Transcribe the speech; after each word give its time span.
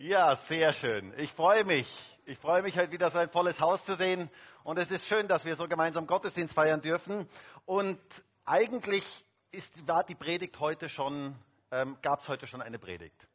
Ja, 0.00 0.36
sehr 0.48 0.72
schön. 0.74 1.12
Ich 1.16 1.32
freue 1.32 1.64
mich. 1.64 1.88
Ich 2.24 2.38
freue 2.38 2.62
mich 2.62 2.76
heute 2.76 2.92
wieder 2.92 3.10
so 3.10 3.18
ein 3.18 3.30
volles 3.30 3.58
Haus 3.58 3.84
zu 3.84 3.96
sehen. 3.96 4.30
Und 4.62 4.78
es 4.78 4.88
ist 4.92 5.04
schön, 5.06 5.26
dass 5.26 5.44
wir 5.44 5.56
so 5.56 5.66
gemeinsam 5.66 6.06
Gottesdienst 6.06 6.54
feiern 6.54 6.80
dürfen. 6.80 7.28
Und 7.66 7.98
eigentlich 8.44 9.02
ist, 9.50 9.88
war 9.88 10.04
die 10.04 10.14
Predigt 10.14 10.60
heute 10.60 10.88
schon, 10.88 11.34
ähm, 11.72 11.96
gab 12.00 12.20
es 12.20 12.28
heute 12.28 12.46
schon 12.46 12.62
eine 12.62 12.78
Predigt. 12.78 13.26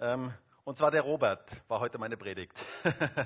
Ähm, 0.00 0.34
und 0.64 0.78
zwar 0.78 0.90
der 0.90 1.02
Robert 1.02 1.44
war 1.68 1.80
heute 1.80 1.98
meine 1.98 2.16
Predigt. 2.16 2.52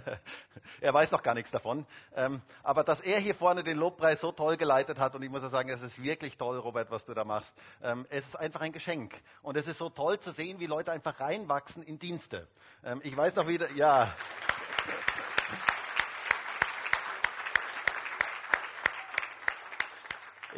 er 0.80 0.92
weiß 0.92 1.10
noch 1.12 1.22
gar 1.22 1.34
nichts 1.34 1.50
davon. 1.50 1.86
Ähm, 2.16 2.42
aber 2.62 2.82
dass 2.82 3.00
er 3.00 3.20
hier 3.20 3.34
vorne 3.34 3.62
den 3.62 3.78
Lobpreis 3.78 4.20
so 4.20 4.32
toll 4.32 4.56
geleitet 4.56 4.98
hat, 4.98 5.14
und 5.14 5.22
ich 5.22 5.30
muss 5.30 5.42
ja 5.42 5.48
sagen, 5.48 5.68
es 5.68 5.80
ist 5.80 6.02
wirklich 6.02 6.36
toll, 6.36 6.58
Robert, 6.58 6.90
was 6.90 7.04
du 7.04 7.14
da 7.14 7.24
machst. 7.24 7.52
Ähm, 7.82 8.06
es 8.10 8.26
ist 8.26 8.36
einfach 8.36 8.60
ein 8.60 8.72
Geschenk. 8.72 9.14
Und 9.42 9.56
es 9.56 9.68
ist 9.68 9.78
so 9.78 9.88
toll 9.88 10.18
zu 10.18 10.32
sehen, 10.32 10.58
wie 10.58 10.66
Leute 10.66 10.90
einfach 10.92 11.20
reinwachsen 11.20 11.82
in 11.82 11.98
Dienste. 11.98 12.48
Ähm, 12.84 13.00
ich 13.04 13.16
weiß 13.16 13.36
noch 13.36 13.46
wieder, 13.46 13.70
ja. 13.72 14.12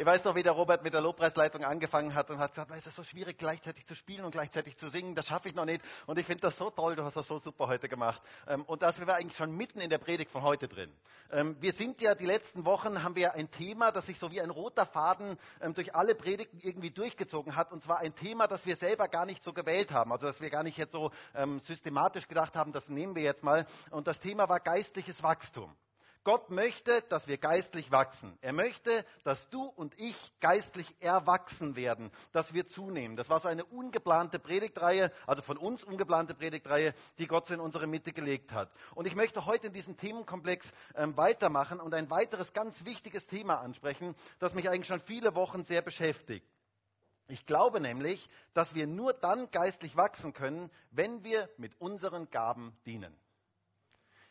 Ich 0.01 0.07
weiß 0.07 0.23
noch, 0.23 0.33
wie 0.33 0.41
der 0.41 0.53
Robert 0.53 0.83
mit 0.83 0.95
der 0.95 1.01
Lobpreisleitung 1.01 1.63
angefangen 1.63 2.15
hat 2.15 2.31
und 2.31 2.39
hat 2.39 2.55
gesagt, 2.55 2.71
es 2.71 2.87
ist 2.87 2.95
so 2.95 3.03
schwierig, 3.03 3.37
gleichzeitig 3.37 3.85
zu 3.85 3.93
spielen 3.93 4.25
und 4.25 4.31
gleichzeitig 4.31 4.75
zu 4.75 4.89
singen, 4.89 5.13
das 5.13 5.27
schaffe 5.27 5.47
ich 5.47 5.53
noch 5.53 5.65
nicht. 5.65 5.83
Und 6.07 6.17
ich 6.17 6.25
finde 6.25 6.41
das 6.41 6.57
so 6.57 6.71
toll, 6.71 6.95
du 6.95 7.03
hast 7.03 7.15
das 7.15 7.27
so 7.27 7.37
super 7.37 7.67
heute 7.67 7.87
gemacht. 7.87 8.19
Ähm, 8.47 8.63
und 8.63 8.81
da 8.81 8.93
sind 8.93 9.05
wir 9.05 9.13
eigentlich 9.13 9.37
schon 9.37 9.55
mitten 9.55 9.79
in 9.79 9.91
der 9.91 9.99
Predigt 9.99 10.31
von 10.31 10.41
heute 10.41 10.67
drin. 10.67 10.91
Ähm, 11.31 11.55
wir 11.59 11.71
sind 11.73 12.01
ja, 12.01 12.15
die 12.15 12.25
letzten 12.25 12.65
Wochen 12.65 13.03
haben 13.03 13.15
wir 13.15 13.35
ein 13.35 13.51
Thema, 13.51 13.91
das 13.91 14.07
sich 14.07 14.17
so 14.17 14.31
wie 14.31 14.41
ein 14.41 14.49
roter 14.49 14.87
Faden 14.87 15.37
ähm, 15.61 15.75
durch 15.75 15.93
alle 15.93 16.15
Predigten 16.15 16.57
irgendwie 16.63 16.89
durchgezogen 16.89 17.55
hat. 17.55 17.71
Und 17.71 17.83
zwar 17.83 17.99
ein 17.99 18.15
Thema, 18.15 18.47
das 18.47 18.65
wir 18.65 18.77
selber 18.77 19.07
gar 19.07 19.27
nicht 19.27 19.43
so 19.43 19.53
gewählt 19.53 19.91
haben. 19.91 20.11
Also, 20.11 20.25
dass 20.25 20.41
wir 20.41 20.49
gar 20.49 20.63
nicht 20.63 20.79
jetzt 20.79 20.93
so 20.93 21.11
systematisch 21.67 22.27
gedacht 22.27 22.55
haben, 22.55 22.73
das 22.73 22.89
nehmen 22.89 23.13
wir 23.13 23.21
jetzt 23.21 23.43
mal. 23.43 23.67
Und 23.91 24.07
das 24.07 24.19
Thema 24.19 24.49
war 24.49 24.61
geistliches 24.61 25.21
Wachstum. 25.21 25.75
Gott 26.23 26.51
möchte, 26.51 27.01
dass 27.09 27.27
wir 27.27 27.37
geistlich 27.37 27.91
wachsen. 27.91 28.37
Er 28.41 28.53
möchte, 28.53 29.05
dass 29.23 29.49
du 29.49 29.63
und 29.63 29.99
ich 29.99 30.15
geistlich 30.39 30.95
erwachsen 30.99 31.75
werden, 31.75 32.11
dass 32.31 32.53
wir 32.53 32.67
zunehmen. 32.67 33.15
Das 33.15 33.29
war 33.29 33.39
so 33.39 33.47
eine 33.47 33.65
ungeplante 33.65 34.37
Predigtreihe, 34.37 35.11
also 35.25 35.41
von 35.41 35.57
uns 35.57 35.83
ungeplante 35.83 36.35
Predigtreihe, 36.35 36.93
die 37.17 37.27
Gott 37.27 37.47
so 37.47 37.55
in 37.55 37.59
unsere 37.59 37.87
Mitte 37.87 38.13
gelegt 38.13 38.51
hat. 38.51 38.71
Und 38.93 39.07
ich 39.07 39.15
möchte 39.15 39.45
heute 39.47 39.67
in 39.67 39.73
diesem 39.73 39.97
Themenkomplex 39.97 40.71
ähm, 40.95 41.17
weitermachen 41.17 41.79
und 41.79 41.93
ein 41.95 42.09
weiteres 42.11 42.53
ganz 42.53 42.85
wichtiges 42.85 43.25
Thema 43.25 43.59
ansprechen, 43.59 44.15
das 44.37 44.53
mich 44.53 44.69
eigentlich 44.69 44.87
schon 44.87 45.01
viele 45.01 45.33
Wochen 45.33 45.63
sehr 45.65 45.81
beschäftigt. 45.81 46.45
Ich 47.27 47.45
glaube 47.45 47.79
nämlich, 47.79 48.29
dass 48.53 48.75
wir 48.75 48.85
nur 48.85 49.13
dann 49.13 49.49
geistlich 49.51 49.95
wachsen 49.95 50.33
können, 50.33 50.69
wenn 50.91 51.23
wir 51.23 51.49
mit 51.57 51.79
unseren 51.79 52.29
Gaben 52.29 52.77
dienen. 52.85 53.17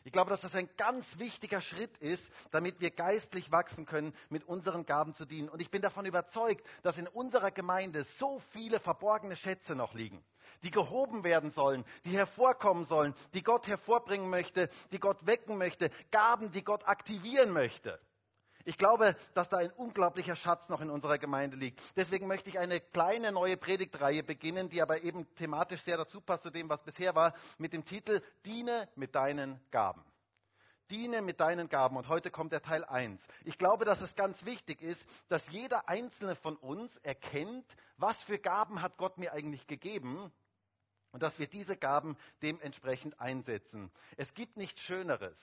Ich 0.03 0.11
glaube, 0.11 0.31
dass 0.31 0.41
das 0.41 0.55
ein 0.55 0.69
ganz 0.77 1.19
wichtiger 1.19 1.61
Schritt 1.61 1.95
ist, 1.97 2.23
damit 2.51 2.79
wir 2.79 2.89
geistlich 2.89 3.51
wachsen 3.51 3.85
können, 3.85 4.13
mit 4.29 4.43
unseren 4.45 4.85
Gaben 4.85 5.13
zu 5.13 5.25
dienen. 5.25 5.49
Und 5.49 5.61
ich 5.61 5.69
bin 5.69 5.81
davon 5.81 6.05
überzeugt, 6.05 6.65
dass 6.81 6.97
in 6.97 7.07
unserer 7.07 7.51
Gemeinde 7.51 8.03
so 8.03 8.39
viele 8.51 8.79
verborgene 8.79 9.35
Schätze 9.35 9.75
noch 9.75 9.93
liegen, 9.93 10.23
die 10.63 10.71
gehoben 10.71 11.23
werden 11.23 11.51
sollen, 11.51 11.85
die 12.05 12.17
hervorkommen 12.17 12.85
sollen, 12.85 13.13
die 13.33 13.43
Gott 13.43 13.67
hervorbringen 13.67 14.29
möchte, 14.29 14.69
die 14.91 14.99
Gott 14.99 15.25
wecken 15.27 15.57
möchte, 15.57 15.91
Gaben, 16.09 16.51
die 16.51 16.63
Gott 16.63 16.87
aktivieren 16.87 17.51
möchte. 17.51 17.99
Ich 18.65 18.77
glaube, 18.77 19.15
dass 19.33 19.49
da 19.49 19.57
ein 19.57 19.71
unglaublicher 19.71 20.35
Schatz 20.35 20.69
noch 20.69 20.81
in 20.81 20.89
unserer 20.89 21.17
Gemeinde 21.17 21.57
liegt. 21.57 21.81
Deswegen 21.95 22.27
möchte 22.27 22.49
ich 22.49 22.59
eine 22.59 22.79
kleine 22.79 23.31
neue 23.31 23.57
Predigtreihe 23.57 24.23
beginnen, 24.23 24.69
die 24.69 24.81
aber 24.81 25.03
eben 25.03 25.33
thematisch 25.35 25.81
sehr 25.81 25.97
dazu 25.97 26.21
passt 26.21 26.43
zu 26.43 26.49
dem, 26.49 26.69
was 26.69 26.83
bisher 26.83 27.15
war, 27.15 27.33
mit 27.57 27.73
dem 27.73 27.85
Titel 27.85 28.21
Diene 28.45 28.87
mit 28.95 29.15
deinen 29.15 29.59
Gaben. 29.71 30.03
Diene 30.89 31.21
mit 31.21 31.39
deinen 31.39 31.69
Gaben. 31.69 31.95
Und 31.95 32.09
heute 32.09 32.31
kommt 32.31 32.51
der 32.51 32.61
Teil 32.61 32.83
1. 32.83 33.25
Ich 33.45 33.57
glaube, 33.57 33.85
dass 33.85 34.01
es 34.01 34.13
ganz 34.15 34.45
wichtig 34.45 34.81
ist, 34.81 35.03
dass 35.29 35.47
jeder 35.49 35.87
einzelne 35.87 36.35
von 36.35 36.57
uns 36.57 36.97
erkennt, 36.97 37.65
was 37.97 38.17
für 38.23 38.37
Gaben 38.37 38.81
hat 38.81 38.97
Gott 38.97 39.17
mir 39.17 39.31
eigentlich 39.31 39.67
gegeben 39.67 40.31
und 41.11 41.23
dass 41.23 41.39
wir 41.39 41.47
diese 41.47 41.77
Gaben 41.77 42.17
dementsprechend 42.41 43.19
einsetzen. 43.19 43.89
Es 44.17 44.33
gibt 44.33 44.57
nichts 44.57 44.81
Schöneres 44.81 45.37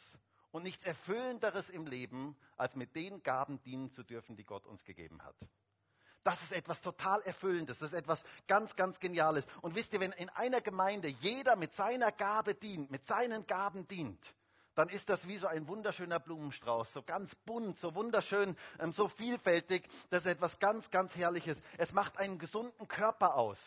und 0.50 0.62
nichts 0.62 0.84
Erfüllenderes 0.84 1.68
im 1.70 1.86
Leben, 1.86 2.36
als 2.56 2.74
mit 2.76 2.94
den 2.94 3.22
Gaben 3.22 3.62
dienen 3.62 3.92
zu 3.92 4.02
dürfen, 4.02 4.36
die 4.36 4.44
Gott 4.44 4.66
uns 4.66 4.84
gegeben 4.84 5.22
hat. 5.22 5.36
Das 6.24 6.40
ist 6.42 6.52
etwas 6.52 6.80
total 6.80 7.22
Erfüllendes, 7.22 7.78
das 7.78 7.92
ist 7.92 7.98
etwas 7.98 8.22
ganz, 8.46 8.74
ganz 8.76 8.98
Geniales. 9.00 9.46
Und 9.62 9.74
wisst 9.74 9.92
ihr, 9.92 10.00
wenn 10.00 10.12
in 10.12 10.28
einer 10.30 10.60
Gemeinde 10.60 11.08
jeder 11.08 11.56
mit 11.56 11.72
seiner 11.74 12.12
Gabe 12.12 12.54
dient, 12.54 12.90
mit 12.90 13.06
seinen 13.06 13.46
Gaben 13.46 13.86
dient, 13.88 14.20
dann 14.74 14.88
ist 14.90 15.08
das 15.08 15.26
wie 15.26 15.38
so 15.38 15.46
ein 15.46 15.66
wunderschöner 15.66 16.20
Blumenstrauß, 16.20 16.92
so 16.92 17.02
ganz 17.02 17.34
bunt, 17.46 17.78
so 17.80 17.94
wunderschön, 17.94 18.56
ähm, 18.78 18.92
so 18.92 19.08
vielfältig. 19.08 19.88
Das 20.10 20.24
ist 20.24 20.30
etwas 20.30 20.58
ganz, 20.60 20.90
ganz 20.90 21.16
Herrliches. 21.16 21.58
Es 21.78 21.92
macht 21.92 22.16
einen 22.16 22.38
gesunden 22.38 22.86
Körper 22.86 23.34
aus, 23.34 23.58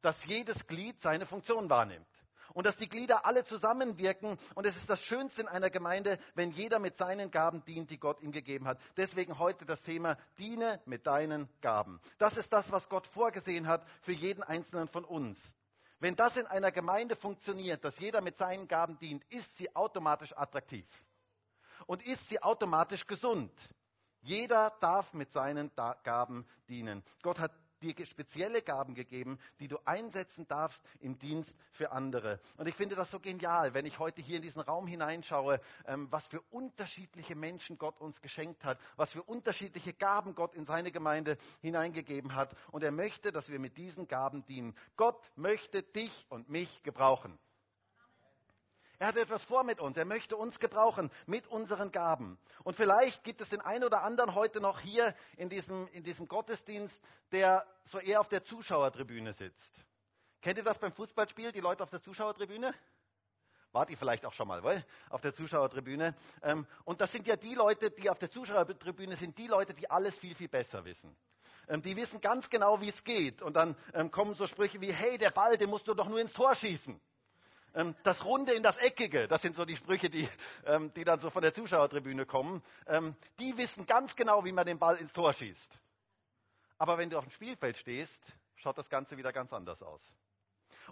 dass 0.00 0.24
jedes 0.24 0.66
Glied 0.66 1.02
seine 1.02 1.26
Funktion 1.26 1.68
wahrnimmt 1.68 2.06
und 2.54 2.66
dass 2.66 2.76
die 2.76 2.88
Glieder 2.88 3.26
alle 3.26 3.44
zusammenwirken. 3.44 4.38
Und 4.54 4.66
es 4.66 4.76
ist 4.76 4.88
das 4.88 5.02
Schönste 5.02 5.42
in 5.42 5.48
einer 5.48 5.70
Gemeinde, 5.70 6.18
wenn 6.34 6.50
jeder 6.50 6.78
mit 6.78 6.96
seinen 6.96 7.30
Gaben 7.30 7.64
dient, 7.64 7.90
die 7.90 7.98
Gott 7.98 8.20
ihm 8.20 8.32
gegeben 8.32 8.66
hat. 8.66 8.78
Deswegen 8.96 9.38
heute 9.38 9.64
das 9.64 9.82
Thema, 9.82 10.16
diene 10.38 10.80
mit 10.84 11.06
deinen 11.06 11.48
Gaben. 11.60 12.00
Das 12.18 12.36
ist 12.36 12.52
das, 12.52 12.70
was 12.70 12.88
Gott 12.88 13.06
vorgesehen 13.08 13.66
hat 13.66 13.86
für 14.02 14.12
jeden 14.12 14.42
Einzelnen 14.42 14.88
von 14.88 15.04
uns. 15.04 15.40
Wenn 15.98 16.16
das 16.16 16.36
in 16.36 16.46
einer 16.46 16.72
Gemeinde 16.72 17.14
funktioniert, 17.14 17.84
dass 17.84 17.98
jeder 17.98 18.22
mit 18.22 18.38
seinen 18.38 18.68
Gaben 18.68 18.98
dient, 18.98 19.22
ist 19.30 19.56
sie 19.58 19.74
automatisch 19.76 20.36
attraktiv. 20.36 20.86
Und 21.86 22.06
ist 22.06 22.26
sie 22.28 22.42
automatisch 22.42 23.06
gesund. 23.06 23.52
Jeder 24.22 24.72
darf 24.80 25.12
mit 25.12 25.32
seinen 25.32 25.70
Gaben 25.74 26.46
dienen. 26.68 27.02
Gott 27.22 27.38
hat 27.38 27.52
dir 27.80 27.94
spezielle 28.06 28.62
Gaben 28.62 28.94
gegeben, 28.94 29.38
die 29.58 29.68
du 29.68 29.78
einsetzen 29.84 30.46
darfst 30.46 30.82
im 31.00 31.18
Dienst 31.18 31.54
für 31.72 31.92
andere. 31.92 32.40
Und 32.56 32.68
ich 32.68 32.74
finde 32.74 32.94
das 32.94 33.10
so 33.10 33.20
genial, 33.20 33.74
wenn 33.74 33.86
ich 33.86 33.98
heute 33.98 34.22
hier 34.22 34.36
in 34.36 34.42
diesen 34.42 34.60
Raum 34.60 34.86
hineinschaue, 34.86 35.60
ähm, 35.86 36.08
was 36.10 36.26
für 36.26 36.40
unterschiedliche 36.50 37.34
Menschen 37.34 37.78
Gott 37.78 38.00
uns 38.00 38.20
geschenkt 38.20 38.64
hat, 38.64 38.78
was 38.96 39.12
für 39.12 39.22
unterschiedliche 39.22 39.92
Gaben 39.92 40.34
Gott 40.34 40.54
in 40.54 40.64
seine 40.64 40.92
Gemeinde 40.92 41.36
hineingegeben 41.60 42.34
hat. 42.34 42.54
Und 42.70 42.82
er 42.82 42.92
möchte, 42.92 43.32
dass 43.32 43.48
wir 43.48 43.58
mit 43.58 43.76
diesen 43.76 44.08
Gaben 44.08 44.44
dienen. 44.46 44.76
Gott 44.96 45.20
möchte 45.36 45.82
dich 45.82 46.26
und 46.28 46.48
mich 46.48 46.82
gebrauchen. 46.82 47.38
Er 49.00 49.06
hat 49.06 49.16
etwas 49.16 49.42
vor 49.44 49.64
mit 49.64 49.80
uns. 49.80 49.96
Er 49.96 50.04
möchte 50.04 50.36
uns 50.36 50.60
gebrauchen 50.60 51.10
mit 51.24 51.46
unseren 51.46 51.90
Gaben. 51.90 52.38
Und 52.64 52.76
vielleicht 52.76 53.24
gibt 53.24 53.40
es 53.40 53.48
den 53.48 53.62
einen 53.62 53.82
oder 53.82 54.02
anderen 54.02 54.34
heute 54.34 54.60
noch 54.60 54.78
hier 54.78 55.14
in 55.38 55.48
diesem, 55.48 55.88
in 55.92 56.04
diesem 56.04 56.28
Gottesdienst, 56.28 57.00
der 57.32 57.66
so 57.84 57.98
eher 57.98 58.20
auf 58.20 58.28
der 58.28 58.44
Zuschauertribüne 58.44 59.32
sitzt. 59.32 59.72
Kennt 60.42 60.58
ihr 60.58 60.64
das 60.64 60.78
beim 60.78 60.92
Fußballspiel, 60.92 61.50
die 61.50 61.60
Leute 61.60 61.82
auf 61.82 61.88
der 61.88 62.02
Zuschauertribüne? 62.02 62.74
Wart 63.72 63.88
ihr 63.88 63.96
vielleicht 63.96 64.26
auch 64.26 64.34
schon 64.34 64.48
mal, 64.48 64.62
weil? 64.62 64.84
Auf 65.08 65.22
der 65.22 65.34
Zuschauertribüne. 65.34 66.14
Ähm, 66.42 66.66
und 66.84 67.00
das 67.00 67.10
sind 67.10 67.26
ja 67.26 67.36
die 67.36 67.54
Leute, 67.54 67.90
die 67.90 68.10
auf 68.10 68.18
der 68.18 68.30
Zuschauertribüne 68.30 69.16
sind, 69.16 69.38
die 69.38 69.46
Leute, 69.46 69.72
die 69.72 69.90
alles 69.90 70.18
viel, 70.18 70.34
viel 70.34 70.48
besser 70.48 70.84
wissen. 70.84 71.16
Ähm, 71.68 71.80
die 71.80 71.96
wissen 71.96 72.20
ganz 72.20 72.50
genau, 72.50 72.82
wie 72.82 72.90
es 72.90 73.02
geht. 73.02 73.40
Und 73.40 73.54
dann 73.56 73.76
ähm, 73.94 74.10
kommen 74.10 74.34
so 74.34 74.46
Sprüche 74.46 74.78
wie, 74.82 74.92
hey, 74.92 75.16
der 75.16 75.30
Ball, 75.30 75.56
den 75.56 75.70
musst 75.70 75.88
du 75.88 75.94
doch 75.94 76.06
nur 76.06 76.20
ins 76.20 76.34
Tor 76.34 76.54
schießen. 76.54 77.00
Ähm, 77.74 77.94
das 78.02 78.24
Runde 78.24 78.52
in 78.52 78.62
das 78.62 78.76
Eckige, 78.78 79.28
das 79.28 79.42
sind 79.42 79.54
so 79.54 79.64
die 79.64 79.76
Sprüche, 79.76 80.10
die, 80.10 80.28
ähm, 80.66 80.92
die 80.94 81.04
dann 81.04 81.20
so 81.20 81.30
von 81.30 81.42
der 81.42 81.54
Zuschauertribüne 81.54 82.26
kommen. 82.26 82.62
Ähm, 82.86 83.14
die 83.38 83.56
wissen 83.56 83.86
ganz 83.86 84.16
genau, 84.16 84.44
wie 84.44 84.52
man 84.52 84.66
den 84.66 84.78
Ball 84.78 84.96
ins 84.96 85.12
Tor 85.12 85.32
schießt. 85.32 85.78
Aber 86.78 86.98
wenn 86.98 87.10
du 87.10 87.18
auf 87.18 87.24
dem 87.24 87.30
Spielfeld 87.30 87.76
stehst, 87.76 88.20
schaut 88.56 88.78
das 88.78 88.88
Ganze 88.88 89.16
wieder 89.16 89.32
ganz 89.32 89.52
anders 89.52 89.82
aus. 89.82 90.02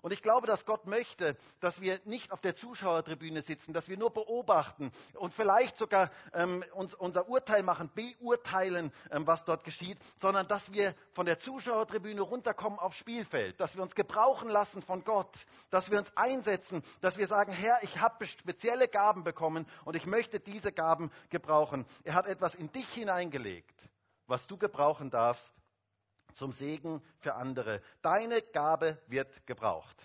Und 0.02 0.12
ich 0.12 0.22
glaube, 0.22 0.46
dass 0.46 0.64
Gott 0.64 0.86
möchte, 0.86 1.36
dass 1.60 1.80
wir 1.80 2.00
nicht 2.04 2.32
auf 2.32 2.40
der 2.40 2.56
Zuschauertribüne 2.56 3.42
sitzen, 3.42 3.72
dass 3.72 3.88
wir 3.88 3.96
nur 3.96 4.12
beobachten 4.12 4.92
und 5.14 5.32
vielleicht 5.32 5.76
sogar 5.76 6.10
ähm, 6.32 6.64
uns 6.74 6.94
unser 6.94 7.28
Urteil 7.28 7.62
machen, 7.62 7.90
beurteilen, 7.94 8.92
ähm, 9.10 9.26
was 9.26 9.44
dort 9.44 9.64
geschieht, 9.64 9.98
sondern 10.20 10.46
dass 10.48 10.72
wir 10.72 10.94
von 11.12 11.26
der 11.26 11.38
Zuschauertribüne 11.40 12.22
runterkommen 12.22 12.78
aufs 12.78 12.96
Spielfeld, 12.96 13.60
dass 13.60 13.74
wir 13.74 13.82
uns 13.82 13.94
gebrauchen 13.94 14.48
lassen 14.48 14.82
von 14.82 15.04
Gott, 15.04 15.34
dass 15.70 15.90
wir 15.90 15.98
uns 15.98 16.10
einsetzen, 16.16 16.82
dass 17.00 17.18
wir 17.18 17.26
sagen, 17.26 17.52
Herr, 17.52 17.82
ich 17.82 18.00
habe 18.00 18.26
spezielle 18.26 18.88
Gaben 18.88 19.24
bekommen 19.24 19.66
und 19.84 19.96
ich 19.96 20.06
möchte 20.06 20.40
diese 20.40 20.72
Gaben 20.72 21.10
gebrauchen. 21.30 21.86
Er 22.04 22.14
hat 22.14 22.26
etwas 22.26 22.54
in 22.54 22.70
dich 22.72 22.88
hineingelegt, 22.88 23.74
was 24.26 24.46
du 24.46 24.56
gebrauchen 24.56 25.10
darfst 25.10 25.57
zum 26.38 26.52
Segen 26.52 27.02
für 27.18 27.34
andere. 27.34 27.82
Deine 28.00 28.40
Gabe 28.40 28.98
wird 29.08 29.46
gebraucht. 29.46 29.96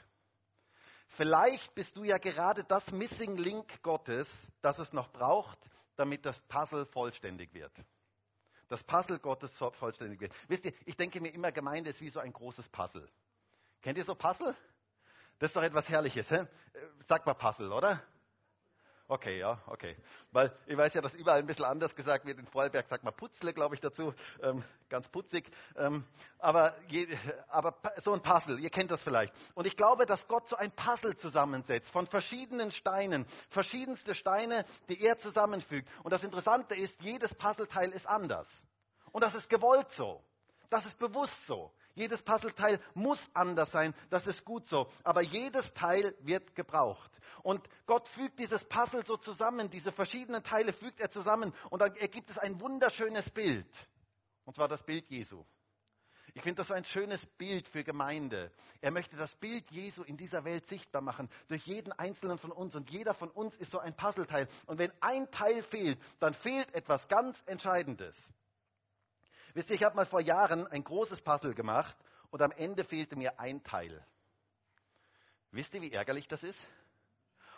Vielleicht 1.16 1.74
bist 1.76 1.96
du 1.96 2.04
ja 2.04 2.18
gerade 2.18 2.64
das 2.64 2.92
Missing 2.92 3.38
Link 3.38 3.82
Gottes, 3.84 4.28
das 4.62 4.80
es 4.80 4.92
noch 4.94 5.12
braucht, 5.12 5.60
damit 5.96 6.26
das 6.26 6.40
Puzzle 6.48 6.86
vollständig 6.88 7.54
wird. 7.54 7.72
Das 8.68 8.84
Puzzle 8.84 9.20
Gottes 9.20 9.52
vollständig 9.58 10.20
wird. 10.20 10.34
Wisst 10.48 10.66
ihr, 10.66 10.74
ich 10.86 10.98
denke 10.98 11.22
mir 11.22 11.32
immer, 11.32 11.52
Gemeinde 11.52 11.92
ist 11.92 12.02
wie 12.02 12.10
so 12.10 12.20
ein 12.20 12.34
großes 12.34 12.68
Puzzle. 12.70 13.08
Kennt 13.82 13.98
ihr 14.00 14.06
so 14.06 14.16
Puzzle? 14.16 14.56
Das 15.38 15.50
ist 15.50 15.56
doch 15.56 15.62
etwas 15.62 15.88
Herrliches. 15.88 16.30
Hä? 16.32 16.48
Sag 17.08 17.26
mal 17.26 17.36
Puzzle, 17.36 17.72
oder? 17.72 18.02
Okay, 19.10 19.38
ja, 19.38 19.62
okay. 19.68 19.98
Weil 20.32 20.58
ich 20.66 20.78
weiß 20.78 20.94
ja, 20.94 21.02
dass 21.02 21.14
überall 21.14 21.40
ein 21.40 21.46
bisschen 21.46 21.66
anders 21.66 21.94
gesagt 21.94 22.26
wird. 22.26 22.40
In 22.40 22.48
Vorarlberg 22.48 22.88
sagt 22.88 23.04
man 23.04 23.14
Putzle, 23.14 23.54
glaube 23.54 23.76
ich, 23.76 23.82
dazu. 23.82 24.14
Ähm, 24.42 24.64
ganz 24.88 25.10
putzig. 25.10 25.52
Ähm, 25.76 26.06
aber, 26.40 26.74
je, 26.88 27.08
aber 27.50 27.76
so 28.02 28.14
ein 28.14 28.22
Puzzle, 28.22 28.60
ihr 28.60 28.70
kennt 28.70 28.92
das 28.92 29.04
vielleicht. 29.04 29.34
Und 29.56 29.68
ich 29.68 29.76
glaube, 29.76 30.06
dass 30.06 30.26
Gott 30.30 30.48
so 30.48 30.56
ein 30.56 30.72
Puzzle 30.72 31.18
zusammensetzt 31.18 31.92
von 31.92 32.08
verschiedenen 32.08 32.72
Steinen, 32.72 33.26
verschiedenste 33.50 34.16
Steine, 34.16 34.66
die 34.88 35.02
er 35.04 35.20
zusammenfügt. 35.20 35.90
Und 36.04 36.12
das 36.12 36.24
Interessante 36.24 36.74
ist, 36.74 37.00
jedes 37.02 37.36
Puzzleteil 37.36 37.90
ist 37.90 38.08
anders. 38.08 38.50
Und 39.12 39.22
das 39.22 39.36
ist 39.36 39.50
gewollt 39.50 39.92
so. 39.92 40.24
Das 40.70 40.86
ist 40.86 40.98
bewusst 40.98 41.46
so. 41.46 41.74
Jedes 41.96 42.24
Puzzleteil 42.24 42.80
muss 42.96 43.20
anders 43.34 43.72
sein, 43.72 43.94
das 44.10 44.26
ist 44.28 44.44
gut 44.46 44.68
so. 44.68 44.90
Aber 45.04 45.22
jedes 45.22 45.74
Teil 45.74 46.16
wird 46.22 46.56
gebraucht. 46.56 47.12
Und 47.44 47.68
Gott 47.86 48.08
fügt 48.08 48.40
dieses 48.40 48.64
Puzzle 48.66 49.06
so 49.06 49.18
zusammen, 49.18 49.70
diese 49.70 49.92
verschiedenen 49.92 50.44
Teile 50.44 50.74
fügt 50.74 51.00
er 51.00 51.12
zusammen 51.12 51.54
und 51.70 51.82
dann 51.82 51.96
ergibt 51.96 52.30
es 52.30 52.38
ein 52.38 52.60
wunderschönes 52.60 53.30
Bild. 53.30 53.68
Und 54.46 54.56
zwar 54.56 54.68
das 54.68 54.84
Bild 54.84 55.08
Jesu. 55.10 55.44
Ich 56.36 56.42
finde 56.42 56.64
das 56.64 56.72
ein 56.72 56.84
schönes 56.84 57.24
Bild 57.38 57.68
für 57.68 57.84
Gemeinde. 57.84 58.52
Er 58.82 58.90
möchte 58.90 59.16
das 59.16 59.36
Bild 59.36 59.70
Jesu 59.70 60.02
in 60.02 60.18
dieser 60.18 60.44
Welt 60.44 60.68
sichtbar 60.68 61.02
machen, 61.02 61.30
durch 61.48 61.64
jeden 61.68 61.92
einzelnen 61.92 62.40
von 62.40 62.52
uns. 62.52 62.76
Und 62.76 62.90
jeder 62.90 63.14
von 63.14 63.30
uns 63.30 63.56
ist 63.58 63.72
so 63.72 63.78
ein 63.78 63.96
Puzzleteil. 63.96 64.48
Und 64.66 64.80
wenn 64.80 64.92
ein 65.00 65.30
Teil 65.30 65.62
fehlt, 65.62 66.00
dann 66.20 66.34
fehlt 66.34 66.74
etwas 66.74 67.08
ganz 67.08 67.40
Entscheidendes. 67.46 68.18
Wisst 69.54 69.70
ihr, 69.70 69.76
ich 69.76 69.84
habe 69.84 69.96
mal 69.96 70.06
vor 70.06 70.22
Jahren 70.22 70.68
ein 70.68 70.84
großes 70.84 71.22
Puzzle 71.22 71.54
gemacht 71.54 71.96
und 72.32 72.42
am 72.42 72.52
Ende 72.52 72.84
fehlte 72.84 73.16
mir 73.16 73.40
ein 73.40 73.64
Teil. 73.64 74.06
Wisst 75.52 75.74
ihr, 75.76 75.82
wie 75.82 75.92
ärgerlich 75.92 76.28
das 76.28 76.44
ist? 76.44 76.60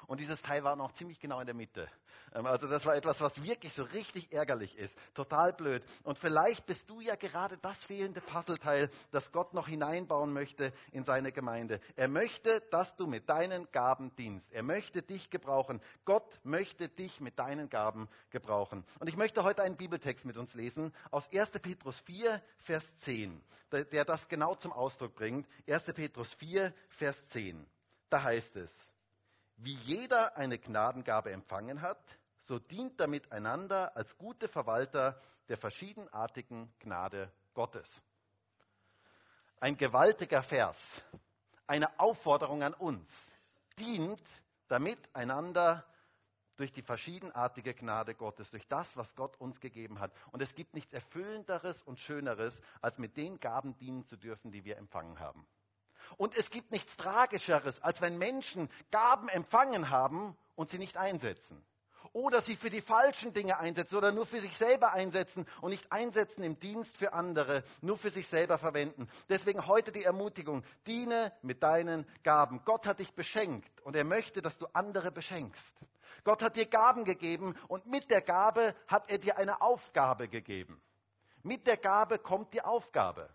Und 0.08 0.20
dieses 0.20 0.42
Teil 0.42 0.64
war 0.64 0.76
noch 0.76 0.94
ziemlich 0.94 1.20
genau 1.20 1.40
in 1.40 1.46
der 1.46 1.56
Mitte. 1.56 1.88
Ähm, 2.34 2.46
also 2.46 2.68
das 2.68 2.86
war 2.86 2.96
etwas, 2.96 3.20
was 3.22 3.42
wirklich 3.42 3.74
so 3.74 3.84
richtig 3.84 4.32
ärgerlich 4.32 4.78
ist. 4.78 4.96
Total 5.14 5.54
blöd. 5.54 5.84
Und 6.04 6.18
vielleicht 6.18 6.66
bist 6.66 6.90
du 6.90 7.02
ja 7.02 7.16
gerade 7.16 7.58
das 7.58 7.82
fehlende 7.86 8.22
Puzzleteil, 8.22 8.90
das 9.12 9.32
Gott 9.32 9.54
noch 9.54 9.68
hineinbauen 9.68 10.34
möchte 10.34 10.74
in 10.92 11.04
seine 11.04 11.32
Gemeinde. 11.32 11.80
Er 11.96 12.08
möchte, 12.08 12.62
dass 12.72 12.96
du 12.96 13.08
mit 13.08 13.30
deinen 13.30 13.70
Gaben 13.72 14.16
dienst. 14.16 14.52
Er 14.52 14.64
möchte 14.64 15.02
dich 15.02 15.30
gebrauchen. 15.30 15.82
Gott 16.04 16.40
möchte 16.44 16.90
dich 16.90 17.20
mit 17.22 17.40
deinen 17.40 17.70
Gaben 17.70 18.10
gebrauchen. 18.30 18.86
Und 19.00 19.08
ich 19.08 19.18
möchte 19.18 19.44
heute 19.44 19.64
einen 19.64 19.78
Bibeltext 19.78 20.26
mit 20.26 20.38
uns 20.38 20.54
lesen 20.54 20.94
aus 21.12 21.28
1. 21.32 21.52
Petrus 21.62 22.00
4, 22.02 22.42
Vers 22.58 22.84
10, 23.00 23.42
der 23.72 24.06
das 24.06 24.28
genau 24.28 24.56
zum 24.56 24.72
Ausdruck 24.72 25.16
bringt. 25.16 25.48
1. 25.68 25.84
Petrus 25.94 26.34
4, 26.36 26.74
Vers 26.90 27.16
10. 27.30 27.66
Da 28.10 28.24
heißt 28.24 28.56
es, 28.58 28.72
wie 29.58 29.76
jeder 29.76 30.36
eine 30.38 30.58
Gnadengabe 30.58 31.32
empfangen 31.32 31.82
hat, 31.82 32.00
so 32.44 32.60
dient 32.60 33.00
damit 33.00 33.32
einander 33.32 33.96
als 33.96 34.18
gute 34.18 34.48
Verwalter 34.48 35.20
der 35.50 35.58
verschiedenartigen 35.58 36.74
Gnade 36.80 37.32
Gottes. 37.54 37.88
Ein 39.60 39.78
gewaltiger 39.78 40.44
Vers, 40.44 40.78
eine 41.66 42.00
Aufforderung 42.00 42.64
an 42.64 42.74
uns, 42.74 43.10
dient 43.80 44.22
damit 44.68 45.00
einander 45.14 45.86
durch 46.58 46.72
die 46.72 46.82
verschiedenartige 46.82 47.74
Gnade 47.74 48.16
Gottes, 48.16 48.50
durch 48.50 48.68
das, 48.68 48.96
was 48.96 49.14
Gott 49.16 49.40
uns 49.40 49.60
gegeben 49.60 50.00
hat. 50.00 50.12
Und 50.32 50.42
es 50.42 50.54
gibt 50.56 50.74
nichts 50.74 50.94
Erfüllenderes 50.94 51.82
und 51.84 52.00
Schöneres, 52.00 52.62
als 52.82 52.98
mit 52.98 53.18
den 53.18 53.40
Gaben 53.40 53.78
dienen 53.78 54.06
zu 54.06 54.16
dürfen, 54.16 54.52
die 54.52 54.64
wir 54.64 54.78
empfangen 54.78 55.20
haben. 55.20 55.46
Und 56.18 56.36
es 56.36 56.50
gibt 56.50 56.72
nichts 56.72 56.96
Tragischeres, 56.98 57.82
als 57.82 58.02
wenn 58.02 58.18
Menschen 58.18 58.70
Gaben 58.92 59.30
empfangen 59.30 59.90
haben 59.90 60.38
und 60.56 60.70
sie 60.70 60.78
nicht 60.78 60.98
einsetzen. 60.98 61.64
Oder 62.14 62.42
sie 62.42 62.56
für 62.56 62.70
die 62.70 62.82
falschen 62.82 63.34
Dinge 63.34 63.60
einsetzen 63.60 63.98
oder 63.98 64.14
nur 64.14 64.26
für 64.26 64.40
sich 64.40 64.56
selber 64.58 64.94
einsetzen 64.94 65.46
und 65.60 65.72
nicht 65.72 65.92
einsetzen 65.92 66.44
im 66.44 66.58
Dienst 66.60 66.96
für 66.96 67.12
andere, 67.12 67.64
nur 67.82 67.98
für 67.98 68.10
sich 68.10 68.30
selber 68.30 68.58
verwenden. 68.58 69.10
Deswegen 69.28 69.68
heute 69.68 69.92
die 69.92 70.06
Ermutigung, 70.06 70.64
diene 70.88 71.34
mit 71.42 71.62
deinen 71.62 72.08
Gaben. 72.24 72.62
Gott 72.64 72.88
hat 72.88 73.00
dich 73.00 73.14
beschenkt 73.14 73.82
und 73.82 73.98
er 73.98 74.06
möchte, 74.06 74.42
dass 74.42 74.58
du 74.58 74.66
andere 74.72 75.12
beschenkst. 75.12 75.76
Gott 76.24 76.42
hat 76.42 76.56
dir 76.56 76.68
Gaben 76.68 77.04
gegeben 77.04 77.56
und 77.68 77.86
mit 77.86 78.10
der 78.10 78.22
Gabe 78.22 78.74
hat 78.88 79.12
er 79.12 79.18
dir 79.18 79.38
eine 79.38 79.62
Aufgabe 79.62 80.30
gegeben. 80.30 80.82
Mit 81.44 81.68
der 81.68 81.78
Gabe 81.78 82.18
kommt 82.18 82.54
die 82.54 82.62
Aufgabe. 82.62 83.30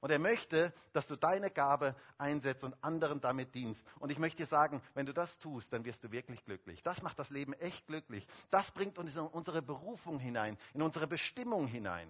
Und 0.00 0.10
er 0.10 0.18
möchte, 0.18 0.72
dass 0.92 1.06
du 1.06 1.16
deine 1.16 1.50
Gabe 1.50 1.96
einsetzt 2.18 2.62
und 2.62 2.76
anderen 2.82 3.20
damit 3.20 3.54
dienst. 3.54 3.84
Und 3.98 4.10
ich 4.10 4.18
möchte 4.18 4.42
dir 4.42 4.46
sagen, 4.46 4.80
wenn 4.94 5.06
du 5.06 5.12
das 5.12 5.36
tust, 5.38 5.72
dann 5.72 5.84
wirst 5.84 6.04
du 6.04 6.12
wirklich 6.12 6.44
glücklich. 6.44 6.82
Das 6.82 7.02
macht 7.02 7.18
das 7.18 7.30
Leben 7.30 7.52
echt 7.54 7.86
glücklich. 7.86 8.26
Das 8.50 8.70
bringt 8.70 8.98
uns 8.98 9.14
in 9.14 9.20
unsere 9.20 9.62
Berufung 9.62 10.18
hinein, 10.18 10.56
in 10.74 10.82
unsere 10.82 11.06
Bestimmung 11.06 11.66
hinein. 11.66 12.08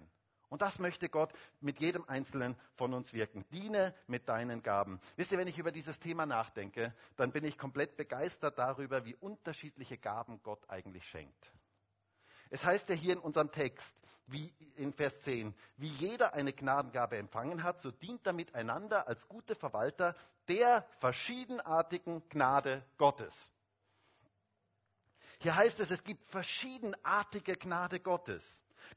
Und 0.49 0.63
das 0.63 0.79
möchte 0.79 1.09
Gott 1.09 1.31
mit 1.61 1.79
jedem 1.79 2.03
Einzelnen 2.09 2.55
von 2.75 2.93
uns 2.93 3.13
wirken. 3.13 3.45
Diene 3.51 3.93
mit 4.07 4.27
deinen 4.27 4.63
Gaben. 4.63 4.99
Wisst 5.15 5.31
ihr, 5.31 5.37
wenn 5.37 5.47
ich 5.47 5.59
über 5.59 5.71
dieses 5.71 5.99
Thema 5.99 6.25
nachdenke, 6.25 6.93
dann 7.15 7.31
bin 7.31 7.43
ich 7.43 7.57
komplett 7.57 7.95
begeistert 7.97 8.57
darüber, 8.57 9.05
wie 9.05 9.15
unterschiedliche 9.15 9.97
Gaben 9.97 10.41
Gott 10.41 10.67
eigentlich 10.67 11.07
schenkt. 11.07 11.51
Es 12.49 12.63
heißt 12.63 12.89
ja 12.89 12.95
hier 12.95 13.13
in 13.13 13.19
unserem 13.19 13.51
Text, 13.51 13.93
wie 14.27 14.53
in 14.75 14.93
Vers 14.93 15.19
10, 15.21 15.53
wie 15.77 15.87
jeder 15.87 16.33
eine 16.33 16.53
Gnadengabe 16.53 17.17
empfangen 17.17 17.63
hat, 17.63 17.81
so 17.81 17.91
dient 17.91 18.25
er 18.25 18.33
miteinander 18.33 19.07
als 19.07 19.27
gute 19.27 19.55
Verwalter 19.55 20.15
der 20.47 20.85
verschiedenartigen 20.99 22.27
Gnade 22.29 22.83
Gottes. 22.97 23.35
Hier 25.39 25.55
heißt 25.55 25.79
es, 25.79 25.89
es 25.89 26.03
gibt 26.03 26.25
verschiedenartige 26.27 27.55
Gnade 27.55 27.99
Gottes. 27.99 28.43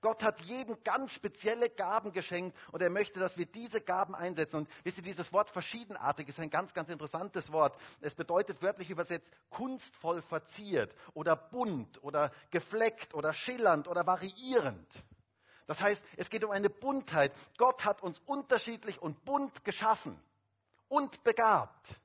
Gott 0.00 0.22
hat 0.22 0.40
jedem 0.40 0.82
ganz 0.84 1.12
spezielle 1.12 1.70
Gaben 1.70 2.12
geschenkt 2.12 2.56
und 2.72 2.80
er 2.82 2.90
möchte, 2.90 3.20
dass 3.20 3.36
wir 3.36 3.46
diese 3.46 3.80
Gaben 3.80 4.14
einsetzen. 4.14 4.56
Und 4.56 4.68
wisst 4.84 4.98
ihr, 4.98 5.02
dieses 5.02 5.32
Wort 5.32 5.50
verschiedenartig 5.50 6.28
ist 6.28 6.40
ein 6.40 6.50
ganz, 6.50 6.74
ganz 6.74 6.88
interessantes 6.88 7.52
Wort. 7.52 7.76
Es 8.00 8.14
bedeutet 8.14 8.62
wörtlich 8.62 8.90
übersetzt 8.90 9.28
kunstvoll 9.50 10.22
verziert 10.22 10.94
oder 11.14 11.36
bunt 11.36 12.02
oder 12.02 12.32
gefleckt 12.50 13.14
oder 13.14 13.34
schillernd 13.34 13.88
oder 13.88 14.06
variierend. 14.06 14.88
Das 15.66 15.80
heißt, 15.80 16.02
es 16.16 16.28
geht 16.28 16.44
um 16.44 16.50
eine 16.50 16.70
Buntheit. 16.70 17.32
Gott 17.56 17.84
hat 17.84 18.02
uns 18.02 18.18
unterschiedlich 18.26 19.00
und 19.00 19.24
bunt 19.24 19.64
geschaffen 19.64 20.20
und 20.88 21.22
begabt. 21.24 22.00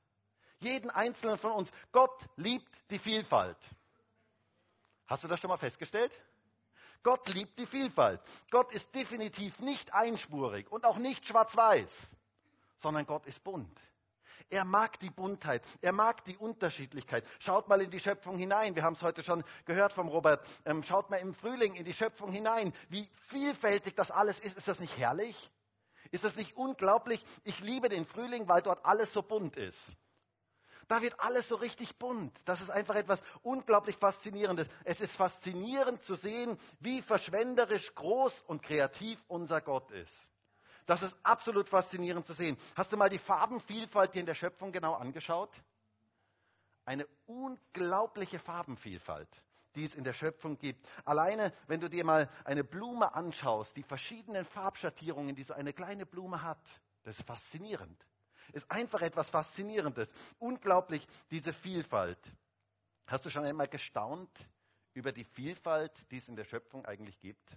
Jeden 0.60 0.90
einzelnen 0.90 1.38
von 1.38 1.52
uns. 1.52 1.70
Gott 1.92 2.28
liebt 2.36 2.74
die 2.90 2.98
Vielfalt. 2.98 3.58
Hast 5.06 5.24
du 5.24 5.28
das 5.28 5.40
schon 5.40 5.48
mal 5.48 5.58
festgestellt? 5.58 6.12
Gott 7.08 7.26
liebt 7.30 7.58
die 7.58 7.64
Vielfalt. 7.64 8.20
Gott 8.50 8.70
ist 8.74 8.94
definitiv 8.94 9.60
nicht 9.60 9.94
einspurig 9.94 10.70
und 10.70 10.84
auch 10.84 10.98
nicht 10.98 11.26
schwarz-weiß, 11.26 11.90
sondern 12.76 13.06
Gott 13.06 13.24
ist 13.24 13.42
bunt. 13.42 13.80
Er 14.50 14.66
mag 14.66 15.00
die 15.00 15.08
Buntheit, 15.08 15.62
er 15.80 15.92
mag 15.92 16.22
die 16.26 16.36
Unterschiedlichkeit. 16.36 17.24
Schaut 17.38 17.66
mal 17.66 17.80
in 17.80 17.90
die 17.90 17.98
Schöpfung 17.98 18.36
hinein. 18.36 18.76
Wir 18.76 18.82
haben 18.82 18.92
es 18.92 19.00
heute 19.00 19.22
schon 19.22 19.42
gehört 19.64 19.94
vom 19.94 20.08
Robert. 20.08 20.46
Ähm, 20.66 20.82
schaut 20.82 21.08
mal 21.08 21.16
im 21.16 21.32
Frühling 21.32 21.76
in 21.76 21.86
die 21.86 21.94
Schöpfung 21.94 22.30
hinein, 22.30 22.74
wie 22.90 23.08
vielfältig 23.28 23.94
das 23.94 24.10
alles 24.10 24.38
ist. 24.40 24.58
Ist 24.58 24.68
das 24.68 24.78
nicht 24.78 24.98
herrlich? 24.98 25.50
Ist 26.10 26.24
das 26.24 26.36
nicht 26.36 26.58
unglaublich? 26.58 27.24
Ich 27.42 27.58
liebe 27.60 27.88
den 27.88 28.04
Frühling, 28.04 28.48
weil 28.48 28.60
dort 28.60 28.84
alles 28.84 29.14
so 29.14 29.22
bunt 29.22 29.56
ist. 29.56 29.78
Da 30.88 31.02
wird 31.02 31.20
alles 31.20 31.46
so 31.48 31.54
richtig 31.56 31.98
bunt. 31.98 32.34
Das 32.46 32.62
ist 32.62 32.70
einfach 32.70 32.94
etwas 32.94 33.22
unglaublich 33.42 33.96
Faszinierendes. 33.96 34.66
Es 34.84 35.00
ist 35.00 35.12
faszinierend 35.12 36.02
zu 36.02 36.14
sehen, 36.14 36.58
wie 36.80 37.02
verschwenderisch 37.02 37.94
groß 37.94 38.32
und 38.46 38.62
kreativ 38.62 39.22
unser 39.28 39.60
Gott 39.60 39.90
ist. 39.90 40.12
Das 40.86 41.02
ist 41.02 41.14
absolut 41.22 41.68
faszinierend 41.68 42.26
zu 42.26 42.32
sehen. 42.32 42.56
Hast 42.74 42.90
du 42.90 42.96
mal 42.96 43.10
die 43.10 43.18
Farbenvielfalt 43.18 44.12
hier 44.12 44.20
in 44.20 44.26
der 44.26 44.34
Schöpfung 44.34 44.72
genau 44.72 44.94
angeschaut? 44.94 45.50
Eine 46.86 47.06
unglaubliche 47.26 48.38
Farbenvielfalt, 48.38 49.28
die 49.74 49.84
es 49.84 49.94
in 49.94 50.04
der 50.04 50.14
Schöpfung 50.14 50.56
gibt. 50.56 50.88
Alleine, 51.04 51.52
wenn 51.66 51.80
du 51.80 51.90
dir 51.90 52.02
mal 52.02 52.30
eine 52.44 52.64
Blume 52.64 53.14
anschaust, 53.14 53.76
die 53.76 53.82
verschiedenen 53.82 54.46
Farbschattierungen, 54.46 55.36
die 55.36 55.42
so 55.42 55.52
eine 55.52 55.74
kleine 55.74 56.06
Blume 56.06 56.42
hat, 56.42 56.62
das 57.02 57.18
ist 57.18 57.26
faszinierend. 57.26 58.02
Ist 58.52 58.70
einfach 58.70 59.02
etwas 59.02 59.30
Faszinierendes. 59.30 60.08
Unglaublich, 60.38 61.06
diese 61.30 61.52
Vielfalt. 61.52 62.18
Hast 63.06 63.24
du 63.24 63.30
schon 63.30 63.44
einmal 63.44 63.68
gestaunt 63.68 64.30
über 64.94 65.12
die 65.12 65.24
Vielfalt, 65.24 65.92
die 66.10 66.18
es 66.18 66.28
in 66.28 66.36
der 66.36 66.44
Schöpfung 66.44 66.84
eigentlich 66.86 67.18
gibt? 67.20 67.50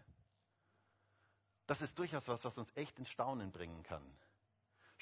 Das 1.68 1.82
ist 1.82 1.98
durchaus 1.98 2.28
was, 2.28 2.44
was 2.44 2.58
uns 2.58 2.72
echt 2.76 3.00
ins 3.00 3.10
Staunen 3.10 3.52
bringen 3.52 3.84
kann. 3.84 4.06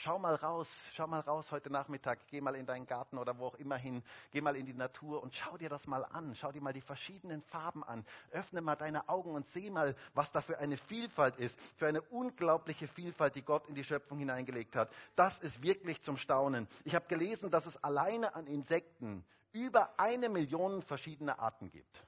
Schau 0.02 0.18
mal 0.18 0.36
raus, 0.36 0.70
schau 0.94 1.08
mal 1.08 1.20
raus 1.20 1.52
heute 1.52 1.70
Nachmittag, 1.70 2.20
geh 2.30 2.40
mal 2.40 2.56
in 2.56 2.66
deinen 2.66 2.88
Garten 2.88 3.18
oder 3.18 3.38
wo 3.38 3.48
auch 3.48 3.56
immer 3.56 3.76
hin, 3.76 4.02
geh 4.32 4.40
mal 4.40 4.56
in 4.56 4.66
die 4.66 4.74
Natur 4.74 5.22
und 5.22 5.34
schau 5.34 5.58
dir 5.58 5.68
das 5.68 5.88
mal 5.88 6.06
an. 6.06 6.36
Schau 6.36 6.54
dir 6.54 6.62
mal 6.62 6.72
die 6.72 6.80
verschiedenen 6.80 7.42
Farben 7.42 7.84
an. 7.84 8.06
Öffne 8.32 8.62
mal 8.62 8.78
deine 8.78 9.10
Augen 9.10 9.36
und 9.36 9.46
seh 9.50 9.70
mal, 9.70 9.98
was 10.14 10.32
da 10.32 10.40
für 10.40 10.58
eine 10.58 10.78
Vielfalt 10.78 11.36
ist, 11.36 11.60
für 11.76 11.88
eine 11.88 12.02
unglaubliche 12.02 12.88
Vielfalt, 12.88 13.36
die 13.36 13.42
Gott 13.42 13.68
in 13.68 13.76
die 13.76 13.84
Schöpfung 13.84 14.20
hineingelegt 14.20 14.78
hat. 14.78 14.90
Das 15.18 15.38
ist 15.40 15.62
wirklich 15.62 16.02
zum 16.02 16.16
Staunen. 16.16 16.70
Ich 16.86 16.96
habe 16.96 17.08
gelesen, 17.08 17.52
dass 17.52 17.66
es 17.66 17.84
alleine 17.84 18.36
an 18.36 18.48
Insekten 18.48 19.26
über 19.52 20.00
eine 20.00 20.30
Million 20.30 20.82
verschiedene 20.82 21.40
Arten 21.40 21.72
gibt. 21.72 22.06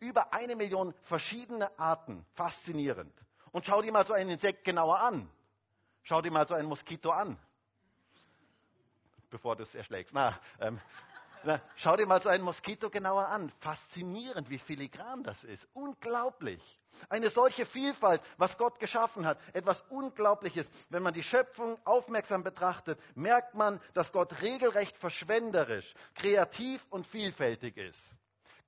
Über 0.00 0.32
eine 0.32 0.56
Million 0.56 0.92
verschiedene 1.02 1.78
Arten. 1.78 2.26
Faszinierend. 2.32 3.14
Und 3.52 3.64
schau 3.64 3.80
dir 3.80 3.92
mal 3.92 4.06
so 4.06 4.12
ein 4.12 4.28
Insekt 4.28 4.64
genauer 4.64 4.98
an. 4.98 5.30
Schau 6.02 6.22
dir 6.22 6.30
mal 6.30 6.46
so 6.46 6.54
ein 6.54 6.66
Moskito 6.66 7.10
an, 7.10 7.38
bevor 9.30 9.56
du 9.56 9.62
es 9.62 9.74
erschlägst. 9.74 10.12
Na, 10.14 10.38
ähm, 10.60 10.80
na, 11.42 11.60
schau 11.76 11.96
dir 11.96 12.06
mal 12.06 12.20
so 12.20 12.28
ein 12.28 12.42
Moskito 12.42 12.90
genauer 12.90 13.28
an. 13.28 13.50
Faszinierend, 13.60 14.50
wie 14.50 14.58
filigran 14.58 15.22
das 15.22 15.42
ist. 15.44 15.66
Unglaublich. 15.72 16.60
Eine 17.08 17.30
solche 17.30 17.64
Vielfalt, 17.64 18.20
was 18.36 18.58
Gott 18.58 18.78
geschaffen 18.78 19.24
hat. 19.24 19.38
Etwas 19.54 19.82
Unglaubliches. 19.88 20.68
Wenn 20.90 21.02
man 21.02 21.14
die 21.14 21.22
Schöpfung 21.22 21.78
aufmerksam 21.86 22.42
betrachtet, 22.42 22.98
merkt 23.14 23.54
man, 23.54 23.80
dass 23.94 24.12
Gott 24.12 24.42
regelrecht 24.42 24.96
verschwenderisch, 24.98 25.94
kreativ 26.14 26.84
und 26.90 27.06
vielfältig 27.06 27.76
ist. 27.76 28.00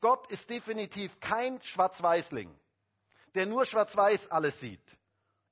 Gott 0.00 0.30
ist 0.32 0.48
definitiv 0.48 1.20
kein 1.20 1.60
Schwarz-Weißling, 1.62 2.52
der 3.34 3.46
nur 3.46 3.66
schwarz-weiß 3.66 4.30
alles 4.30 4.58
sieht. 4.60 4.82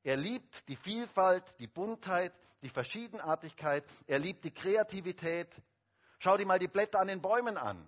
Er 0.03 0.17
liebt 0.17 0.69
die 0.69 0.77
Vielfalt, 0.77 1.45
die 1.59 1.67
Buntheit, 1.67 2.33
die 2.63 2.71
Verschiedenartigkeit. 2.71 3.85
Er 4.07 4.19
liebt 4.19 4.45
die 4.45 4.55
Kreativität. 4.55 5.49
Schau 6.19 6.37
dir 6.37 6.47
mal 6.47 6.59
die 6.59 6.69
Blätter 6.69 7.01
an 7.01 7.09
den 7.09 7.21
Bäumen 7.21 7.57
an. 7.57 7.87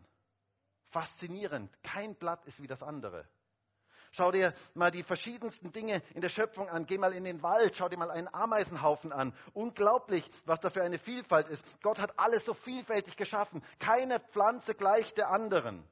Faszinierend. 0.91 1.71
Kein 1.83 2.15
Blatt 2.15 2.45
ist 2.45 2.61
wie 2.63 2.67
das 2.67 2.83
andere. 2.83 3.27
Schau 4.15 4.31
dir 4.31 4.53
mal 4.75 4.91
die 4.91 5.03
verschiedensten 5.03 5.73
Dinge 5.73 6.03
in 6.15 6.21
der 6.21 6.29
Schöpfung 6.29 6.69
an. 6.69 6.85
Geh 6.85 6.99
mal 6.99 7.15
in 7.15 7.25
den 7.25 7.43
Wald, 7.43 7.77
schau 7.77 7.89
dir 7.89 7.97
mal 7.97 8.11
einen 8.11 8.29
Ameisenhaufen 8.33 9.11
an. 9.11 9.35
Unglaublich, 9.55 10.29
was 10.45 10.61
da 10.61 10.69
für 10.69 10.83
eine 10.83 10.99
Vielfalt 10.99 11.49
ist. 11.49 11.65
Gott 11.81 11.99
hat 11.99 12.19
alles 12.19 12.45
so 12.45 12.53
vielfältig 12.53 13.17
geschaffen. 13.17 13.65
Keine 13.79 14.21
Pflanze 14.21 14.75
gleich 14.75 15.15
der 15.15 15.31
anderen. 15.31 15.83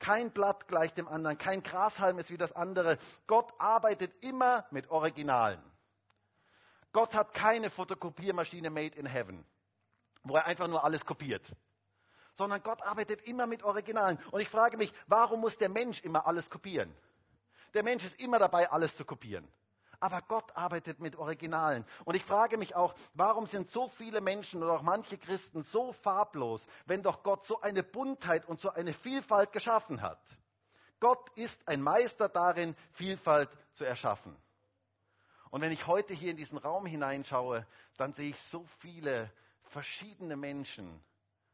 Kein 0.00 0.32
Blatt 0.32 0.66
gleich 0.66 0.92
dem 0.94 1.06
anderen, 1.06 1.38
kein 1.38 1.62
Grashalm 1.62 2.18
ist 2.18 2.30
wie 2.30 2.38
das 2.38 2.52
andere. 2.52 2.98
Gott 3.26 3.52
arbeitet 3.58 4.12
immer 4.24 4.66
mit 4.70 4.90
Originalen. 4.90 5.62
Gott 6.92 7.14
hat 7.14 7.34
keine 7.34 7.70
Fotokopiermaschine 7.70 8.70
made 8.70 8.96
in 8.98 9.06
heaven, 9.06 9.44
wo 10.24 10.34
er 10.34 10.46
einfach 10.46 10.66
nur 10.66 10.82
alles 10.82 11.04
kopiert. 11.04 11.44
Sondern 12.34 12.62
Gott 12.62 12.82
arbeitet 12.82 13.22
immer 13.22 13.46
mit 13.46 13.62
Originalen. 13.62 14.18
Und 14.32 14.40
ich 14.40 14.48
frage 14.48 14.76
mich, 14.76 14.92
warum 15.06 15.40
muss 15.40 15.56
der 15.58 15.68
Mensch 15.68 16.00
immer 16.02 16.26
alles 16.26 16.50
kopieren? 16.50 16.92
Der 17.74 17.84
Mensch 17.84 18.02
ist 18.02 18.18
immer 18.18 18.38
dabei, 18.40 18.70
alles 18.70 18.96
zu 18.96 19.04
kopieren 19.04 19.46
aber 20.00 20.22
Gott 20.22 20.56
arbeitet 20.56 20.98
mit 20.98 21.16
Originalen. 21.16 21.84
Und 22.04 22.14
ich 22.14 22.24
frage 22.24 22.56
mich 22.56 22.74
auch, 22.74 22.94
warum 23.14 23.46
sind 23.46 23.70
so 23.70 23.88
viele 23.88 24.20
Menschen 24.20 24.62
oder 24.62 24.72
auch 24.72 24.82
manche 24.82 25.18
Christen 25.18 25.62
so 25.62 25.92
farblos, 25.92 26.66
wenn 26.86 27.02
doch 27.02 27.22
Gott 27.22 27.46
so 27.46 27.60
eine 27.60 27.82
Buntheit 27.82 28.46
und 28.46 28.60
so 28.60 28.70
eine 28.70 28.94
Vielfalt 28.94 29.52
geschaffen 29.52 30.00
hat? 30.00 30.20
Gott 30.98 31.30
ist 31.36 31.58
ein 31.66 31.80
Meister 31.82 32.28
darin, 32.28 32.74
Vielfalt 32.92 33.50
zu 33.74 33.84
erschaffen. 33.84 34.36
Und 35.50 35.62
wenn 35.62 35.72
ich 35.72 35.86
heute 35.86 36.14
hier 36.14 36.30
in 36.30 36.36
diesen 36.36 36.58
Raum 36.58 36.86
hineinschaue, 36.86 37.66
dann 37.96 38.12
sehe 38.14 38.30
ich 38.30 38.40
so 38.44 38.64
viele 38.78 39.30
verschiedene 39.64 40.36
Menschen, 40.36 41.02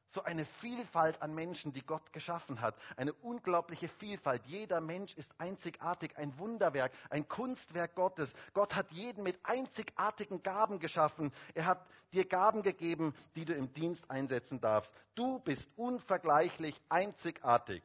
so 0.09 0.23
eine 0.23 0.45
Vielfalt 0.45 1.21
an 1.23 1.35
Menschen, 1.35 1.73
die 1.73 1.85
Gott 1.85 2.13
geschaffen 2.13 2.61
hat. 2.61 2.77
Eine 2.97 3.13
unglaubliche 3.13 3.89
Vielfalt. 3.89 4.45
Jeder 4.47 4.81
Mensch 4.81 5.15
ist 5.15 5.31
einzigartig, 5.39 6.17
ein 6.17 6.37
Wunderwerk, 6.39 6.93
ein 7.11 7.29
Kunstwerk 7.29 7.95
Gottes. 7.95 8.33
Gott 8.55 8.75
hat 8.75 8.91
jeden 8.93 9.23
mit 9.23 9.39
einzigartigen 9.43 10.43
Gaben 10.43 10.79
geschaffen. 10.79 11.33
Er 11.55 11.67
hat 11.67 11.87
dir 12.13 12.25
Gaben 12.25 12.63
gegeben, 12.63 13.15
die 13.35 13.45
du 13.45 13.55
im 13.55 13.73
Dienst 13.73 14.11
einsetzen 14.11 14.61
darfst. 14.61 14.93
Du 15.15 15.39
bist 15.41 15.69
unvergleichlich 15.77 16.81
einzigartig. 16.89 17.83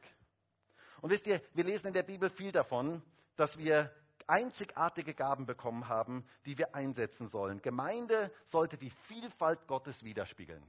Und 1.00 1.10
wisst 1.10 1.26
ihr, 1.26 1.40
wir 1.54 1.64
lesen 1.64 1.88
in 1.88 1.94
der 1.94 2.04
Bibel 2.04 2.30
viel 2.30 2.52
davon, 2.52 3.02
dass 3.36 3.58
wir 3.58 3.92
einzigartige 4.28 5.14
Gaben 5.14 5.46
bekommen 5.46 5.88
haben, 5.88 6.24
die 6.46 6.56
wir 6.56 6.74
einsetzen 6.74 7.28
sollen. 7.28 7.60
Gemeinde 7.60 8.30
sollte 8.44 8.78
die 8.78 8.90
Vielfalt 8.90 9.66
Gottes 9.66 10.04
widerspiegeln. 10.04 10.62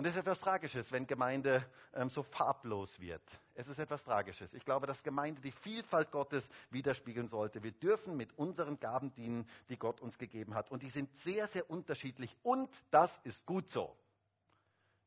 Und 0.00 0.06
es 0.06 0.14
ist 0.14 0.20
etwas 0.20 0.40
Tragisches, 0.40 0.90
wenn 0.92 1.06
Gemeinde 1.06 1.62
ähm, 1.92 2.08
so 2.08 2.22
farblos 2.22 2.98
wird. 3.00 3.20
Es 3.54 3.68
ist 3.68 3.78
etwas 3.78 4.02
Tragisches. 4.02 4.54
Ich 4.54 4.64
glaube, 4.64 4.86
dass 4.86 5.02
Gemeinde 5.02 5.42
die 5.42 5.52
Vielfalt 5.52 6.10
Gottes 6.10 6.48
widerspiegeln 6.70 7.28
sollte. 7.28 7.62
Wir 7.62 7.72
dürfen 7.72 8.16
mit 8.16 8.32
unseren 8.38 8.80
Gaben 8.80 9.12
dienen, 9.12 9.46
die 9.68 9.76
Gott 9.76 10.00
uns 10.00 10.16
gegeben 10.16 10.54
hat. 10.54 10.70
Und 10.70 10.82
die 10.82 10.88
sind 10.88 11.14
sehr, 11.16 11.48
sehr 11.48 11.68
unterschiedlich. 11.68 12.34
Und 12.42 12.70
das 12.90 13.10
ist 13.24 13.44
gut 13.44 13.68
so. 13.72 13.94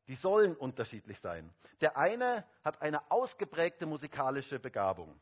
Die 0.06 0.14
sollen 0.14 0.54
unterschiedlich 0.54 1.18
sein. 1.18 1.52
Der 1.80 1.96
eine 1.96 2.44
hat 2.62 2.80
eine 2.80 3.10
ausgeprägte 3.10 3.86
musikalische 3.86 4.60
Begabung. 4.60 5.20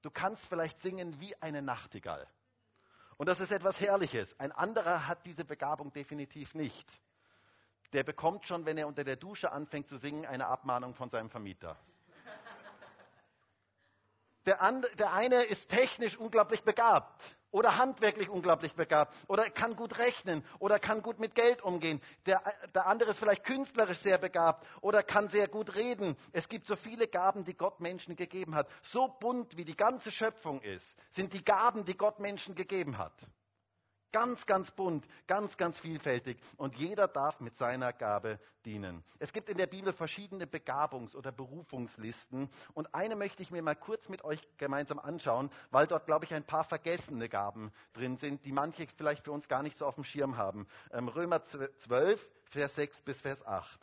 Du 0.00 0.12
kannst 0.12 0.46
vielleicht 0.46 0.80
singen 0.80 1.18
wie 1.18 1.34
eine 1.42 1.60
Nachtigall. 1.60 2.24
Und 3.16 3.26
das 3.26 3.40
ist 3.40 3.50
etwas 3.50 3.80
Herrliches. 3.80 4.32
Ein 4.38 4.52
anderer 4.52 5.08
hat 5.08 5.26
diese 5.26 5.44
Begabung 5.44 5.92
definitiv 5.92 6.54
nicht 6.54 6.88
der 7.92 8.04
bekommt 8.04 8.46
schon, 8.46 8.66
wenn 8.66 8.78
er 8.78 8.86
unter 8.86 9.04
der 9.04 9.16
Dusche 9.16 9.52
anfängt 9.52 9.88
zu 9.88 9.98
singen, 9.98 10.26
eine 10.26 10.46
Abmahnung 10.46 10.94
von 10.94 11.10
seinem 11.10 11.30
Vermieter. 11.30 11.76
Der, 14.46 14.62
andere, 14.62 14.94
der 14.96 15.12
eine 15.12 15.42
ist 15.42 15.68
technisch 15.68 16.16
unglaublich 16.16 16.62
begabt 16.62 17.36
oder 17.50 17.76
handwerklich 17.76 18.30
unglaublich 18.30 18.74
begabt 18.74 19.14
oder 19.26 19.50
kann 19.50 19.76
gut 19.76 19.98
rechnen 19.98 20.42
oder 20.58 20.78
kann 20.78 21.02
gut 21.02 21.18
mit 21.18 21.34
Geld 21.34 21.60
umgehen. 21.60 22.00
Der, 22.24 22.42
der 22.74 22.86
andere 22.86 23.10
ist 23.10 23.18
vielleicht 23.18 23.44
künstlerisch 23.44 23.98
sehr 23.98 24.16
begabt 24.16 24.66
oder 24.80 25.02
kann 25.02 25.28
sehr 25.28 25.48
gut 25.48 25.74
reden. 25.74 26.16
Es 26.32 26.48
gibt 26.48 26.66
so 26.66 26.76
viele 26.76 27.08
Gaben, 27.08 27.44
die 27.44 27.58
Gott 27.58 27.80
Menschen 27.80 28.16
gegeben 28.16 28.54
hat. 28.54 28.68
So 28.84 29.08
bunt 29.08 29.54
wie 29.58 29.66
die 29.66 29.76
ganze 29.76 30.10
Schöpfung 30.10 30.62
ist, 30.62 30.96
sind 31.10 31.34
die 31.34 31.44
Gaben, 31.44 31.84
die 31.84 31.96
Gott 31.96 32.18
Menschen 32.18 32.54
gegeben 32.54 32.96
hat. 32.96 33.12
Ganz, 34.10 34.46
ganz 34.46 34.70
bunt, 34.70 35.06
ganz, 35.26 35.58
ganz 35.58 35.78
vielfältig 35.78 36.40
und 36.56 36.76
jeder 36.76 37.08
darf 37.08 37.40
mit 37.40 37.56
seiner 37.56 37.92
Gabe 37.92 38.40
dienen. 38.64 39.04
Es 39.18 39.34
gibt 39.34 39.50
in 39.50 39.58
der 39.58 39.66
Bibel 39.66 39.92
verschiedene 39.92 40.46
Begabungs- 40.46 41.14
oder 41.14 41.30
Berufungslisten 41.30 42.48
und 42.72 42.94
eine 42.94 43.16
möchte 43.16 43.42
ich 43.42 43.50
mir 43.50 43.60
mal 43.60 43.76
kurz 43.76 44.08
mit 44.08 44.24
euch 44.24 44.40
gemeinsam 44.56 44.98
anschauen, 44.98 45.50
weil 45.70 45.86
dort, 45.86 46.06
glaube 46.06 46.24
ich, 46.24 46.32
ein 46.32 46.44
paar 46.44 46.64
vergessene 46.64 47.28
Gaben 47.28 47.70
drin 47.92 48.16
sind, 48.16 48.46
die 48.46 48.52
manche 48.52 48.86
vielleicht 48.96 49.24
für 49.24 49.32
uns 49.32 49.46
gar 49.46 49.62
nicht 49.62 49.76
so 49.76 49.84
auf 49.84 49.96
dem 49.96 50.04
Schirm 50.04 50.38
haben. 50.38 50.66
Ähm, 50.90 51.08
Römer 51.08 51.42
12, 51.44 52.30
Vers 52.44 52.76
6 52.76 53.02
bis 53.02 53.20
Vers 53.20 53.44
8. 53.46 53.78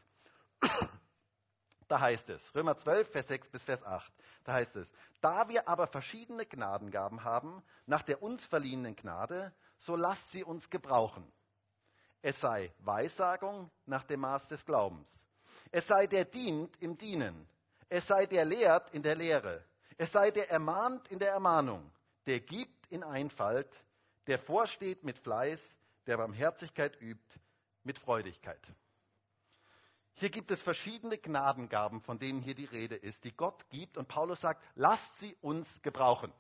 Da 1.88 2.00
heißt 2.00 2.30
es, 2.30 2.56
Römer 2.56 2.78
12, 2.78 3.12
Vers 3.12 3.28
6 3.28 3.50
bis 3.50 3.64
Vers 3.64 3.84
8, 3.84 4.12
da 4.44 4.54
heißt 4.54 4.76
es, 4.76 4.92
da 5.22 5.48
wir 5.50 5.68
aber 5.68 5.88
verschiedene 5.88 6.46
Gnadengaben 6.46 7.24
haben, 7.24 7.64
nach 7.86 8.02
der 8.02 8.24
uns 8.24 8.46
verliehenen 8.46 8.96
Gnade, 8.96 9.54
so 9.80 9.96
lasst 9.96 10.32
sie 10.32 10.44
uns 10.44 10.70
gebrauchen. 10.70 11.32
Es 12.22 12.40
sei 12.40 12.74
Weissagung 12.80 13.70
nach 13.86 14.04
dem 14.04 14.22
Maß 14.22 14.48
des 14.48 14.66
Glaubens. 14.66 15.08
Es 15.72 15.86
sei 15.86 16.08
der 16.08 16.26
dient 16.26 16.76
im 16.82 16.98
Dienen. 16.98 17.48
Es 17.88 18.08
sei 18.08 18.26
der 18.26 18.46
lehrt 18.46 18.90
in 18.96 19.04
der 19.04 19.14
Lehre. 19.14 19.64
Es 19.98 20.12
sei 20.12 20.32
der 20.32 20.50
ermahnt 20.50 21.08
in 21.10 21.20
der 21.20 21.32
Ermahnung. 21.32 21.92
Der 22.26 22.40
gibt 22.40 22.88
in 22.88 23.04
Einfalt. 23.04 23.70
Der 24.26 24.40
vorsteht 24.40 25.04
mit 25.04 25.20
Fleiß. 25.20 25.62
Der 26.08 26.18
Barmherzigkeit 26.18 27.00
übt 27.00 27.40
mit 27.84 28.00
Freudigkeit. 28.00 28.62
Hier 30.16 30.30
gibt 30.30 30.50
es 30.52 30.64
verschiedene 30.64 31.18
Gnadengaben, 31.18 32.02
von 32.02 32.18
denen 32.20 32.42
hier 32.42 32.56
die 32.56 32.66
Rede 32.66 32.96
ist, 32.96 33.24
die 33.26 33.36
Gott 33.36 33.70
gibt. 33.70 33.98
Und 33.98 34.08
Paulus 34.08 34.40
sagt, 34.40 34.64
lasst 34.76 35.20
sie 35.20 35.36
uns 35.42 35.68
gebrauchen. 35.82 36.32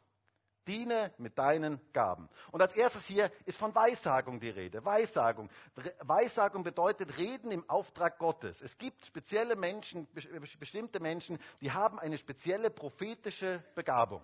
Diene 0.65 1.13
mit 1.17 1.37
deinen 1.37 1.79
Gaben. 1.91 2.29
Und 2.51 2.61
als 2.61 2.73
erstes 2.73 3.05
hier 3.05 3.31
ist 3.45 3.57
von 3.57 3.75
Weissagung 3.75 4.39
die 4.39 4.49
Rede. 4.49 4.83
Weissagung. 4.83 5.49
Weissagung 5.99 6.63
bedeutet 6.63 7.17
Reden 7.17 7.51
im 7.51 7.69
Auftrag 7.69 8.17
Gottes. 8.17 8.61
Es 8.61 8.77
gibt 8.77 9.05
spezielle 9.05 9.55
Menschen, 9.55 10.07
bestimmte 10.59 10.99
Menschen, 10.99 11.37
die 11.61 11.71
haben 11.71 11.99
eine 11.99 12.17
spezielle 12.17 12.71
prophetische 12.71 13.63
Begabung. 13.75 14.23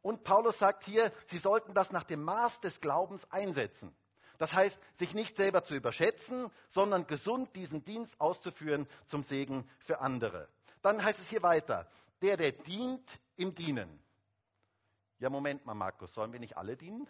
Und 0.00 0.24
Paulus 0.24 0.58
sagt 0.58 0.84
hier, 0.84 1.12
sie 1.26 1.38
sollten 1.38 1.74
das 1.74 1.92
nach 1.92 2.04
dem 2.04 2.24
Maß 2.24 2.60
des 2.60 2.80
Glaubens 2.80 3.30
einsetzen. 3.30 3.94
Das 4.42 4.54
heißt, 4.54 4.76
sich 4.98 5.14
nicht 5.14 5.36
selber 5.36 5.62
zu 5.62 5.72
überschätzen, 5.72 6.50
sondern 6.68 7.06
gesund 7.06 7.54
diesen 7.54 7.84
Dienst 7.84 8.20
auszuführen 8.20 8.88
zum 9.06 9.22
Segen 9.22 9.70
für 9.78 10.00
andere. 10.00 10.48
Dann 10.82 11.04
heißt 11.04 11.20
es 11.20 11.28
hier 11.28 11.44
weiter, 11.44 11.88
der, 12.22 12.36
der 12.36 12.50
dient 12.50 13.20
im 13.36 13.54
Dienen. 13.54 14.02
Ja, 15.20 15.30
Moment 15.30 15.64
mal, 15.64 15.74
Markus, 15.74 16.12
sollen 16.12 16.32
wir 16.32 16.40
nicht 16.40 16.56
alle 16.56 16.76
dienen? 16.76 17.08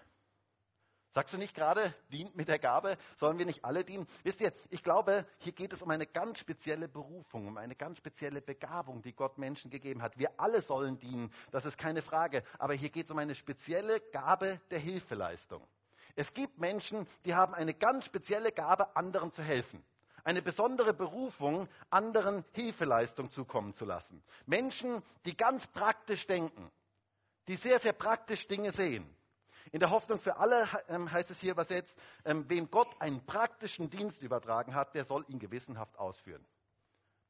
Sagst 1.13 1.33
du 1.33 1.39
nicht 1.39 1.55
gerade, 1.55 1.95
dient 2.11 2.37
mit 2.37 2.49
der 2.49 2.59
Gabe? 2.59 2.99
Sollen 3.17 3.39
wir 3.39 3.47
nicht 3.47 3.65
alle 3.65 3.83
dienen? 3.83 4.07
Wisst 4.25 4.43
ihr, 4.43 4.53
ich 4.69 4.83
glaube, 4.83 5.25
hier 5.39 5.53
geht 5.53 5.73
es 5.73 5.81
um 5.81 5.89
eine 5.89 6.05
ganz 6.07 6.39
spezielle 6.39 6.87
Berufung, 6.87 7.49
um 7.49 7.57
eine 7.57 7.77
ganz 7.77 7.97
spezielle 7.97 8.43
Begabung, 8.43 9.01
die 9.01 9.15
Gott 9.15 9.39
Menschen 9.39 9.71
gegeben 9.71 10.03
hat. 10.03 10.19
Wir 10.19 10.39
alle 10.39 10.61
sollen 10.61 10.99
dienen, 10.99 11.33
das 11.51 11.65
ist 11.65 11.79
keine 11.79 12.03
Frage. 12.03 12.45
Aber 12.59 12.75
hier 12.75 12.91
geht 12.91 13.07
es 13.07 13.11
um 13.11 13.17
eine 13.17 13.35
spezielle 13.35 14.01
Gabe 14.13 14.61
der 14.71 14.81
Hilfeleistung. 14.81 15.67
Es 16.15 16.33
gibt 16.35 16.59
Menschen, 16.59 17.07
die 17.25 17.35
haben 17.35 17.55
eine 17.55 17.75
ganz 17.75 18.05
spezielle 18.05 18.53
Gabe, 18.53 18.97
anderen 18.97 19.33
zu 19.33 19.43
helfen. 19.43 19.83
Eine 20.25 20.43
besondere 20.43 20.95
Berufung, 20.95 21.69
anderen 21.91 22.45
Hilfeleistung 22.53 23.31
zukommen 23.31 23.75
zu 23.75 23.85
lassen. 23.85 24.23
Menschen, 24.47 25.03
die 25.25 25.37
ganz 25.37 25.67
praktisch 25.69 26.27
denken, 26.27 26.71
die 27.49 27.57
sehr, 27.57 27.81
sehr 27.81 27.93
praktisch 27.93 28.47
Dinge 28.47 28.73
sehen 28.73 29.09
in 29.73 29.81
der 29.81 29.91
Hoffnung 29.91 30.21
für 30.21 30.37
alle 30.37 30.69
ähm, 30.89 31.11
heißt 31.11 31.31
es 31.31 31.41
hier 31.41 31.53
übersetzt, 31.53 31.97
ähm, 32.25 32.49
wem 32.49 32.71
Gott 32.71 32.95
einen 33.01 33.25
praktischen 33.25 33.89
Dienst 33.89 34.21
übertragen 34.23 34.75
hat, 34.75 34.95
der 34.95 35.05
soll 35.05 35.25
ihn 35.29 35.39
gewissenhaft 35.39 35.99
ausführen. 35.99 36.45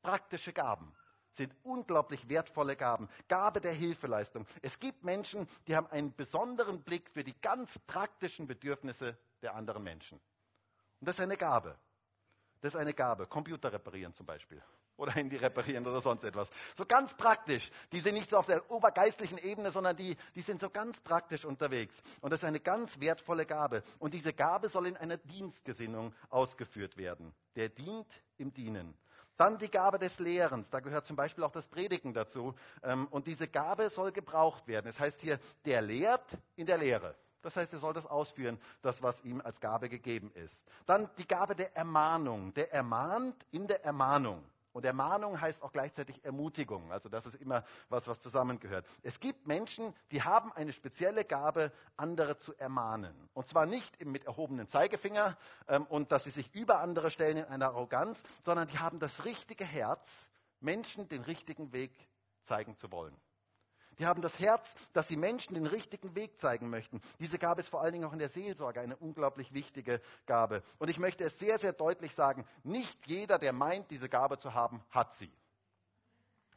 Praktische 0.03 0.53
Gaben 0.53 0.93
sind 1.35 1.55
unglaublich 1.63 2.29
wertvolle 2.29 2.77
Gaben. 2.77 3.09
Gabe 3.29 3.61
der 3.61 3.73
Hilfeleistung. 3.73 4.47
Es 4.61 4.79
gibt 4.79 5.05
Menschen, 5.05 5.49
die 5.67 5.77
haben 5.77 5.87
einen 5.89 6.15
besonderen 6.15 6.83
Blick 6.83 7.11
für 7.11 7.25
die 7.25 7.35
ganz 7.41 7.79
praktischen 7.87 8.47
Bedürfnisse 8.47 9.17
der 9.43 9.55
anderen 9.55 9.83
Menschen. 9.83 10.19
Und 11.01 11.09
das 11.09 11.17
ist 11.17 11.23
eine 11.23 11.37
Gabe. 11.37 11.77
Das 12.61 12.75
ist 12.75 12.81
eine 12.81 12.95
Gabe. 12.95 13.27
Computer 13.27 13.73
reparieren 13.73 14.15
zum 14.15 14.27
Beispiel 14.27 14.63
oder 15.03 15.13
Handy 15.13 15.37
reparieren 15.37 15.87
oder 15.87 16.01
sonst 16.01 16.23
etwas. 16.25 16.49
So 16.77 16.87
ganz 16.87 17.15
praktisch. 17.15 17.71
Die 17.93 18.01
sind 18.01 18.15
nicht 18.15 18.31
so 18.31 18.37
auf 18.37 18.47
der 18.47 18.71
obergeistlichen 18.71 19.39
Ebene, 19.39 19.73
sondern 19.73 19.97
die, 19.97 20.17
die 20.35 20.43
sind 20.43 20.61
so 20.61 20.71
ganz 20.71 21.01
praktisch 21.01 21.45
unterwegs. 21.45 22.01
Und 22.21 22.31
das 22.31 22.41
ist 22.41 22.45
eine 22.45 22.61
ganz 22.61 23.01
wertvolle 23.01 23.45
Gabe. 23.45 23.83
Und 23.99 24.15
diese 24.15 24.33
Gabe 24.33 24.69
soll 24.69 24.87
in 24.87 24.97
einer 24.97 25.17
Dienstgesinnung 25.17 26.15
ausgeführt 26.31 26.97
werden. 26.97 27.35
Der 27.57 27.69
dient 27.69 28.07
im 28.39 28.53
Dienen. 28.55 28.95
Dann 29.37 29.59
die 29.59 29.71
Gabe 29.71 29.99
des 29.99 30.19
Lehrens. 30.19 30.71
Da 30.71 30.81
gehört 30.81 31.07
zum 31.07 31.17
Beispiel 31.17 31.45
auch 31.45 31.53
das 31.53 31.67
Predigen 31.67 32.15
dazu. 32.15 32.55
Ähm, 32.83 33.07
und 33.11 33.27
diese 33.27 33.49
Gabe 33.49 33.91
soll 33.91 34.13
gebraucht 34.13 34.67
werden. 34.69 34.89
Es 34.89 34.97
das 34.97 35.05
heißt 35.07 35.21
hier, 35.21 35.39
der 35.65 35.83
lehrt 35.83 36.39
in 36.57 36.67
der 36.67 36.79
Lehre. 36.79 37.15
Das 37.43 37.57
heißt, 37.57 37.73
er 37.73 37.81
soll 37.81 37.93
das 37.93 38.07
ausführen, 38.07 38.61
das, 38.83 39.03
was 39.03 39.21
ihm 39.25 39.41
als 39.41 39.61
Gabe 39.61 39.89
gegeben 39.89 40.31
ist. 40.35 40.63
Dann 40.87 41.11
die 41.19 41.27
Gabe 41.27 41.57
der 41.57 41.77
Ermahnung. 41.77 42.55
Der 42.55 42.73
ermahnt 42.73 43.45
in 43.51 43.67
der 43.67 43.85
Ermahnung. 43.85 44.45
Und 44.73 44.85
Ermahnung 44.85 45.41
heißt 45.41 45.63
auch 45.63 45.73
gleichzeitig 45.73 46.25
Ermutigung. 46.25 46.91
Also 46.93 47.09
das 47.09 47.27
ist 47.27 47.35
immer 47.35 47.65
was, 47.89 48.07
was 48.09 48.21
zusammengehört. 48.21 48.87
Es 49.03 49.21
gibt 49.21 49.47
Menschen, 49.47 49.95
die 50.11 50.23
haben 50.23 50.53
eine 50.53 50.73
spezielle 50.73 51.25
Gabe, 51.25 51.73
andere 51.97 52.39
zu 52.39 52.55
ermahnen. 52.57 53.15
Und 53.35 53.49
zwar 53.49 53.67
nicht 53.67 54.03
mit 54.05 54.25
erhobenen 54.25 54.69
Zeigefinger 54.69 55.37
ähm, 55.69 55.87
und 55.87 56.11
dass 56.13 56.25
sie 56.25 56.31
sich 56.31 56.55
über 56.55 56.81
andere 56.81 57.11
stellen 57.11 57.37
in 57.37 57.45
einer 57.45 57.67
Arroganz, 57.67 58.23
sondern 58.45 58.69
die 58.69 58.79
haben 58.79 58.99
das 58.99 59.25
richtige 59.25 59.65
Herz, 59.65 60.09
Menschen 60.61 61.09
den 61.09 61.23
richtigen 61.23 61.73
Weg 61.73 61.93
zeigen 62.43 62.77
zu 62.77 62.91
wollen. 62.91 63.17
Die 63.99 64.07
haben 64.07 64.23
das 64.23 64.39
Herz, 64.39 64.75
dass 64.93 65.09
sie 65.09 65.17
Menschen 65.17 65.55
den 65.55 65.67
richtigen 65.67 66.15
Weg 66.15 66.39
zeigen 66.41 66.71
möchten. 66.71 67.01
Diese 67.19 67.39
Gabe 67.39 67.61
ist 67.61 67.69
vor 67.69 67.83
allen 67.83 67.93
Dingen 67.93 68.05
auch 68.05 68.13
in 68.13 68.19
der 68.19 68.31
Seelsorge 68.31 68.81
eine 68.81 68.97
unglaublich 68.97 69.53
wichtige 69.53 70.01
Gabe. 70.27 70.63
Und 70.79 70.89
ich 70.89 70.99
möchte 70.99 71.25
es 71.25 71.39
sehr, 71.39 71.59
sehr 71.59 71.73
deutlich 71.73 72.15
sagen, 72.15 72.47
nicht 72.63 73.07
jeder, 73.07 73.39
der 73.39 73.53
meint, 73.53 73.91
diese 73.91 74.09
Gabe 74.09 74.39
zu 74.39 74.55
haben, 74.55 74.83
hat 74.91 75.15
sie. 75.15 75.33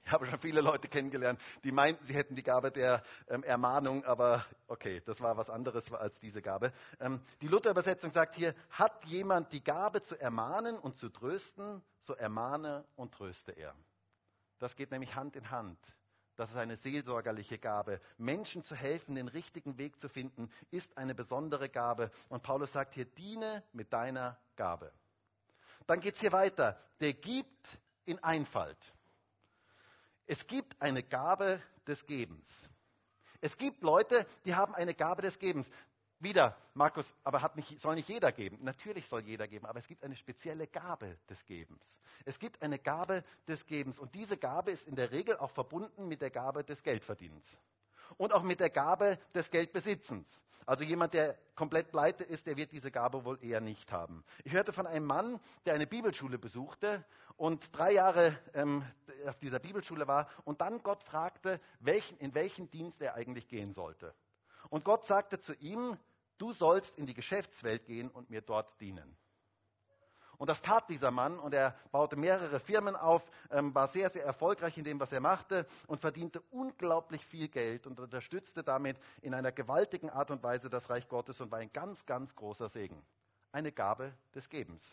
Ich 0.05 0.11
habe 0.11 0.27
schon 0.27 0.37
viele 0.39 0.61
Leute 0.61 0.87
kennengelernt, 0.87 1.41
die 1.63 1.71
meinten, 1.71 2.05
sie 2.05 2.13
hätten 2.13 2.35
die 2.35 2.43
Gabe 2.43 2.71
der 2.71 3.01
ähm, 3.27 3.41
Ermahnung, 3.43 4.05
aber 4.05 4.45
okay, 4.67 5.01
das 5.03 5.19
war 5.19 5.35
was 5.35 5.49
anderes 5.49 5.91
als 5.91 6.19
diese 6.19 6.43
Gabe. 6.43 6.71
Ähm, 6.99 7.21
die 7.41 7.47
Luther-Übersetzung 7.47 8.11
sagt 8.11 8.35
hier, 8.35 8.53
hat 8.69 9.03
jemand 9.05 9.51
die 9.51 9.63
Gabe 9.63 10.03
zu 10.03 10.15
ermahnen 10.15 10.77
und 10.77 10.99
zu 10.99 11.09
trösten, 11.09 11.81
so 12.03 12.13
ermahne 12.13 12.85
und 12.95 13.15
tröste 13.15 13.51
er. 13.53 13.73
Das 14.59 14.75
geht 14.75 14.91
nämlich 14.91 15.15
Hand 15.15 15.35
in 15.35 15.49
Hand. 15.49 15.79
Das 16.35 16.51
ist 16.51 16.57
eine 16.57 16.75
seelsorgerliche 16.75 17.57
Gabe. 17.57 18.01
Menschen 18.17 18.63
zu 18.63 18.75
helfen, 18.75 19.15
den 19.15 19.29
richtigen 19.29 19.77
Weg 19.77 19.99
zu 19.99 20.09
finden, 20.09 20.51
ist 20.69 20.97
eine 20.97 21.15
besondere 21.15 21.69
Gabe. 21.69 22.11
Und 22.29 22.43
Paulus 22.43 22.73
sagt 22.73 22.93
hier, 22.93 23.05
diene 23.05 23.63
mit 23.71 23.93
deiner 23.93 24.37
Gabe. 24.55 24.91
Dann 25.87 25.99
geht 25.99 26.15
es 26.15 26.21
hier 26.21 26.33
weiter. 26.33 26.79
Der 26.99 27.13
gibt 27.13 27.79
in 28.05 28.21
Einfalt. 28.23 28.77
Es 30.27 30.45
gibt 30.47 30.81
eine 30.81 31.03
Gabe 31.03 31.61
des 31.87 32.05
Gebens. 32.05 32.49
Es 33.41 33.57
gibt 33.57 33.83
Leute, 33.83 34.25
die 34.45 34.55
haben 34.55 34.73
eine 34.73 34.95
Gabe 34.95 35.21
des 35.21 35.37
Gebens. 35.39 35.69
Wieder, 36.19 36.55
Markus, 36.73 37.05
aber 37.23 37.51
nicht, 37.55 37.79
soll 37.81 37.95
nicht 37.95 38.07
jeder 38.07 38.31
geben? 38.31 38.59
Natürlich 38.61 39.07
soll 39.07 39.21
jeder 39.21 39.47
geben, 39.47 39.65
aber 39.65 39.79
es 39.79 39.87
gibt 39.87 40.03
eine 40.03 40.15
spezielle 40.15 40.65
Gabe 40.67 41.17
des 41.29 41.45
Gebens. 41.45 41.99
Es 42.23 42.39
gibt 42.39 42.61
eine 42.61 42.79
Gabe 42.79 43.23
des 43.47 43.65
Gebens 43.65 43.99
und 43.99 44.15
diese 44.15 44.37
Gabe 44.37 44.71
ist 44.71 44.87
in 44.87 44.95
der 44.95 45.11
Regel 45.11 45.37
auch 45.37 45.51
verbunden 45.51 46.07
mit 46.07 46.21
der 46.21 46.31
Gabe 46.31 46.63
des 46.63 46.81
Geldverdienens 46.83 47.57
und 48.17 48.33
auch 48.33 48.43
mit 48.43 48.59
der 48.59 48.69
Gabe 48.69 49.19
des 49.33 49.51
Geldbesitzens. 49.51 50.41
Also 50.65 50.83
jemand, 50.83 51.13
der 51.13 51.37
komplett 51.53 51.91
pleite 51.91 52.23
ist, 52.23 52.47
der 52.47 52.57
wird 52.57 52.71
diese 52.71 52.91
Gabe 52.91 53.23
wohl 53.23 53.37
eher 53.43 53.61
nicht 53.61 53.91
haben. 53.91 54.23
Ich 54.43 54.53
hörte 54.53 54.73
von 54.73 54.87
einem 54.87 55.05
Mann, 55.05 55.39
der 55.65 55.75
eine 55.75 55.85
Bibelschule 55.85 56.39
besuchte 56.39 57.05
und 57.37 57.69
drei 57.77 57.91
Jahre 57.91 58.39
ähm, 58.53 58.83
auf 59.27 59.37
dieser 59.37 59.59
Bibelschule 59.59 60.07
war 60.07 60.29
und 60.43 60.61
dann 60.61 60.81
Gott 60.81 61.03
fragte, 61.03 61.59
welchen, 61.79 62.17
in 62.17 62.33
welchen 62.33 62.71
Dienst 62.71 63.01
er 63.01 63.13
eigentlich 63.15 63.47
gehen 63.47 63.73
sollte. 63.73 64.15
Und 64.69 64.83
Gott 64.83 65.05
sagte 65.05 65.39
zu 65.39 65.53
ihm, 65.55 65.97
du 66.37 66.53
sollst 66.53 66.97
in 66.97 67.05
die 67.05 67.13
Geschäftswelt 67.13 67.85
gehen 67.85 68.09
und 68.09 68.29
mir 68.29 68.41
dort 68.41 68.79
dienen. 68.81 69.17
Und 70.37 70.49
das 70.49 70.61
tat 70.61 70.89
dieser 70.89 71.11
Mann 71.11 71.39
und 71.39 71.53
er 71.53 71.75
baute 71.91 72.15
mehrere 72.15 72.59
Firmen 72.59 72.95
auf, 72.95 73.23
ähm, 73.51 73.73
war 73.73 73.87
sehr, 73.87 74.09
sehr 74.09 74.25
erfolgreich 74.25 74.77
in 74.77 74.83
dem, 74.83 74.99
was 74.99 75.11
er 75.11 75.21
machte 75.21 75.65
und 75.87 76.01
verdiente 76.01 76.41
unglaublich 76.51 77.25
viel 77.25 77.47
Geld 77.47 77.87
und 77.87 77.99
unterstützte 77.99 78.63
damit 78.63 78.97
in 79.21 79.33
einer 79.33 79.51
gewaltigen 79.51 80.09
Art 80.09 80.31
und 80.31 80.43
Weise 80.43 80.69
das 80.69 80.89
Reich 80.89 81.07
Gottes 81.07 81.39
und 81.39 81.51
war 81.51 81.59
ein 81.59 81.71
ganz, 81.71 82.05
ganz 82.05 82.35
großer 82.35 82.69
Segen. 82.69 83.01
Eine 83.51 83.71
Gabe 83.71 84.13
des 84.33 84.49
Gebens. 84.49 84.83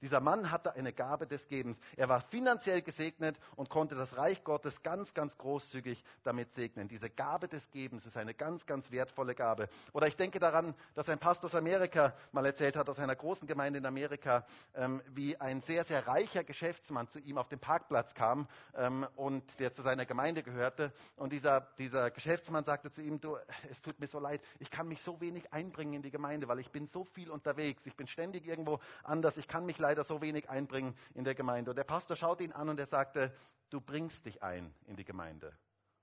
Dieser 0.00 0.20
Mann 0.20 0.50
hatte 0.50 0.74
eine 0.74 0.92
Gabe 0.92 1.26
des 1.26 1.48
Gebens. 1.48 1.78
Er 1.96 2.08
war 2.08 2.20
finanziell 2.20 2.82
gesegnet 2.82 3.38
und 3.56 3.68
konnte 3.68 3.94
das 3.94 4.16
Reich 4.16 4.44
Gottes 4.44 4.82
ganz, 4.82 5.14
ganz 5.14 5.36
großzügig 5.38 6.04
damit 6.22 6.52
segnen. 6.52 6.88
Diese 6.88 7.10
Gabe 7.10 7.48
des 7.48 7.70
Gebens 7.70 8.06
ist 8.06 8.16
eine 8.16 8.34
ganz, 8.34 8.66
ganz 8.66 8.90
wertvolle 8.90 9.34
Gabe. 9.34 9.68
Oder 9.92 10.06
ich 10.06 10.16
denke 10.16 10.38
daran, 10.38 10.74
dass 10.94 11.08
ein 11.08 11.18
Pastor 11.18 11.48
aus 11.48 11.54
Amerika 11.54 12.14
mal 12.32 12.44
erzählt 12.44 12.76
hat, 12.76 12.88
aus 12.88 12.98
einer 12.98 13.16
großen 13.16 13.46
Gemeinde 13.46 13.78
in 13.78 13.86
Amerika, 13.86 14.44
ähm, 14.74 15.02
wie 15.08 15.40
ein 15.40 15.62
sehr, 15.62 15.84
sehr 15.84 16.06
reicher 16.06 16.44
Geschäftsmann 16.44 17.08
zu 17.08 17.18
ihm 17.18 17.38
auf 17.38 17.48
den 17.48 17.58
Parkplatz 17.58 18.14
kam 18.14 18.48
ähm, 18.74 19.06
und 19.16 19.58
der 19.60 19.72
zu 19.72 19.82
seiner 19.82 20.06
Gemeinde 20.06 20.42
gehörte. 20.42 20.92
Und 21.16 21.32
dieser, 21.32 21.60
dieser 21.78 22.10
Geschäftsmann 22.10 22.64
sagte 22.64 22.90
zu 22.90 23.02
ihm, 23.02 23.20
du, 23.20 23.36
es 23.70 23.80
tut 23.82 23.98
mir 24.00 24.06
so 24.06 24.18
leid, 24.18 24.40
ich 24.58 24.70
kann 24.70 24.88
mich 24.88 25.02
so 25.02 25.20
wenig 25.20 25.52
einbringen 25.52 25.94
in 25.94 26.02
die 26.02 26.10
Gemeinde, 26.10 26.48
weil 26.48 26.58
ich 26.58 26.70
bin 26.70 26.86
so 26.86 27.04
viel 27.04 27.30
unterwegs. 27.30 27.82
Ich 27.86 27.96
bin 27.96 28.06
ständig 28.06 28.46
irgendwo 28.46 28.80
anders. 29.02 29.36
Ich 29.36 29.48
kann 29.48 29.66
mich 29.66 29.78
leider 29.86 30.02
so 30.02 30.20
wenig 30.20 30.50
einbringen 30.50 30.96
in 31.14 31.22
der 31.22 31.36
Gemeinde. 31.36 31.70
Und 31.70 31.76
der 31.76 31.84
Pastor 31.84 32.16
schaute 32.16 32.42
ihn 32.42 32.52
an 32.52 32.68
und 32.68 32.80
er 32.80 32.86
sagte, 32.86 33.32
du 33.70 33.80
bringst 33.80 34.26
dich 34.26 34.42
ein 34.42 34.74
in 34.86 34.96
die 34.96 35.04
Gemeinde. 35.04 35.52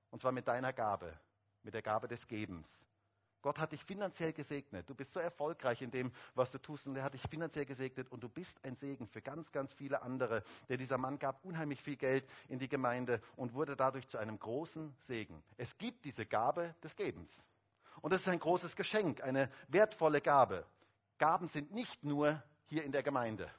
Und 0.09 0.21
zwar 0.21 0.31
mit 0.31 0.47
deiner 0.47 0.71
Gabe, 0.71 1.13
mit 1.63 1.73
der 1.73 1.81
Gabe 1.81 2.07
des 2.07 2.25
Gebens. 2.27 2.67
Gott 3.41 3.59
hat 3.59 3.73
dich 3.73 3.83
finanziell 3.83 4.31
gesegnet. 4.31 4.89
Du 4.89 4.95
bist 4.95 5.11
so 5.11 5.19
erfolgreich 5.19 5.81
in 5.81 5.91
dem, 5.91 6.13
was 6.33 6.49
du 6.51 6.59
tust. 6.59 6.87
Und 6.87 6.95
er 6.95 7.03
hat 7.03 7.13
dich 7.13 7.27
finanziell 7.29 7.65
gesegnet. 7.65 8.09
Und 8.09 8.23
du 8.23 8.29
bist 8.29 8.57
ein 8.63 8.77
Segen 8.77 9.05
für 9.05 9.21
ganz, 9.21 9.51
ganz 9.51 9.73
viele 9.73 10.01
andere. 10.01 10.43
Denn 10.69 10.77
dieser 10.77 10.97
Mann 10.97 11.19
gab 11.19 11.43
unheimlich 11.43 11.81
viel 11.81 11.97
Geld 11.97 12.25
in 12.47 12.59
die 12.59 12.69
Gemeinde 12.69 13.19
und 13.35 13.53
wurde 13.53 13.75
dadurch 13.75 14.07
zu 14.07 14.17
einem 14.17 14.39
großen 14.39 14.95
Segen. 14.99 15.43
Es 15.57 15.77
gibt 15.77 16.05
diese 16.05 16.25
Gabe 16.25 16.73
des 16.81 16.95
Gebens. 16.95 17.43
Und 17.99 18.13
das 18.13 18.21
ist 18.21 18.29
ein 18.29 18.39
großes 18.39 18.77
Geschenk, 18.77 19.21
eine 19.21 19.51
wertvolle 19.67 20.21
Gabe. 20.21 20.65
Gaben 21.17 21.49
sind 21.49 21.73
nicht 21.73 22.05
nur 22.05 22.41
hier 22.67 22.85
in 22.85 22.93
der 22.93 23.03
Gemeinde 23.03 23.51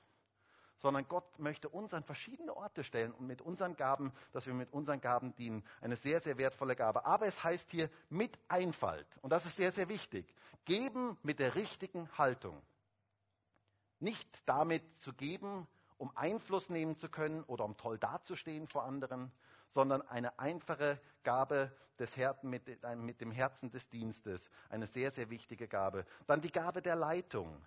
sondern 0.85 1.09
Gott 1.09 1.39
möchte 1.39 1.71
uns 1.71 1.95
an 1.95 2.05
verschiedene 2.05 2.55
Orte 2.55 2.85
stellen 2.85 3.13
und 3.13 3.27
mit 3.27 3.41
unseren 3.41 3.75
Gaben, 3.75 4.13
dass 4.33 4.47
wir 4.47 4.53
mit 4.53 4.71
unseren 4.71 5.01
Gaben 5.01 5.35
dienen. 5.35 5.65
Eine 5.81 5.97
sehr, 5.97 6.21
sehr 6.21 6.37
wertvolle 6.37 6.77
Gabe. 6.77 7.07
Aber 7.07 7.25
es 7.25 7.43
heißt 7.43 7.71
hier 7.71 7.89
mit 8.11 8.39
Einfalt. 8.49 9.07
Und 9.23 9.31
das 9.31 9.47
ist 9.47 9.57
sehr, 9.57 9.73
sehr 9.73 9.89
wichtig. 9.89 10.27
Geben 10.67 11.17
mit 11.23 11.39
der 11.39 11.55
richtigen 11.55 12.07
Haltung. 12.19 12.61
Nicht 13.99 14.29
damit 14.45 14.83
zu 14.99 15.15
geben, 15.15 15.67
um 15.97 16.15
Einfluss 16.19 16.69
nehmen 16.69 16.99
zu 16.99 17.09
können 17.09 17.45
oder 17.45 17.65
um 17.65 17.79
toll 17.79 17.99
dazustehen 17.99 18.69
vor 18.69 18.85
anderen, 18.85 19.33
sondern 19.71 20.03
eine 20.03 20.39
einfache 20.39 21.01
Gabe 21.23 21.75
des 21.99 22.15
Herzen 22.15 22.51
mit, 22.51 22.67
mit 22.97 23.23
dem 23.23 23.31
Herzen 23.31 23.71
des 23.71 23.89
Dienstes. 23.89 24.51
Eine 24.69 24.87
sehr, 24.89 25.13
sehr 25.13 25.31
wichtige 25.31 25.67
Gabe. 25.67 26.05
Dann 26.27 26.43
die 26.43 26.53
Gabe 26.53 26.83
der 26.83 26.97
Leitung 26.97 27.59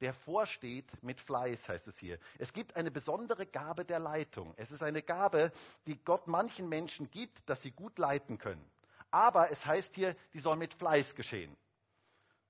der 0.00 0.14
vorsteht 0.14 0.86
mit 1.02 1.20
Fleiß, 1.20 1.68
heißt 1.68 1.88
es 1.88 1.98
hier. 1.98 2.18
Es 2.38 2.52
gibt 2.52 2.76
eine 2.76 2.90
besondere 2.90 3.46
Gabe 3.46 3.84
der 3.84 3.98
Leitung. 3.98 4.54
Es 4.56 4.70
ist 4.70 4.82
eine 4.82 5.02
Gabe, 5.02 5.52
die 5.86 6.02
Gott 6.02 6.26
manchen 6.26 6.68
Menschen 6.68 7.10
gibt, 7.10 7.48
dass 7.48 7.62
sie 7.62 7.70
gut 7.70 7.98
leiten 7.98 8.38
können. 8.38 8.64
Aber 9.10 9.50
es 9.50 9.64
heißt 9.64 9.94
hier, 9.94 10.16
die 10.32 10.40
soll 10.40 10.56
mit 10.56 10.74
Fleiß 10.74 11.14
geschehen. 11.14 11.56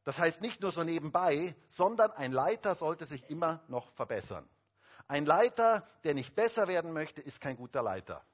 Das 0.05 0.19
heißt 0.19 0.41
nicht 0.41 0.61
nur 0.63 0.73
so 0.73 0.83
nebenbei, 0.83 1.55
sondern 1.71 2.11
ein 2.13 2.33
Leiter 2.33 2.75
sollte 2.75 3.05
sich 3.05 3.29
immer 3.29 3.63
noch 3.69 3.93
verbessern. 3.93 4.49
Ein 5.09 5.27
Leiter, 5.27 5.87
der 6.05 6.15
nicht 6.15 6.35
besser 6.35 6.69
werden 6.69 6.93
möchte, 6.93 7.21
ist 7.21 7.41
kein 7.41 7.57
guter 7.57 7.83
Leiter. 7.83 8.25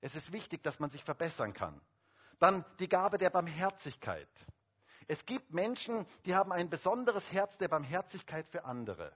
Es 0.00 0.14
ist 0.14 0.32
wichtig, 0.32 0.62
dass 0.62 0.78
man 0.78 0.90
sich 0.90 1.02
verbessern 1.02 1.54
kann. 1.54 1.80
Dann 2.38 2.64
die 2.78 2.88
Gabe 2.88 3.16
der 3.16 3.30
Barmherzigkeit. 3.30 4.28
Es 5.06 5.24
gibt 5.26 5.52
Menschen, 5.52 6.06
die 6.26 6.34
haben 6.34 6.52
ein 6.52 6.70
besonderes 6.70 7.30
Herz 7.32 7.56
der 7.58 7.68
Barmherzigkeit 7.68 8.46
für 8.48 8.64
andere. 8.64 9.12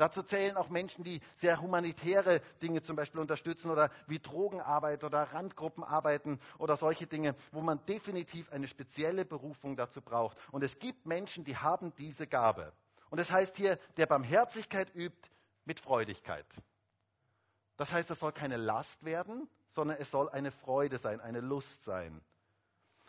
Dazu 0.00 0.22
zählen 0.22 0.56
auch 0.56 0.70
Menschen, 0.70 1.04
die 1.04 1.20
sehr 1.36 1.60
humanitäre 1.60 2.40
Dinge 2.62 2.80
zum 2.80 2.96
Beispiel 2.96 3.20
unterstützen 3.20 3.70
oder 3.70 3.90
wie 4.06 4.18
Drogenarbeit 4.18 5.04
oder 5.04 5.24
Randgruppenarbeiten 5.24 6.40
oder 6.56 6.78
solche 6.78 7.06
Dinge, 7.06 7.34
wo 7.52 7.60
man 7.60 7.84
definitiv 7.84 8.50
eine 8.50 8.66
spezielle 8.66 9.26
Berufung 9.26 9.76
dazu 9.76 10.00
braucht. 10.00 10.38
Und 10.52 10.64
es 10.64 10.78
gibt 10.78 11.04
Menschen, 11.04 11.44
die 11.44 11.54
haben 11.54 11.92
diese 11.96 12.26
Gabe. 12.26 12.72
Und 13.10 13.18
es 13.18 13.28
das 13.28 13.36
heißt 13.36 13.56
hier, 13.58 13.78
der 13.98 14.06
Barmherzigkeit 14.06 14.94
übt 14.94 15.28
mit 15.66 15.80
Freudigkeit. 15.80 16.46
Das 17.76 17.92
heißt, 17.92 18.10
es 18.10 18.20
soll 18.20 18.32
keine 18.32 18.56
Last 18.56 19.04
werden, 19.04 19.50
sondern 19.72 19.98
es 19.98 20.10
soll 20.10 20.30
eine 20.30 20.50
Freude 20.50 20.98
sein, 20.98 21.20
eine 21.20 21.40
Lust 21.40 21.82
sein. 21.84 22.22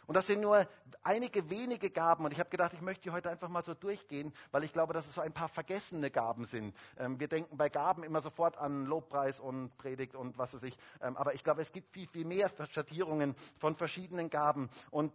Und 0.07 0.15
das 0.15 0.27
sind 0.27 0.41
nur 0.41 0.67
einige 1.03 1.49
wenige 1.49 1.89
Gaben. 1.89 2.25
Und 2.25 2.31
ich 2.31 2.39
habe 2.39 2.49
gedacht, 2.49 2.73
ich 2.73 2.81
möchte 2.81 3.03
die 3.03 3.11
heute 3.11 3.29
einfach 3.29 3.49
mal 3.49 3.63
so 3.63 3.73
durchgehen, 3.73 4.33
weil 4.51 4.63
ich 4.63 4.73
glaube, 4.73 4.93
dass 4.93 5.07
es 5.07 5.13
so 5.13 5.21
ein 5.21 5.33
paar 5.33 5.49
vergessene 5.49 6.11
Gaben 6.11 6.45
sind. 6.45 6.75
Ähm, 6.97 7.19
wir 7.19 7.27
denken 7.27 7.57
bei 7.57 7.69
Gaben 7.69 8.03
immer 8.03 8.21
sofort 8.21 8.57
an 8.57 8.85
Lobpreis 8.85 9.39
und 9.39 9.75
Predigt 9.77 10.15
und 10.15 10.37
was 10.37 10.53
weiß 10.53 10.63
ich. 10.63 10.77
Ähm, 11.01 11.17
aber 11.17 11.33
ich 11.33 11.43
glaube, 11.43 11.61
es 11.61 11.71
gibt 11.71 11.91
viel, 11.91 12.07
viel 12.07 12.25
mehr 12.25 12.51
Schattierungen 12.71 13.35
von 13.59 13.75
verschiedenen 13.75 14.29
Gaben. 14.29 14.69
Und 14.89 15.13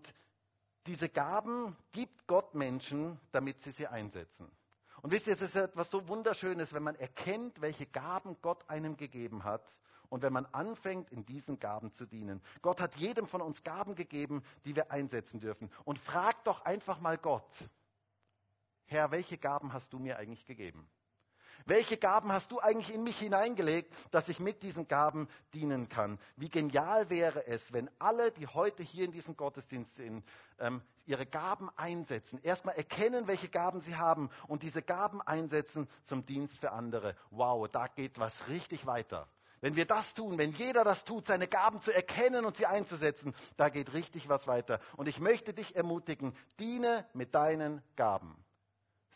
diese 0.87 1.09
Gaben 1.09 1.77
gibt 1.93 2.27
Gott 2.27 2.55
Menschen, 2.55 3.19
damit 3.33 3.61
sie 3.63 3.73
sie 3.73 3.87
einsetzen. 3.87 4.51
Und 5.03 5.11
wisst 5.11 5.27
ihr, 5.27 5.35
es 5.35 5.43
ist 5.43 5.57
etwas 5.57 5.91
so 5.91 6.09
Wunderschönes, 6.09 6.73
wenn 6.73 6.83
man 6.83 6.95
erkennt, 6.97 7.61
welche 7.61 7.87
Gaben 7.87 8.37
Gott 8.41 8.69
einem 8.69 8.97
gegeben 8.97 9.45
hat 9.45 9.63
und 10.09 10.23
wenn 10.23 10.33
man 10.33 10.47
anfängt, 10.47 11.11
in 11.11 11.25
diesen 11.25 11.59
Gaben 11.59 11.93
zu 11.93 12.07
dienen. 12.07 12.43
Gott 12.63 12.81
hat 12.81 12.95
jedem 12.97 13.27
von 13.27 13.41
uns 13.41 13.63
Gaben 13.63 13.95
gegeben, 13.95 14.43
die 14.65 14.77
wir 14.77 14.91
einsetzen 14.91 15.41
dürfen. 15.41 15.71
Und 15.85 15.99
frag 15.99 16.45
doch 16.45 16.65
einfach 16.65 17.01
mal 17.01 17.19
Gott, 17.19 17.51
Herr, 18.87 19.11
welche 19.11 19.37
Gaben 19.37 19.73
hast 19.73 19.93
du 19.93 19.99
mir 19.99 20.17
eigentlich 20.17 20.45
gegeben? 20.45 20.89
Welche 21.65 21.97
Gaben 21.97 22.31
hast 22.31 22.53
du 22.53 22.61
eigentlich 22.61 22.95
in 22.95 23.03
mich 23.03 23.19
hineingelegt, 23.19 23.93
dass 24.13 24.29
ich 24.29 24.39
mit 24.39 24.63
diesen 24.63 24.87
Gaben 24.87 25.29
dienen 25.55 25.89
kann? 25.89 26.19
Wie 26.37 26.51
genial 26.51 27.09
wäre 27.11 27.47
es, 27.47 27.73
wenn 27.73 27.91
alle, 27.99 28.31
die 28.31 28.47
heute 28.47 28.83
hier 28.83 29.05
in 29.05 29.13
diesem 29.13 29.37
Gottesdienst 29.37 29.97
sind, 29.97 30.25
ähm, 30.59 30.83
ihre 31.07 31.27
Gaben 31.27 31.71
einsetzen. 31.77 32.39
Erstmal 32.43 32.77
erkennen, 32.77 33.27
welche 33.27 33.49
Gaben 33.49 33.81
sie 33.81 33.97
haben 33.97 34.31
und 34.47 34.63
diese 34.63 34.83
Gaben 34.83 35.21
einsetzen 35.23 35.89
zum 36.05 36.27
Dienst 36.27 36.59
für 36.59 36.73
andere. 36.73 37.17
Wow, 37.31 37.69
da 37.69 37.89
geht 37.89 38.19
was 38.19 38.49
richtig 38.49 38.87
weiter. 38.87 39.29
Wenn 39.61 39.77
wir 39.77 39.87
das 39.87 40.13
tun, 40.15 40.39
wenn 40.39 40.53
jeder 40.53 40.85
das 40.85 41.05
tut, 41.05 41.27
seine 41.27 41.49
Gaben 41.49 41.81
zu 41.83 41.93
erkennen 41.93 42.45
und 42.45 42.57
sie 42.57 42.67
einzusetzen, 42.67 43.35
da 43.57 43.69
geht 43.69 43.95
richtig 43.95 44.29
was 44.29 44.47
weiter. 44.47 44.81
Und 44.97 45.09
ich 45.09 45.19
möchte 45.19 45.55
dich 45.55 45.75
ermutigen, 45.75 46.37
diene 46.59 47.07
mit 47.15 47.35
deinen 47.35 47.83
Gaben. 47.97 48.37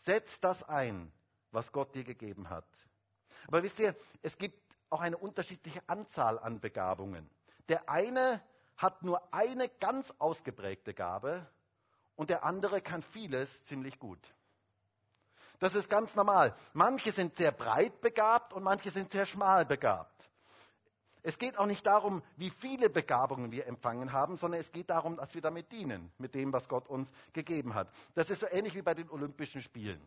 Setz 0.05 0.39
das 0.39 0.63
ein, 0.63 1.11
was 1.51 1.71
Gott 1.71 1.93
dir 1.93 2.03
gegeben 2.03 2.49
hat. 2.49 2.65
Aber 3.47 3.61
wisst 3.63 3.79
ihr, 3.79 3.95
es 4.21 4.37
gibt 4.37 4.59
auch 4.89 5.01
eine 5.01 5.17
unterschiedliche 5.17 5.81
Anzahl 5.87 6.39
an 6.39 6.59
Begabungen. 6.59 7.29
Der 7.69 7.87
eine 7.87 8.41
hat 8.77 9.03
nur 9.03 9.33
eine 9.33 9.69
ganz 9.69 10.11
ausgeprägte 10.17 10.93
Gabe 10.93 11.47
und 12.15 12.29
der 12.29 12.43
andere 12.43 12.81
kann 12.81 13.03
vieles 13.03 13.63
ziemlich 13.65 13.99
gut. 13.99 14.19
Das 15.59 15.75
ist 15.75 15.89
ganz 15.89 16.15
normal. 16.15 16.55
Manche 16.73 17.11
sind 17.11 17.35
sehr 17.35 17.51
breit 17.51 18.01
begabt 18.01 18.51
und 18.53 18.63
manche 18.63 18.89
sind 18.89 19.11
sehr 19.11 19.27
schmal 19.27 19.65
begabt. 19.65 20.20
Es 21.23 21.37
geht 21.37 21.57
auch 21.57 21.67
nicht 21.67 21.85
darum, 21.85 22.23
wie 22.37 22.49
viele 22.49 22.89
Begabungen 22.89 23.51
wir 23.51 23.67
empfangen 23.67 24.11
haben, 24.11 24.37
sondern 24.37 24.59
es 24.59 24.71
geht 24.71 24.89
darum, 24.89 25.17
dass 25.17 25.33
wir 25.35 25.41
damit 25.41 25.71
dienen, 25.71 26.11
mit 26.17 26.33
dem, 26.33 26.51
was 26.51 26.67
Gott 26.67 26.87
uns 26.87 27.11
gegeben 27.33 27.75
hat. 27.75 27.89
Das 28.15 28.29
ist 28.29 28.41
so 28.41 28.47
ähnlich 28.47 28.75
wie 28.75 28.81
bei 28.81 28.95
den 28.95 29.09
Olympischen 29.09 29.61
Spielen. 29.61 30.01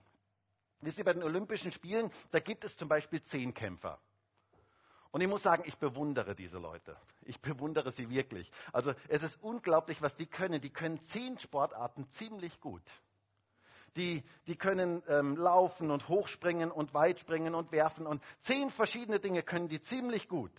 Wisst 0.81 0.99
ihr, 0.99 1.05
bei 1.05 1.15
den 1.15 1.23
Olympischen 1.23 1.73
Spielen, 1.73 2.11
da 2.33 2.41
gibt 2.41 2.65
es 2.65 2.77
zum 2.77 2.89
Beispiel 2.89 3.23
Zehnkämpfer. 3.23 3.99
Und 5.13 5.21
ich 5.21 5.29
muss 5.29 5.45
sagen, 5.45 5.63
ich 5.65 5.79
bewundere 5.79 6.35
diese 6.35 6.59
Leute. 6.59 6.97
Ich 7.23 7.41
bewundere 7.41 7.93
sie 7.93 8.11
wirklich. 8.11 8.51
Also 8.73 8.93
es 9.07 9.23
ist 9.23 9.41
unglaublich, 9.41 10.03
was 10.03 10.17
die 10.17 10.27
können. 10.27 10.61
Die 10.61 10.71
können 10.71 11.01
zehn 11.07 11.39
Sportarten 11.39 12.09
ziemlich 12.15 12.61
gut. 12.61 12.83
Die, 13.97 14.25
die 14.49 14.57
können 14.57 15.05
ähm, 15.07 15.37
laufen 15.37 15.93
und 15.93 16.09
hochspringen 16.09 16.73
und 16.73 16.95
weitspringen 16.95 17.55
und 17.55 17.71
werfen 17.71 18.09
und 18.09 18.21
zehn 18.41 18.71
verschiedene 18.71 19.21
Dinge 19.21 19.45
können 19.45 19.69
die 19.69 19.81
ziemlich 19.81 20.29
gut. 20.29 20.51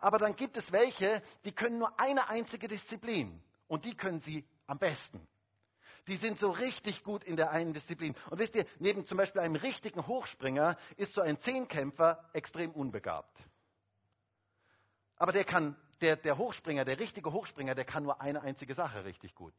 Aber 0.00 0.18
dann 0.18 0.36
gibt 0.36 0.56
es 0.56 0.72
welche, 0.72 1.22
die 1.44 1.52
können 1.52 1.78
nur 1.78 1.98
eine 1.98 2.28
einzige 2.28 2.68
Disziplin. 2.68 3.42
Und 3.68 3.84
die 3.84 3.96
können 3.96 4.20
sie 4.20 4.46
am 4.66 4.78
besten. 4.78 5.26
Die 6.08 6.16
sind 6.16 6.38
so 6.38 6.50
richtig 6.50 7.04
gut 7.04 7.22
in 7.24 7.36
der 7.36 7.50
einen 7.50 7.72
Disziplin. 7.72 8.14
Und 8.30 8.38
wisst 8.38 8.56
ihr, 8.56 8.66
neben 8.78 9.06
zum 9.06 9.18
Beispiel 9.18 9.40
einem 9.40 9.56
richtigen 9.56 10.06
Hochspringer 10.06 10.76
ist 10.96 11.14
so 11.14 11.20
ein 11.20 11.40
Zehnkämpfer 11.40 12.28
extrem 12.32 12.72
unbegabt. 12.72 13.38
Aber 15.16 15.32
der 15.32 15.44
kann, 15.44 15.76
der, 16.00 16.16
der 16.16 16.38
Hochspringer, 16.38 16.84
der 16.84 16.98
richtige 16.98 17.32
Hochspringer, 17.32 17.76
der 17.76 17.84
kann 17.84 18.02
nur 18.02 18.20
eine 18.20 18.42
einzige 18.42 18.74
Sache 18.74 19.04
richtig 19.04 19.34
gut. 19.36 19.54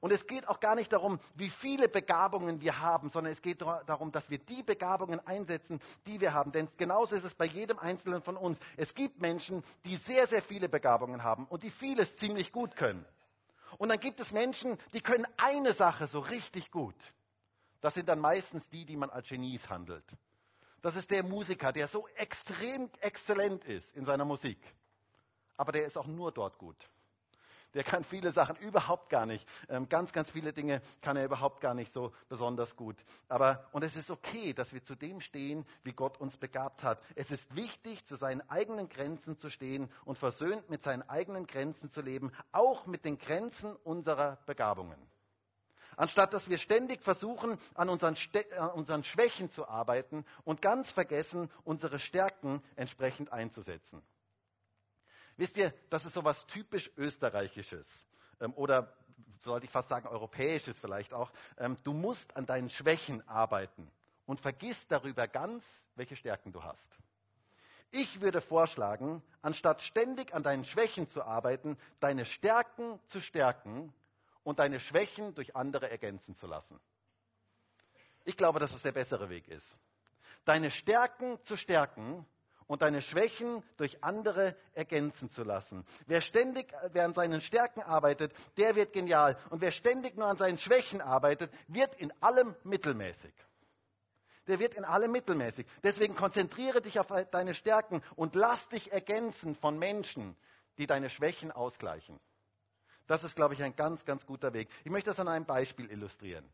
Und 0.00 0.12
es 0.12 0.26
geht 0.26 0.48
auch 0.48 0.60
gar 0.60 0.74
nicht 0.74 0.92
darum, 0.92 1.18
wie 1.34 1.50
viele 1.50 1.88
Begabungen 1.88 2.60
wir 2.60 2.78
haben, 2.80 3.08
sondern 3.10 3.32
es 3.32 3.42
geht 3.42 3.60
darum, 3.60 4.12
dass 4.12 4.30
wir 4.30 4.38
die 4.38 4.62
Begabungen 4.62 5.20
einsetzen, 5.26 5.80
die 6.06 6.20
wir 6.20 6.32
haben. 6.32 6.52
Denn 6.52 6.68
genauso 6.76 7.16
ist 7.16 7.24
es 7.24 7.34
bei 7.34 7.46
jedem 7.46 7.78
Einzelnen 7.78 8.22
von 8.22 8.36
uns. 8.36 8.58
Es 8.76 8.94
gibt 8.94 9.20
Menschen, 9.20 9.64
die 9.84 9.96
sehr, 9.96 10.26
sehr 10.26 10.42
viele 10.42 10.68
Begabungen 10.68 11.24
haben 11.24 11.46
und 11.46 11.62
die 11.62 11.70
vieles 11.70 12.16
ziemlich 12.16 12.52
gut 12.52 12.76
können. 12.76 13.04
Und 13.78 13.88
dann 13.88 13.98
gibt 13.98 14.20
es 14.20 14.32
Menschen, 14.32 14.78
die 14.92 15.00
können 15.00 15.26
eine 15.36 15.74
Sache 15.74 16.06
so 16.06 16.20
richtig 16.20 16.70
gut. 16.70 16.96
Das 17.80 17.94
sind 17.94 18.08
dann 18.08 18.18
meistens 18.20 18.68
die, 18.68 18.84
die 18.84 18.96
man 18.96 19.10
als 19.10 19.28
Genies 19.28 19.68
handelt. 19.68 20.04
Das 20.82 20.96
ist 20.96 21.10
der 21.10 21.22
Musiker, 21.22 21.72
der 21.72 21.88
so 21.88 22.06
extrem 22.08 22.90
exzellent 23.00 23.64
ist 23.64 23.94
in 23.96 24.04
seiner 24.04 24.24
Musik. 24.24 24.58
Aber 25.56 25.72
der 25.72 25.84
ist 25.84 25.98
auch 25.98 26.06
nur 26.06 26.32
dort 26.32 26.58
gut. 26.58 26.76
Der 27.74 27.84
kann 27.84 28.04
viele 28.04 28.32
Sachen 28.32 28.56
überhaupt 28.56 29.10
gar 29.10 29.26
nicht. 29.26 29.46
Ähm, 29.68 29.88
ganz, 29.88 30.12
ganz 30.12 30.30
viele 30.30 30.52
Dinge 30.52 30.82
kann 31.02 31.16
er 31.16 31.24
überhaupt 31.24 31.60
gar 31.60 31.74
nicht 31.74 31.92
so 31.92 32.12
besonders 32.28 32.74
gut. 32.76 32.96
Aber, 33.28 33.68
und 33.72 33.84
es 33.84 33.96
ist 33.96 34.10
okay, 34.10 34.52
dass 34.52 34.72
wir 34.72 34.84
zu 34.84 34.94
dem 34.94 35.20
stehen, 35.20 35.64
wie 35.84 35.92
Gott 35.92 36.18
uns 36.18 36.36
begabt 36.36 36.82
hat. 36.82 37.00
Es 37.14 37.30
ist 37.30 37.54
wichtig, 37.54 38.04
zu 38.06 38.16
seinen 38.16 38.48
eigenen 38.50 38.88
Grenzen 38.88 39.38
zu 39.38 39.50
stehen 39.50 39.88
und 40.04 40.18
versöhnt 40.18 40.68
mit 40.68 40.82
seinen 40.82 41.08
eigenen 41.08 41.46
Grenzen 41.46 41.92
zu 41.92 42.00
leben, 42.00 42.32
auch 42.52 42.86
mit 42.86 43.04
den 43.04 43.18
Grenzen 43.18 43.76
unserer 43.76 44.38
Begabungen. 44.46 44.98
Anstatt 45.96 46.32
dass 46.32 46.48
wir 46.48 46.58
ständig 46.58 47.02
versuchen, 47.02 47.58
an 47.74 47.88
unseren, 47.88 48.16
an 48.56 48.70
unseren 48.70 49.04
Schwächen 49.04 49.50
zu 49.50 49.68
arbeiten 49.68 50.24
und 50.44 50.62
ganz 50.62 50.90
vergessen, 50.90 51.50
unsere 51.64 51.98
Stärken 51.98 52.62
entsprechend 52.76 53.32
einzusetzen. 53.32 54.02
Wisst 55.40 55.56
ihr, 55.56 55.72
das 55.88 56.04
ist 56.04 56.12
so 56.12 56.20
etwas 56.20 56.46
typisch 56.48 56.90
Österreichisches. 56.98 57.88
Ähm, 58.42 58.52
oder 58.56 58.92
sollte 59.42 59.64
ich 59.64 59.72
fast 59.72 59.88
sagen, 59.88 60.06
Europäisches 60.06 60.78
vielleicht 60.78 61.14
auch. 61.14 61.32
Ähm, 61.56 61.78
du 61.82 61.94
musst 61.94 62.36
an 62.36 62.44
deinen 62.44 62.68
Schwächen 62.68 63.26
arbeiten 63.26 63.90
und 64.26 64.38
vergiss 64.38 64.86
darüber 64.88 65.26
ganz, 65.28 65.64
welche 65.94 66.14
Stärken 66.14 66.52
du 66.52 66.62
hast. 66.62 66.90
Ich 67.90 68.20
würde 68.20 68.42
vorschlagen, 68.42 69.22
anstatt 69.40 69.80
ständig 69.80 70.34
an 70.34 70.42
deinen 70.42 70.66
Schwächen 70.66 71.08
zu 71.08 71.22
arbeiten, 71.22 71.78
deine 72.00 72.26
Stärken 72.26 73.00
zu 73.06 73.22
stärken 73.22 73.94
und 74.44 74.58
deine 74.58 74.78
Schwächen 74.78 75.34
durch 75.34 75.56
andere 75.56 75.90
ergänzen 75.90 76.34
zu 76.34 76.48
lassen. 76.48 76.78
Ich 78.26 78.36
glaube, 78.36 78.60
dass 78.60 78.74
es 78.74 78.82
der 78.82 78.92
bessere 78.92 79.30
Weg 79.30 79.48
ist. 79.48 79.74
Deine 80.44 80.70
Stärken 80.70 81.42
zu 81.44 81.56
stärken 81.56 82.26
und 82.70 82.82
deine 82.82 83.02
Schwächen 83.02 83.64
durch 83.78 84.04
andere 84.04 84.54
ergänzen 84.74 85.28
zu 85.32 85.42
lassen. 85.42 85.84
Wer 86.06 86.20
ständig 86.20 86.72
wer 86.92 87.04
an 87.04 87.14
seinen 87.14 87.40
Stärken 87.40 87.82
arbeitet, 87.82 88.32
der 88.58 88.76
wird 88.76 88.92
genial. 88.92 89.36
Und 89.50 89.60
wer 89.60 89.72
ständig 89.72 90.16
nur 90.16 90.28
an 90.28 90.36
seinen 90.36 90.56
Schwächen 90.56 91.00
arbeitet, 91.00 91.50
wird 91.66 91.92
in 91.96 92.12
allem 92.22 92.54
mittelmäßig. 92.62 93.34
Der 94.46 94.60
wird 94.60 94.74
in 94.74 94.84
allem 94.84 95.10
mittelmäßig. 95.10 95.66
Deswegen 95.82 96.14
konzentriere 96.14 96.80
dich 96.80 97.00
auf 97.00 97.08
deine 97.32 97.54
Stärken 97.54 98.02
und 98.14 98.36
lass 98.36 98.68
dich 98.68 98.92
ergänzen 98.92 99.56
von 99.56 99.76
Menschen, 99.76 100.36
die 100.78 100.86
deine 100.86 101.10
Schwächen 101.10 101.50
ausgleichen. 101.50 102.20
Das 103.08 103.24
ist, 103.24 103.34
glaube 103.34 103.54
ich, 103.54 103.64
ein 103.64 103.74
ganz, 103.74 104.04
ganz 104.04 104.24
guter 104.24 104.52
Weg. 104.52 104.68
Ich 104.84 104.92
möchte 104.92 105.10
das 105.10 105.18
an 105.18 105.26
einem 105.26 105.44
Beispiel 105.44 105.90
illustrieren. 105.90 106.48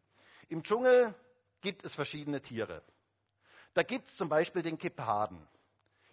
Im 0.48 0.62
Dschungel 0.62 1.14
gibt 1.60 1.84
es 1.84 1.94
verschiedene 1.94 2.40
Tiere. 2.40 2.82
Da 3.74 3.82
gibt 3.82 4.08
es 4.08 4.16
zum 4.16 4.30
Beispiel 4.30 4.62
den 4.62 4.78
Geparden. 4.78 5.46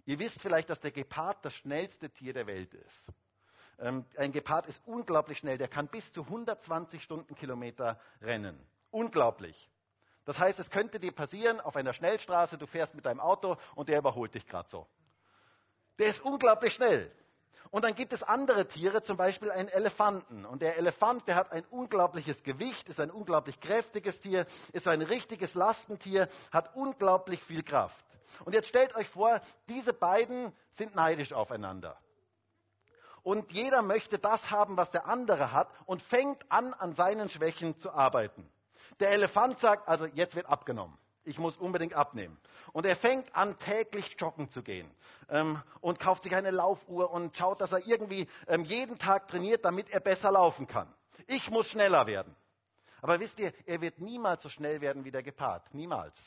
Ihr 0.05 0.19
wisst 0.19 0.41
vielleicht, 0.41 0.69
dass 0.69 0.79
der 0.79 0.91
Gepard 0.91 1.37
das 1.43 1.53
schnellste 1.53 2.09
Tier 2.09 2.33
der 2.33 2.47
Welt 2.47 2.73
ist. 2.73 3.11
Ähm, 3.79 4.05
ein 4.17 4.31
Gepard 4.31 4.67
ist 4.67 4.81
unglaublich 4.85 5.37
schnell, 5.39 5.57
der 5.57 5.67
kann 5.67 5.87
bis 5.87 6.11
zu 6.11 6.23
120 6.23 7.01
Stundenkilometer 7.01 7.99
rennen. 8.21 8.59
Unglaublich. 8.91 9.69
Das 10.25 10.39
heißt, 10.39 10.59
es 10.59 10.69
könnte 10.69 10.99
dir 10.99 11.11
passieren 11.11 11.59
auf 11.59 11.75
einer 11.75 11.93
Schnellstraße, 11.93 12.57
du 12.57 12.67
fährst 12.67 12.95
mit 12.95 13.05
deinem 13.05 13.19
Auto 13.19 13.57
und 13.75 13.89
der 13.89 13.99
überholt 13.99 14.33
dich 14.33 14.45
gerade 14.47 14.69
so. 14.69 14.87
Der 15.99 16.07
ist 16.07 16.21
unglaublich 16.21 16.73
schnell. 16.73 17.11
Und 17.71 17.85
dann 17.85 17.95
gibt 17.95 18.13
es 18.13 18.21
andere 18.21 18.67
Tiere, 18.67 19.01
zum 19.01 19.17
Beispiel 19.17 19.49
einen 19.49 19.67
Elefanten. 19.67 20.45
Und 20.45 20.61
der 20.61 20.77
Elefant, 20.77 21.27
der 21.27 21.35
hat 21.35 21.51
ein 21.51 21.65
unglaubliches 21.65 22.43
Gewicht, 22.43 22.87
ist 22.87 22.99
ein 22.99 23.09
unglaublich 23.09 23.59
kräftiges 23.59 24.19
Tier, 24.19 24.45
ist 24.73 24.87
ein 24.87 25.01
richtiges 25.01 25.55
Lastentier, 25.55 26.29
hat 26.51 26.75
unglaublich 26.75 27.41
viel 27.41 27.63
Kraft. 27.63 28.05
Und 28.45 28.53
jetzt 28.53 28.67
stellt 28.67 28.95
euch 28.95 29.07
vor, 29.09 29.41
diese 29.69 29.93
beiden 29.93 30.53
sind 30.71 30.95
neidisch 30.95 31.33
aufeinander. 31.33 31.97
Und 33.23 33.51
jeder 33.53 33.81
möchte 33.81 34.19
das 34.19 34.51
haben, 34.51 34.75
was 34.75 34.91
der 34.91 35.07
andere 35.07 35.53
hat 35.53 35.69
und 35.85 36.01
fängt 36.01 36.51
an, 36.51 36.73
an 36.73 36.93
seinen 36.93 37.29
Schwächen 37.29 37.77
zu 37.79 37.91
arbeiten. 37.91 38.49
Der 38.99 39.11
Elefant 39.11 39.59
sagt, 39.59 39.87
also 39.87 40.05
jetzt 40.05 40.35
wird 40.35 40.45
abgenommen. 40.45 40.97
Ich 41.25 41.39
muss 41.39 41.55
unbedingt 41.55 41.93
abnehmen. 41.93 42.37
Und 42.73 42.85
er 42.85 42.97
fängt 42.97 43.33
an, 43.33 43.57
täglich 43.59 44.17
joggen 44.19 44.49
zu 44.49 44.61
gehen 44.61 44.91
ähm, 45.29 45.61
und 45.79 45.99
kauft 45.99 46.23
sich 46.23 46.35
eine 46.35 46.51
Laufuhr 46.51 47.11
und 47.11 47.37
schaut, 47.37 47.61
dass 47.61 47.71
er 47.71 47.87
irgendwie 47.87 48.27
ähm, 48.47 48.65
jeden 48.65 48.99
Tag 48.99 49.29
trainiert, 49.29 49.63
damit 49.63 49.89
er 49.89 50.01
besser 50.01 50.31
laufen 50.31 50.67
kann. 50.67 50.93
Ich 51.27 51.49
muss 51.49 51.67
schneller 51.67 52.07
werden. 52.07 52.35
Aber 53.01 53.21
wisst 53.21 53.39
ihr, 53.39 53.53
er 53.65 53.79
wird 53.79 53.99
niemals 53.99 54.43
so 54.43 54.49
schnell 54.49 54.81
werden 54.81 55.05
wie 55.05 55.11
der 55.11 55.23
Gepard. 55.23 55.73
Niemals 55.73 56.17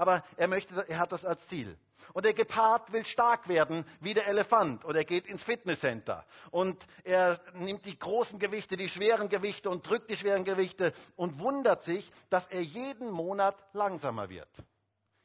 aber 0.00 0.24
er 0.38 0.48
möchte, 0.48 0.88
er 0.88 0.98
hat 0.98 1.12
das 1.12 1.26
als 1.26 1.46
Ziel. 1.48 1.78
Und 2.14 2.24
der 2.24 2.32
Gepard 2.32 2.90
will 2.90 3.04
stark 3.04 3.48
werden 3.48 3.84
wie 4.00 4.14
der 4.14 4.26
Elefant 4.28 4.82
und 4.82 4.96
er 4.96 5.04
geht 5.04 5.26
ins 5.26 5.42
Fitnesscenter 5.42 6.24
und 6.50 6.82
er 7.04 7.38
nimmt 7.52 7.84
die 7.84 7.98
großen 7.98 8.38
Gewichte, 8.38 8.78
die 8.78 8.88
schweren 8.88 9.28
Gewichte 9.28 9.68
und 9.68 9.86
drückt 9.86 10.08
die 10.08 10.16
schweren 10.16 10.44
Gewichte 10.44 10.94
und 11.16 11.38
wundert 11.38 11.82
sich, 11.82 12.10
dass 12.30 12.48
er 12.48 12.62
jeden 12.62 13.10
Monat 13.10 13.54
langsamer 13.74 14.30
wird. 14.30 14.48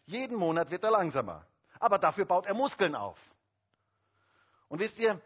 Jeden 0.08 0.36
Monat 0.36 0.70
wird 0.70 0.84
er 0.84 0.92
langsamer. 0.92 1.48
Aber 1.80 1.98
dafür 1.98 2.26
baut 2.26 2.46
er 2.46 2.54
Muskeln 2.54 2.96
auf. 2.96 3.18
Und 4.68 4.80
wisst 4.80 5.00
ihr, 5.00 5.22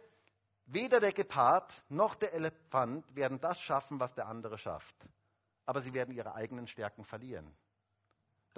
weder 0.68 1.00
der 1.00 1.12
Gepard 1.12 1.74
noch 1.90 2.14
der 2.14 2.34
Elefant 2.34 3.16
werden 3.16 3.42
das 3.42 3.60
schaffen, 3.62 4.00
was 4.00 4.14
der 4.14 4.28
andere 4.28 4.60
schafft. 4.60 4.96
Aber 5.66 5.82
sie 5.82 5.94
werden 5.94 6.14
ihre 6.14 6.36
eigenen 6.36 6.68
Stärken 6.68 7.04
verlieren. 7.04 7.52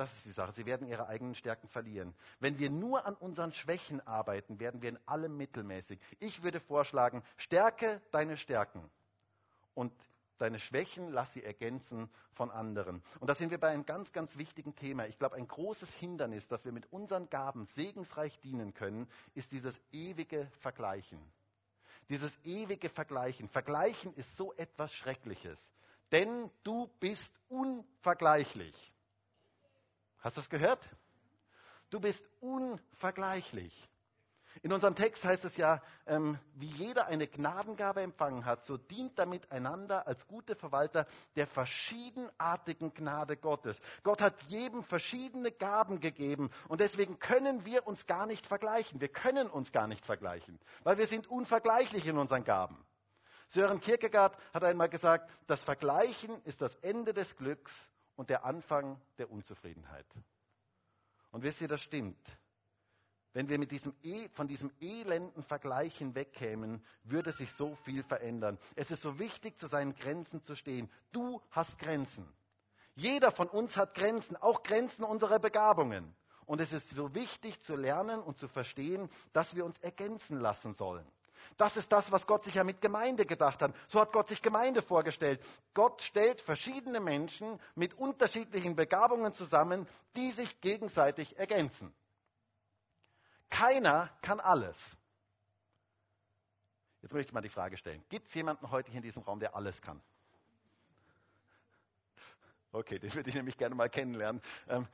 Das 0.01 0.11
ist 0.13 0.25
die 0.25 0.31
Sache. 0.31 0.51
Sie 0.53 0.65
werden 0.65 0.87
ihre 0.87 1.07
eigenen 1.07 1.35
Stärken 1.35 1.67
verlieren. 1.67 2.15
Wenn 2.39 2.57
wir 2.57 2.71
nur 2.71 3.05
an 3.05 3.13
unseren 3.13 3.53
Schwächen 3.53 4.01
arbeiten, 4.07 4.59
werden 4.59 4.81
wir 4.81 4.89
in 4.89 4.97
allem 5.05 5.37
mittelmäßig. 5.37 5.99
Ich 6.19 6.41
würde 6.41 6.59
vorschlagen, 6.59 7.21
stärke 7.37 8.01
deine 8.09 8.35
Stärken 8.35 8.89
und 9.75 9.93
deine 10.39 10.57
Schwächen 10.57 11.11
lass 11.11 11.31
sie 11.33 11.43
ergänzen 11.43 12.09
von 12.33 12.49
anderen. 12.49 13.03
Und 13.19 13.29
da 13.29 13.35
sind 13.35 13.51
wir 13.51 13.59
bei 13.59 13.67
einem 13.67 13.85
ganz, 13.85 14.11
ganz 14.11 14.35
wichtigen 14.37 14.73
Thema. 14.73 15.05
Ich 15.05 15.19
glaube, 15.19 15.35
ein 15.35 15.47
großes 15.47 15.93
Hindernis, 15.93 16.47
dass 16.47 16.65
wir 16.65 16.71
mit 16.71 16.91
unseren 16.91 17.29
Gaben 17.29 17.67
segensreich 17.75 18.39
dienen 18.39 18.73
können, 18.73 19.07
ist 19.35 19.51
dieses 19.51 19.79
ewige 19.91 20.47
Vergleichen. 20.61 21.21
Dieses 22.09 22.31
ewige 22.43 22.89
Vergleichen. 22.89 23.49
Vergleichen 23.49 24.15
ist 24.15 24.35
so 24.35 24.51
etwas 24.53 24.91
Schreckliches. 24.93 25.59
Denn 26.11 26.49
du 26.63 26.89
bist 26.99 27.31
unvergleichlich. 27.49 28.90
Hast 30.21 30.38
du 30.38 30.41
das 30.41 30.49
gehört? 30.49 30.79
Du 31.89 31.99
bist 31.99 32.23
unvergleichlich. 32.39 33.89
In 34.63 34.73
unserem 34.73 34.95
Text 34.95 35.23
heißt 35.23 35.45
es 35.45 35.55
ja, 35.55 35.81
ähm, 36.05 36.38
wie 36.55 36.67
jeder 36.67 37.07
eine 37.07 37.25
Gnadengabe 37.25 38.01
empfangen 38.01 38.45
hat, 38.45 38.65
so 38.65 38.77
dient 38.77 39.17
damit 39.17 39.51
einander 39.51 40.07
als 40.07 40.27
gute 40.27 40.55
Verwalter 40.55 41.07
der 41.36 41.47
verschiedenartigen 41.47 42.93
Gnade 42.93 43.38
Gottes. 43.38 43.79
Gott 44.03 44.21
hat 44.21 44.41
jedem 44.43 44.84
verschiedene 44.84 45.51
Gaben 45.51 46.01
gegeben 46.01 46.51
und 46.67 46.81
deswegen 46.81 47.17
können 47.17 47.65
wir 47.65 47.88
uns 47.88 48.05
gar 48.07 48.25
nicht 48.25 48.45
vergleichen. 48.45 48.99
Wir 48.99 49.07
können 49.07 49.49
uns 49.49 49.71
gar 49.71 49.88
nicht 49.88 50.05
vergleichen, 50.05 50.60
weil 50.84 50.97
wir 50.97 51.07
sind 51.07 51.27
unvergleichlich 51.27 52.05
in 52.05 52.17
unseren 52.17 52.43
Gaben. 52.43 52.77
Sören 53.49 53.79
Kierkegaard 53.79 54.38
hat 54.53 54.63
einmal 54.63 54.89
gesagt, 54.89 55.29
das 55.47 55.63
Vergleichen 55.63 56.41
ist 56.43 56.62
das 56.62 56.75
Ende 56.77 57.13
des 57.13 57.36
Glücks 57.36 57.71
und 58.21 58.29
der 58.29 58.45
Anfang 58.45 59.01
der 59.17 59.31
Unzufriedenheit. 59.31 60.05
Und 61.31 61.41
wisst 61.41 61.60
ihr, 61.60 61.67
das 61.67 61.81
stimmt. 61.81 62.23
Wenn 63.34 63.49
wir 63.49 63.57
mit 63.57 63.71
diesem 63.71 63.95
e, 64.03 64.29
von 64.29 64.47
diesem 64.47 64.71
elenden 64.79 65.41
Vergleich 65.41 65.97
hinwegkämen, 65.97 66.86
würde 67.03 67.31
sich 67.31 67.51
so 67.53 67.73
viel 67.77 68.03
verändern. 68.03 68.60
Es 68.75 68.91
ist 68.91 69.01
so 69.01 69.17
wichtig, 69.17 69.57
zu 69.57 69.65
seinen 69.65 69.95
Grenzen 69.95 70.43
zu 70.43 70.55
stehen. 70.55 70.88
Du 71.12 71.41
hast 71.49 71.79
Grenzen. 71.79 72.31
Jeder 72.93 73.31
von 73.31 73.49
uns 73.49 73.75
hat 73.75 73.95
Grenzen, 73.95 74.36
auch 74.36 74.62
Grenzen 74.62 75.03
unserer 75.03 75.39
Begabungen. 75.39 76.13
Und 76.45 76.62
es 76.62 76.71
ist 76.71 76.91
so 76.91 77.15
wichtig 77.15 77.60
zu 77.63 77.75
lernen 77.75 78.21
und 78.21 78.38
zu 78.38 78.47
verstehen, 78.47 79.10
dass 79.34 79.55
wir 79.55 79.65
uns 79.65 79.79
ergänzen 79.79 80.39
lassen 80.39 80.75
sollen. 80.75 81.12
Das 81.58 81.77
ist 81.77 81.91
das, 81.91 82.12
was 82.12 82.25
Gott 82.27 82.43
sich 82.43 82.56
ja 82.56 82.63
mit 82.63 82.82
Gemeinde 82.82 83.25
gedacht 83.25 83.62
hat. 83.62 83.73
So 83.89 83.99
hat 83.99 84.12
Gott 84.12 84.30
sich 84.30 84.41
Gemeinde 84.41 84.82
vorgestellt. 84.82 85.43
Gott 85.73 86.01
stellt 86.01 86.41
verschiedene 86.41 86.99
Menschen 86.99 87.60
mit 87.75 87.93
unterschiedlichen 87.95 88.75
Begabungen 88.75 89.34
zusammen, 89.34 89.88
die 90.15 90.32
sich 90.32 90.60
gegenseitig 90.62 91.38
ergänzen. 91.38 91.93
Keiner 93.49 94.10
kann 94.21 94.39
alles. 94.39 94.77
Jetzt 97.01 97.13
möchte 97.13 97.30
ich 97.30 97.34
mal 97.34 97.41
die 97.41 97.49
Frage 97.49 97.77
stellen. 97.77 98.04
Gibt 98.10 98.27
es 98.27 98.34
jemanden 98.34 98.69
heute 98.71 98.89
hier 98.91 98.97
in 98.97 99.04
diesem 99.04 99.23
Raum, 99.23 99.39
der 99.39 99.56
alles 99.56 99.82
kann? 99.82 100.01
Okay, 102.71 102.99
den 102.99 103.13
würde 103.13 103.30
ich 103.30 103.36
nämlich 103.36 103.58
gerne 103.58 103.75
mal 103.75 103.89
kennenlernen. 103.89 104.41
Ähm, 104.69 104.88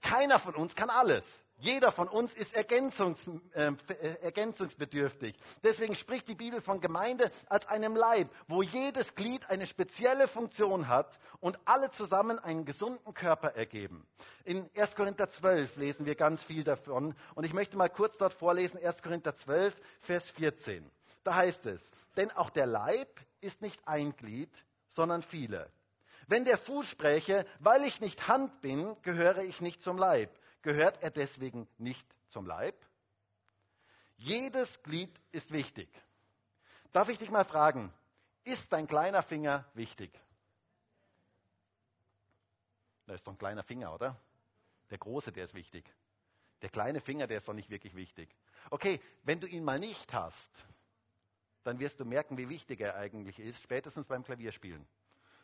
keiner 0.00 0.38
von 0.38 0.54
uns 0.54 0.74
kann 0.74 0.90
alles. 0.90 1.24
Jeder 1.58 1.90
von 1.90 2.06
uns 2.06 2.34
ist 2.34 2.54
ergänzungs, 2.54 3.18
äh, 3.54 3.72
ergänzungsbedürftig. 4.20 5.34
Deswegen 5.62 5.94
spricht 5.94 6.28
die 6.28 6.34
Bibel 6.34 6.60
von 6.60 6.80
Gemeinde 6.82 7.30
als 7.48 7.66
einem 7.66 7.96
Leib, 7.96 8.28
wo 8.46 8.62
jedes 8.62 9.14
Glied 9.14 9.48
eine 9.48 9.66
spezielle 9.66 10.28
Funktion 10.28 10.86
hat 10.86 11.18
und 11.40 11.58
alle 11.64 11.90
zusammen 11.92 12.38
einen 12.38 12.66
gesunden 12.66 13.14
Körper 13.14 13.54
ergeben. 13.54 14.06
In 14.44 14.68
1. 14.76 14.94
Korinther 14.94 15.30
12 15.30 15.76
lesen 15.76 16.04
wir 16.04 16.14
ganz 16.14 16.44
viel 16.44 16.62
davon 16.62 17.14
und 17.34 17.44
ich 17.44 17.54
möchte 17.54 17.78
mal 17.78 17.88
kurz 17.88 18.18
dort 18.18 18.34
vorlesen, 18.34 18.78
1. 18.78 19.02
Korinther 19.02 19.34
12, 19.34 19.74
Vers 20.02 20.28
14. 20.30 20.90
Da 21.24 21.36
heißt 21.36 21.64
es, 21.66 21.80
denn 22.18 22.30
auch 22.32 22.50
der 22.50 22.66
Leib 22.66 23.08
ist 23.40 23.62
nicht 23.62 23.80
ein 23.88 24.14
Glied, 24.14 24.52
sondern 24.90 25.22
viele. 25.22 25.70
Wenn 26.28 26.44
der 26.44 26.58
Fuß 26.58 26.86
spräche, 26.86 27.46
weil 27.60 27.84
ich 27.84 28.00
nicht 28.02 28.28
Hand 28.28 28.60
bin, 28.60 28.94
gehöre 29.02 29.38
ich 29.38 29.62
nicht 29.62 29.82
zum 29.82 29.96
Leib 29.96 30.30
Gehört 30.66 31.00
er 31.00 31.12
deswegen 31.12 31.68
nicht 31.78 32.04
zum 32.30 32.44
Leib? 32.44 32.74
Jedes 34.16 34.82
Glied 34.82 35.16
ist 35.30 35.52
wichtig. 35.52 35.88
Darf 36.90 37.08
ich 37.08 37.18
dich 37.18 37.30
mal 37.30 37.44
fragen, 37.44 37.92
ist 38.42 38.72
dein 38.72 38.88
kleiner 38.88 39.22
Finger 39.22 39.64
wichtig? 39.74 40.10
Da 43.06 43.14
ist 43.14 43.24
doch 43.24 43.34
ein 43.34 43.38
kleiner 43.38 43.62
Finger, 43.62 43.94
oder? 43.94 44.20
Der 44.90 44.98
große, 44.98 45.30
der 45.30 45.44
ist 45.44 45.54
wichtig. 45.54 45.88
Der 46.62 46.68
kleine 46.68 47.00
Finger, 47.00 47.28
der 47.28 47.38
ist 47.38 47.46
doch 47.46 47.54
nicht 47.54 47.70
wirklich 47.70 47.94
wichtig. 47.94 48.28
Okay, 48.70 49.00
wenn 49.22 49.38
du 49.38 49.46
ihn 49.46 49.62
mal 49.62 49.78
nicht 49.78 50.12
hast, 50.12 50.50
dann 51.62 51.78
wirst 51.78 52.00
du 52.00 52.04
merken, 52.04 52.38
wie 52.38 52.48
wichtig 52.48 52.80
er 52.80 52.96
eigentlich 52.96 53.38
ist, 53.38 53.62
spätestens 53.62 54.08
beim 54.08 54.24
Klavierspielen 54.24 54.84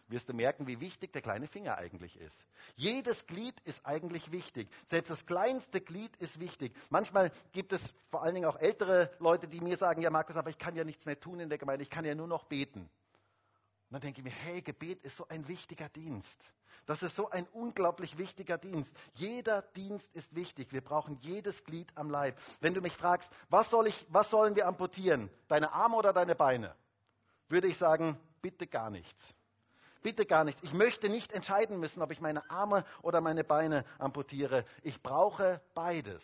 wirst 0.08 0.28
du 0.28 0.34
merken, 0.34 0.66
wie 0.66 0.80
wichtig 0.80 1.12
der 1.12 1.22
kleine 1.22 1.46
Finger 1.46 1.78
eigentlich 1.78 2.18
ist. 2.18 2.38
Jedes 2.76 3.26
Glied 3.26 3.58
ist 3.64 3.84
eigentlich 3.84 4.30
wichtig. 4.32 4.68
Selbst 4.86 5.10
das 5.10 5.26
kleinste 5.26 5.80
Glied 5.80 6.14
ist 6.16 6.38
wichtig. 6.40 6.74
Manchmal 6.90 7.30
gibt 7.52 7.72
es 7.72 7.94
vor 8.10 8.22
allen 8.22 8.34
Dingen 8.34 8.46
auch 8.46 8.58
ältere 8.58 9.10
Leute, 9.18 9.48
die 9.48 9.60
mir 9.60 9.76
sagen, 9.76 10.02
ja 10.02 10.10
Markus, 10.10 10.36
aber 10.36 10.50
ich 10.50 10.58
kann 10.58 10.76
ja 10.76 10.84
nichts 10.84 11.06
mehr 11.06 11.18
tun 11.18 11.40
in 11.40 11.48
der 11.48 11.58
Gemeinde, 11.58 11.82
ich 11.82 11.90
kann 11.90 12.04
ja 12.04 12.14
nur 12.14 12.26
noch 12.26 12.44
beten. 12.44 12.80
Und 12.80 13.96
dann 13.96 14.00
denke 14.00 14.20
ich 14.20 14.24
mir, 14.24 14.30
hey, 14.30 14.62
Gebet 14.62 15.02
ist 15.02 15.16
so 15.16 15.28
ein 15.28 15.48
wichtiger 15.48 15.88
Dienst. 15.90 16.38
Das 16.86 17.02
ist 17.02 17.14
so 17.14 17.30
ein 17.30 17.46
unglaublich 17.52 18.18
wichtiger 18.18 18.58
Dienst. 18.58 18.92
Jeder 19.14 19.62
Dienst 19.76 20.14
ist 20.16 20.34
wichtig. 20.34 20.72
Wir 20.72 20.80
brauchen 20.80 21.18
jedes 21.20 21.62
Glied 21.64 21.92
am 21.94 22.10
Leib. 22.10 22.36
Wenn 22.60 22.74
du 22.74 22.80
mich 22.80 22.96
fragst, 22.96 23.28
was, 23.50 23.70
soll 23.70 23.86
ich, 23.86 24.06
was 24.08 24.30
sollen 24.30 24.56
wir 24.56 24.66
amputieren? 24.66 25.30
Deine 25.48 25.72
Arme 25.72 25.96
oder 25.96 26.12
deine 26.12 26.34
Beine? 26.34 26.74
Würde 27.48 27.68
ich 27.68 27.78
sagen, 27.78 28.18
bitte 28.40 28.66
gar 28.66 28.90
nichts. 28.90 29.34
Bitte 30.02 30.26
gar 30.26 30.44
nicht. 30.44 30.58
Ich 30.62 30.72
möchte 30.72 31.08
nicht 31.08 31.32
entscheiden 31.32 31.78
müssen, 31.78 32.02
ob 32.02 32.10
ich 32.10 32.20
meine 32.20 32.48
Arme 32.50 32.84
oder 33.02 33.20
meine 33.20 33.44
Beine 33.44 33.84
amputiere. 33.98 34.64
Ich 34.82 35.02
brauche 35.02 35.60
beides. 35.74 36.22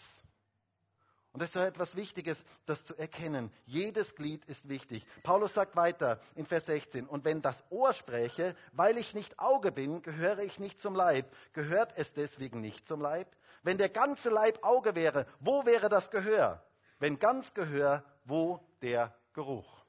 Und 1.33 1.43
das 1.43 1.51
ist 1.51 1.57
etwas 1.57 1.95
Wichtiges, 1.95 2.43
das 2.67 2.85
zu 2.85 2.97
erkennen. 2.97 3.53
Jedes 3.67 4.15
Glied 4.17 4.45
ist 4.47 4.69
wichtig. 4.69 5.07
Paulus 5.23 5.55
sagt 5.55 5.77
weiter 5.77 6.21
in 6.35 6.47
Vers 6.47 6.67
16, 6.67 7.07
und 7.07 7.25
wenn 7.25 7.43
das 7.43 7.63
Ohr 7.71 7.93
spräche, 7.93 8.57
weil 8.73 8.99
ich 8.99 9.15
nicht 9.15 9.39
Auge 9.39 9.71
bin, 9.71 10.03
gehöre 10.03 10.41
ich 10.41 10.59
nicht 10.59 10.81
zum 10.81 10.97
Leib. 10.97 11.27
Gehört 11.53 11.93
es 11.97 12.13
deswegen 12.13 12.61
nicht 12.61 12.89
zum 12.89 13.01
Leib? 13.01 13.29
Wenn 13.63 13.79
der 13.79 13.91
ganze 13.91 14.31
Leib 14.31 14.65
Auge 14.65 14.95
wäre, 14.97 15.27
wo 15.39 15.65
wäre 15.65 15.89
das 15.89 16.11
Gehör? 16.11 16.65
Wenn 16.99 17.19
ganz 17.21 17.55
Gehör, 17.55 18.03
wo 18.25 18.67
der 18.83 19.15
Geruch? 19.33 19.85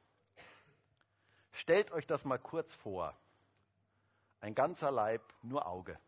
Stellt 1.54 1.92
euch 1.92 2.06
das 2.06 2.26
mal 2.26 2.38
kurz 2.38 2.72
vor 2.76 3.18
ein 4.42 4.56
ganzer 4.56 4.92
Leib, 4.92 5.22
nur 5.42 5.66
Auge. 5.68 6.00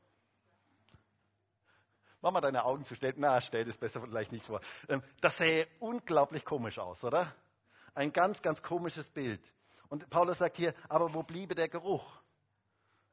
Mach 2.22 2.32
mal 2.32 2.41
deine 2.41 2.65
Augen 2.65 2.86
zu 2.86 2.96
stellen. 2.96 3.15
Na, 3.17 3.41
stell 3.41 3.65
das 3.65 3.78
besser 3.78 4.00
vielleicht 4.00 4.32
nicht 4.32 4.46
vor. 4.46 4.62
Ähm, 4.88 5.02
das 5.22 5.38
sähe 5.38 5.67
unglaublich 5.80 6.46
komisch 6.46 6.78
aus, 6.78 7.04
oder? 7.04 7.34
Ein 7.96 8.13
ganz, 8.13 8.41
ganz 8.41 8.62
komisches 8.62 9.10
Bild. 9.10 9.41
Und 9.89 10.10
Paulus 10.10 10.38
sagt 10.38 10.58
hier, 10.58 10.74
aber 10.88 11.13
wo 11.13 11.24
bliebe 11.24 11.56
der 11.56 11.67
Geruch? 11.67 12.06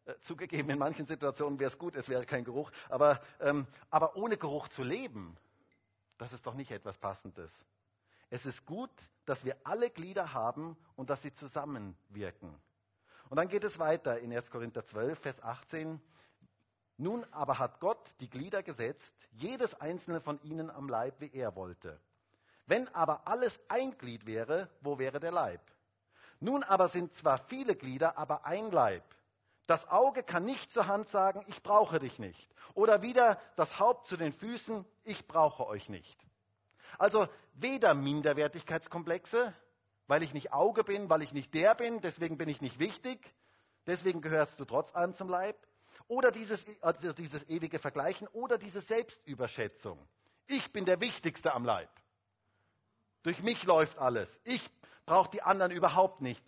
Äh, 0.04 0.14
zugegeben, 0.20 0.70
in 0.70 0.78
manchen 0.78 1.06
Situationen 1.06 1.58
wäre 1.58 1.70
es 1.70 1.78
gut, 1.78 1.96
es 1.96 2.08
wäre 2.08 2.24
kein 2.26 2.44
Geruch. 2.44 2.70
Aber, 2.88 3.20
ähm, 3.40 3.66
aber 3.90 4.14
ohne 4.16 4.36
Geruch 4.36 4.68
zu 4.68 4.82
leben, 4.82 5.36
das 6.18 6.32
ist 6.32 6.46
doch 6.46 6.54
nicht 6.54 6.70
etwas 6.70 6.98
Passendes. 6.98 7.52
Es 8.30 8.44
ist 8.44 8.66
gut, 8.66 8.90
dass 9.24 9.44
wir 9.44 9.56
alle 9.64 9.88
Glieder 9.90 10.34
haben 10.34 10.76
und 10.96 11.08
dass 11.08 11.22
sie 11.22 11.32
zusammenwirken. 11.32 12.54
Und 13.28 13.36
dann 13.36 13.48
geht 13.48 13.64
es 13.64 13.78
weiter 13.78 14.18
in 14.20 14.32
1. 14.32 14.50
Korinther 14.50 14.84
12, 14.84 15.18
Vers 15.18 15.42
18. 15.42 16.00
Nun 16.96 17.24
aber 17.30 17.58
hat 17.58 17.78
Gott 17.80 18.14
die 18.20 18.30
Glieder 18.30 18.62
gesetzt, 18.62 19.14
jedes 19.32 19.74
einzelne 19.80 20.20
von 20.20 20.42
ihnen 20.42 20.70
am 20.70 20.88
Leib, 20.88 21.20
wie 21.20 21.32
er 21.32 21.54
wollte. 21.54 22.00
Wenn 22.66 22.88
aber 22.94 23.26
alles 23.26 23.58
ein 23.68 23.96
Glied 23.96 24.26
wäre, 24.26 24.68
wo 24.80 24.98
wäre 24.98 25.20
der 25.20 25.32
Leib? 25.32 25.60
Nun 26.40 26.62
aber 26.62 26.88
sind 26.88 27.14
zwar 27.14 27.38
viele 27.38 27.76
Glieder, 27.76 28.18
aber 28.18 28.44
ein 28.44 28.70
Leib. 28.70 29.04
Das 29.66 29.86
Auge 29.88 30.22
kann 30.22 30.44
nicht 30.44 30.72
zur 30.72 30.86
Hand 30.86 31.10
sagen, 31.10 31.44
ich 31.48 31.62
brauche 31.62 31.98
dich 31.98 32.18
nicht. 32.18 32.48
Oder 32.74 33.02
wieder 33.02 33.38
das 33.56 33.78
Haupt 33.78 34.06
zu 34.06 34.16
den 34.16 34.32
Füßen, 34.32 34.84
ich 35.04 35.26
brauche 35.26 35.66
euch 35.66 35.88
nicht. 35.88 36.18
Also 36.98 37.28
weder 37.54 37.94
Minderwertigkeitskomplexe, 37.94 39.54
weil 40.08 40.22
ich 40.24 40.34
nicht 40.34 40.52
Auge 40.52 40.82
bin, 40.82 41.08
weil 41.08 41.22
ich 41.22 41.32
nicht 41.32 41.54
der 41.54 41.74
bin, 41.74 42.00
deswegen 42.00 42.36
bin 42.36 42.48
ich 42.48 42.60
nicht 42.60 42.80
wichtig, 42.80 43.20
deswegen 43.86 44.20
gehörst 44.20 44.58
du 44.58 44.64
trotz 44.64 44.92
allem 44.94 45.14
zum 45.14 45.28
Leib. 45.28 45.56
Oder 46.08 46.32
dieses, 46.32 46.60
also 46.82 47.12
dieses 47.12 47.48
ewige 47.48 47.78
Vergleichen 47.78 48.26
oder 48.28 48.58
diese 48.58 48.80
Selbstüberschätzung. 48.80 49.98
Ich 50.46 50.72
bin 50.72 50.84
der 50.86 51.00
Wichtigste 51.00 51.52
am 51.52 51.64
Leib. 51.64 51.90
Durch 53.22 53.42
mich 53.42 53.62
läuft 53.64 53.98
alles. 53.98 54.40
Ich 54.44 54.70
brauche 55.04 55.30
die 55.30 55.42
anderen 55.42 55.72
überhaupt 55.72 56.22
nicht. 56.22 56.42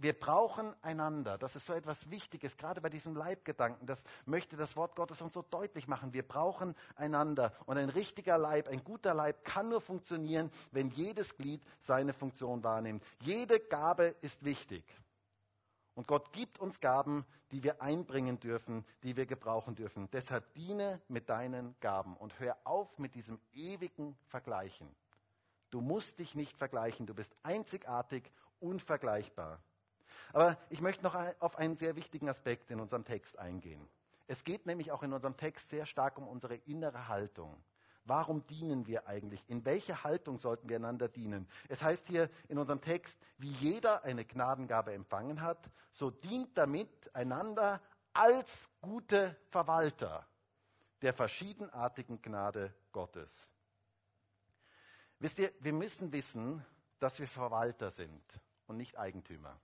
Wir 0.00 0.14
brauchen 0.14 0.74
einander. 0.80 1.36
Das 1.36 1.56
ist 1.56 1.66
so 1.66 1.74
etwas 1.74 2.08
Wichtiges, 2.10 2.56
gerade 2.56 2.80
bei 2.80 2.88
diesem 2.88 3.14
Leibgedanken. 3.14 3.86
Das 3.86 4.02
möchte 4.24 4.56
das 4.56 4.74
Wort 4.74 4.96
Gottes 4.96 5.20
uns 5.20 5.34
so 5.34 5.42
deutlich 5.42 5.88
machen. 5.88 6.14
Wir 6.14 6.26
brauchen 6.26 6.74
einander. 6.96 7.52
Und 7.66 7.76
ein 7.76 7.90
richtiger 7.90 8.38
Leib, 8.38 8.68
ein 8.68 8.82
guter 8.82 9.12
Leib 9.12 9.44
kann 9.44 9.68
nur 9.68 9.82
funktionieren, 9.82 10.50
wenn 10.72 10.88
jedes 10.88 11.36
Glied 11.36 11.62
seine 11.82 12.14
Funktion 12.14 12.64
wahrnimmt. 12.64 13.04
Jede 13.20 13.60
Gabe 13.60 14.14
ist 14.22 14.42
wichtig. 14.42 14.82
Und 15.94 16.06
Gott 16.06 16.32
gibt 16.32 16.58
uns 16.58 16.80
Gaben, 16.80 17.26
die 17.50 17.62
wir 17.62 17.82
einbringen 17.82 18.40
dürfen, 18.40 18.86
die 19.02 19.16
wir 19.16 19.26
gebrauchen 19.26 19.74
dürfen. 19.74 20.08
Deshalb 20.12 20.54
diene 20.54 21.02
mit 21.08 21.28
deinen 21.28 21.78
Gaben 21.80 22.16
und 22.16 22.40
hör 22.40 22.56
auf 22.64 22.98
mit 22.98 23.14
diesem 23.14 23.38
ewigen 23.52 24.16
Vergleichen. 24.28 24.88
Du 25.68 25.82
musst 25.82 26.18
dich 26.18 26.34
nicht 26.34 26.56
vergleichen, 26.56 27.06
du 27.06 27.12
bist 27.12 27.36
einzigartig, 27.42 28.32
unvergleichbar. 28.60 29.60
Aber 30.32 30.58
ich 30.68 30.80
möchte 30.80 31.02
noch 31.02 31.14
auf 31.40 31.56
einen 31.56 31.76
sehr 31.76 31.96
wichtigen 31.96 32.28
Aspekt 32.28 32.70
in 32.70 32.80
unserem 32.80 33.04
Text 33.04 33.38
eingehen. 33.38 33.88
Es 34.26 34.44
geht 34.44 34.66
nämlich 34.66 34.92
auch 34.92 35.02
in 35.02 35.12
unserem 35.12 35.36
Text 35.36 35.70
sehr 35.70 35.86
stark 35.86 36.16
um 36.18 36.28
unsere 36.28 36.54
innere 36.54 37.08
Haltung. 37.08 37.62
Warum 38.04 38.46
dienen 38.46 38.86
wir 38.86 39.06
eigentlich? 39.06 39.42
In 39.48 39.64
welche 39.64 40.04
Haltung 40.04 40.38
sollten 40.38 40.68
wir 40.68 40.76
einander 40.76 41.08
dienen? 41.08 41.48
Es 41.68 41.82
heißt 41.82 42.06
hier 42.06 42.30
in 42.48 42.58
unserem 42.58 42.80
Text, 42.80 43.18
wie 43.38 43.50
jeder 43.52 44.04
eine 44.04 44.24
Gnadengabe 44.24 44.92
empfangen 44.92 45.42
hat, 45.42 45.70
so 45.92 46.10
dient 46.10 46.56
damit 46.56 47.14
einander 47.14 47.80
als 48.12 48.48
gute 48.80 49.36
Verwalter 49.50 50.26
der 51.02 51.14
verschiedenartigen 51.14 52.20
Gnade 52.22 52.74
Gottes. 52.92 53.32
Wisst 55.18 55.38
ihr, 55.38 55.52
wir 55.60 55.72
müssen 55.72 56.12
wissen, 56.12 56.64
dass 56.98 57.18
wir 57.18 57.28
Verwalter 57.28 57.90
sind 57.90 58.22
und 58.66 58.76
nicht 58.76 58.98
Eigentümer. 58.98 59.60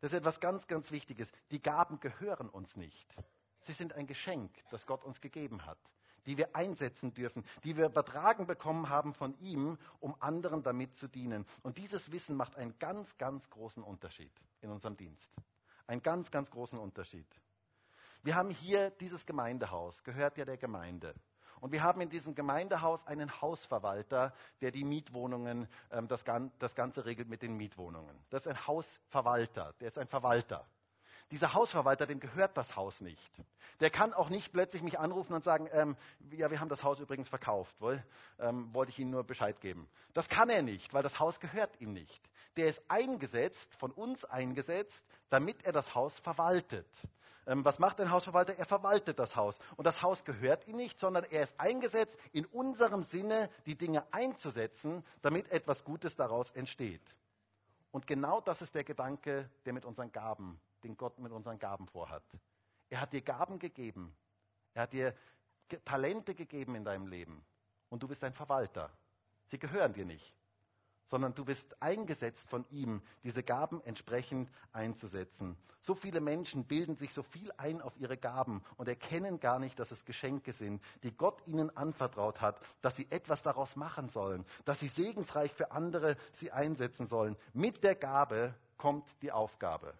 Das 0.00 0.12
ist 0.12 0.18
etwas 0.18 0.40
ganz, 0.40 0.66
ganz 0.66 0.90
Wichtiges. 0.90 1.28
Die 1.50 1.60
Gaben 1.60 2.00
gehören 2.00 2.48
uns 2.48 2.76
nicht. 2.76 3.14
Sie 3.60 3.72
sind 3.72 3.92
ein 3.92 4.06
Geschenk, 4.06 4.50
das 4.70 4.86
Gott 4.86 5.04
uns 5.04 5.20
gegeben 5.20 5.66
hat, 5.66 5.78
die 6.24 6.38
wir 6.38 6.56
einsetzen 6.56 7.12
dürfen, 7.12 7.44
die 7.64 7.76
wir 7.76 7.86
übertragen 7.86 8.46
bekommen 8.46 8.88
haben 8.88 9.12
von 9.12 9.38
ihm, 9.40 9.78
um 10.00 10.16
anderen 10.20 10.62
damit 10.62 10.96
zu 10.96 11.06
dienen. 11.06 11.46
Und 11.62 11.76
dieses 11.76 12.10
Wissen 12.10 12.34
macht 12.36 12.56
einen 12.56 12.78
ganz, 12.78 13.16
ganz 13.18 13.48
großen 13.50 13.82
Unterschied 13.82 14.32
in 14.62 14.70
unserem 14.70 14.96
Dienst. 14.96 15.30
Einen 15.86 16.02
ganz, 16.02 16.30
ganz 16.30 16.50
großen 16.50 16.78
Unterschied. 16.78 17.26
Wir 18.22 18.34
haben 18.34 18.50
hier 18.50 18.90
dieses 18.90 19.26
Gemeindehaus, 19.26 20.02
gehört 20.04 20.38
ja 20.38 20.44
der 20.44 20.56
Gemeinde. 20.56 21.14
Und 21.60 21.72
wir 21.72 21.82
haben 21.82 22.00
in 22.00 22.10
diesem 22.10 22.34
Gemeindehaus 22.34 23.06
einen 23.06 23.40
Hausverwalter, 23.40 24.32
der 24.60 24.70
die 24.70 24.84
Mietwohnungen, 24.84 25.68
ähm, 25.92 26.08
das, 26.08 26.24
das 26.58 26.74
Ganze 26.74 27.04
regelt 27.04 27.28
mit 27.28 27.42
den 27.42 27.56
Mietwohnungen. 27.56 28.16
Das 28.30 28.46
ist 28.46 28.48
ein 28.48 28.66
Hausverwalter, 28.66 29.74
der 29.80 29.88
ist 29.88 29.98
ein 29.98 30.08
Verwalter. 30.08 30.64
Dieser 31.30 31.54
Hausverwalter, 31.54 32.06
dem 32.06 32.18
gehört 32.18 32.56
das 32.56 32.74
Haus 32.74 33.00
nicht. 33.00 33.32
Der 33.78 33.90
kann 33.90 34.12
auch 34.12 34.30
nicht 34.30 34.52
plötzlich 34.52 34.82
mich 34.82 34.98
anrufen 34.98 35.32
und 35.32 35.44
sagen, 35.44 35.68
ähm, 35.72 35.96
ja, 36.32 36.50
wir 36.50 36.58
haben 36.58 36.68
das 36.68 36.82
Haus 36.82 36.98
übrigens 36.98 37.28
verkauft, 37.28 37.74
wohl, 37.80 38.02
ähm, 38.40 38.74
wollte 38.74 38.90
ich 38.90 38.98
Ihnen 38.98 39.12
nur 39.12 39.22
Bescheid 39.22 39.60
geben. 39.60 39.88
Das 40.12 40.28
kann 40.28 40.50
er 40.50 40.62
nicht, 40.62 40.92
weil 40.92 41.04
das 41.04 41.20
Haus 41.20 41.38
gehört 41.38 41.80
ihm 41.80 41.92
nicht. 41.92 42.20
Der 42.56 42.68
ist 42.68 42.82
eingesetzt, 42.88 43.74
von 43.76 43.92
uns 43.92 44.24
eingesetzt, 44.24 45.04
damit 45.28 45.62
er 45.64 45.72
das 45.72 45.94
Haus 45.94 46.18
verwaltet. 46.18 46.88
Ähm, 47.46 47.64
was 47.64 47.78
macht 47.78 48.00
ein 48.00 48.10
Hausverwalter? 48.10 48.56
Er 48.58 48.66
verwaltet 48.66 49.18
das 49.18 49.34
Haus. 49.36 49.56
Und 49.76 49.86
das 49.86 50.02
Haus 50.02 50.24
gehört 50.24 50.66
ihm 50.66 50.76
nicht, 50.76 50.98
sondern 51.00 51.24
er 51.24 51.44
ist 51.44 51.58
eingesetzt, 51.58 52.16
in 52.32 52.46
unserem 52.46 53.02
Sinne 53.04 53.50
die 53.66 53.76
Dinge 53.76 54.04
einzusetzen, 54.12 55.04
damit 55.22 55.50
etwas 55.50 55.84
Gutes 55.84 56.16
daraus 56.16 56.50
entsteht. 56.52 57.02
Und 57.92 58.06
genau 58.06 58.40
das 58.40 58.62
ist 58.62 58.74
der 58.74 58.84
Gedanke, 58.84 59.50
der 59.64 59.72
mit 59.72 59.84
unseren 59.84 60.12
Gaben, 60.12 60.60
den 60.84 60.96
Gott 60.96 61.18
mit 61.18 61.32
unseren 61.32 61.58
Gaben 61.58 61.88
vorhat. 61.88 62.22
Er 62.88 63.00
hat 63.00 63.12
dir 63.12 63.22
Gaben 63.22 63.58
gegeben. 63.58 64.14
Er 64.74 64.82
hat 64.82 64.92
dir 64.92 65.14
Talente 65.84 66.34
gegeben 66.34 66.74
in 66.74 66.84
deinem 66.84 67.06
Leben. 67.06 67.44
Und 67.88 68.02
du 68.02 68.08
bist 68.08 68.22
ein 68.22 68.32
Verwalter. 68.32 68.90
Sie 69.46 69.58
gehören 69.58 69.92
dir 69.92 70.04
nicht 70.04 70.39
sondern 71.10 71.34
du 71.34 71.44
bist 71.44 71.82
eingesetzt 71.82 72.48
von 72.48 72.64
ihm, 72.70 73.02
diese 73.24 73.42
Gaben 73.42 73.82
entsprechend 73.84 74.50
einzusetzen. 74.72 75.56
So 75.82 75.94
viele 75.94 76.20
Menschen 76.20 76.64
bilden 76.64 76.96
sich 76.96 77.12
so 77.12 77.22
viel 77.22 77.50
ein 77.56 77.80
auf 77.80 77.96
ihre 77.96 78.16
Gaben 78.16 78.62
und 78.76 78.86
erkennen 78.86 79.40
gar 79.40 79.58
nicht, 79.58 79.78
dass 79.78 79.90
es 79.90 80.04
Geschenke 80.04 80.52
sind, 80.52 80.82
die 81.02 81.16
Gott 81.16 81.42
ihnen 81.46 81.74
anvertraut 81.76 82.40
hat, 82.40 82.60
dass 82.82 82.96
sie 82.96 83.10
etwas 83.10 83.42
daraus 83.42 83.76
machen 83.76 84.08
sollen, 84.10 84.44
dass 84.66 84.78
sie 84.78 84.88
segensreich 84.88 85.52
für 85.54 85.72
andere 85.72 86.16
sie 86.34 86.52
einsetzen 86.52 87.06
sollen. 87.06 87.36
Mit 87.54 87.82
der 87.82 87.94
Gabe 87.94 88.54
kommt 88.76 89.06
die 89.22 89.32
Aufgabe. 89.32 89.94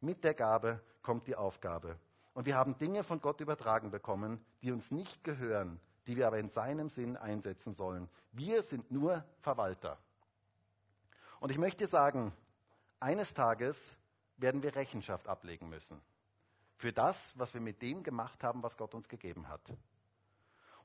Mit 0.00 0.24
der 0.24 0.34
Gabe 0.34 0.80
kommt 1.02 1.26
die 1.26 1.36
Aufgabe. 1.36 1.98
Und 2.32 2.46
wir 2.46 2.56
haben 2.56 2.76
Dinge 2.78 3.04
von 3.04 3.20
Gott 3.20 3.40
übertragen 3.40 3.90
bekommen, 3.90 4.44
die 4.62 4.72
uns 4.72 4.90
nicht 4.90 5.22
gehören, 5.22 5.78
die 6.06 6.16
wir 6.16 6.26
aber 6.26 6.38
in 6.38 6.50
seinem 6.50 6.88
Sinn 6.88 7.16
einsetzen 7.16 7.74
sollen. 7.74 8.08
Wir 8.32 8.62
sind 8.62 8.90
nur 8.90 9.24
Verwalter. 9.40 9.98
Und 11.44 11.50
ich 11.50 11.58
möchte 11.58 11.86
sagen, 11.86 12.32
eines 13.00 13.34
Tages 13.34 13.78
werden 14.38 14.62
wir 14.62 14.74
Rechenschaft 14.74 15.28
ablegen 15.28 15.68
müssen 15.68 16.00
für 16.78 16.90
das, 16.90 17.18
was 17.36 17.52
wir 17.52 17.60
mit 17.60 17.82
dem 17.82 18.02
gemacht 18.02 18.42
haben, 18.42 18.62
was 18.62 18.78
Gott 18.78 18.94
uns 18.94 19.10
gegeben 19.10 19.46
hat. 19.48 19.60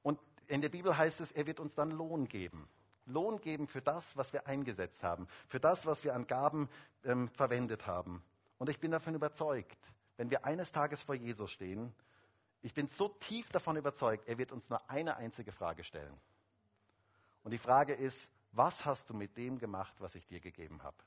Und 0.03 0.19
in 0.47 0.59
der 0.59 0.67
Bibel 0.67 0.97
heißt 0.97 1.21
es, 1.21 1.31
er 1.31 1.47
wird 1.47 1.61
uns 1.61 1.75
dann 1.75 1.91
Lohn 1.91 2.27
geben. 2.27 2.67
Lohn 3.05 3.39
geben 3.39 3.69
für 3.69 3.81
das, 3.81 4.17
was 4.17 4.33
wir 4.33 4.47
eingesetzt 4.47 5.01
haben, 5.01 5.29
für 5.47 5.61
das, 5.61 5.85
was 5.85 6.03
wir 6.03 6.13
an 6.13 6.27
Gaben 6.27 6.67
ähm, 7.05 7.29
verwendet 7.29 7.87
haben. 7.87 8.21
Und 8.57 8.69
ich 8.69 8.81
bin 8.81 8.91
davon 8.91 9.15
überzeugt, 9.15 9.79
wenn 10.17 10.29
wir 10.29 10.43
eines 10.43 10.73
Tages 10.73 11.01
vor 11.01 11.15
Jesus 11.15 11.51
stehen, 11.51 11.95
ich 12.63 12.73
bin 12.73 12.89
so 12.89 13.07
tief 13.07 13.47
davon 13.51 13.77
überzeugt, 13.77 14.27
er 14.27 14.37
wird 14.37 14.51
uns 14.51 14.69
nur 14.69 14.89
eine 14.89 15.15
einzige 15.15 15.53
Frage 15.53 15.85
stellen. 15.85 16.19
Und 17.43 17.51
die 17.51 17.57
Frage 17.57 17.93
ist, 17.93 18.29
was 18.51 18.85
hast 18.85 19.09
du 19.09 19.13
mit 19.13 19.38
dem 19.38 19.59
gemacht, 19.59 19.93
was 19.99 20.15
ich 20.15 20.25
dir 20.27 20.39
gegeben 20.39 20.81
habe? 20.83 20.97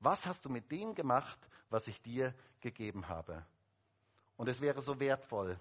Was 0.00 0.26
hast 0.26 0.44
du 0.44 0.50
mit 0.50 0.70
dem 0.70 0.94
gemacht, 0.94 1.38
was 1.70 1.88
ich 1.88 2.00
dir 2.02 2.34
gegeben 2.60 3.08
habe? 3.08 3.44
Und 4.36 4.48
es 4.48 4.60
wäre 4.60 4.82
so 4.82 5.00
wertvoll, 5.00 5.58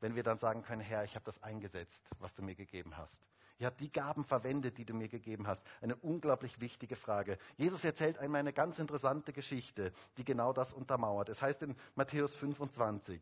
wenn 0.00 0.14
wir 0.14 0.22
dann 0.22 0.38
sagen 0.38 0.62
können, 0.62 0.80
Herr, 0.80 1.04
ich 1.04 1.14
habe 1.14 1.24
das 1.24 1.42
eingesetzt, 1.42 2.00
was 2.18 2.34
du 2.34 2.42
mir 2.42 2.54
gegeben 2.54 2.96
hast. 2.96 3.20
Ich 3.58 3.66
habe 3.66 3.76
die 3.76 3.92
Gaben 3.92 4.24
verwendet, 4.24 4.78
die 4.78 4.86
du 4.86 4.94
mir 4.94 5.08
gegeben 5.08 5.46
hast. 5.46 5.62
Eine 5.82 5.94
unglaublich 5.96 6.60
wichtige 6.60 6.96
Frage. 6.96 7.36
Jesus 7.58 7.84
erzählt 7.84 8.16
einmal 8.16 8.40
eine 8.40 8.54
ganz 8.54 8.78
interessante 8.78 9.34
Geschichte, 9.34 9.92
die 10.16 10.24
genau 10.24 10.54
das 10.54 10.72
untermauert. 10.72 11.28
Es 11.28 11.42
heißt 11.42 11.62
in 11.62 11.76
Matthäus 11.94 12.34
25, 12.36 13.20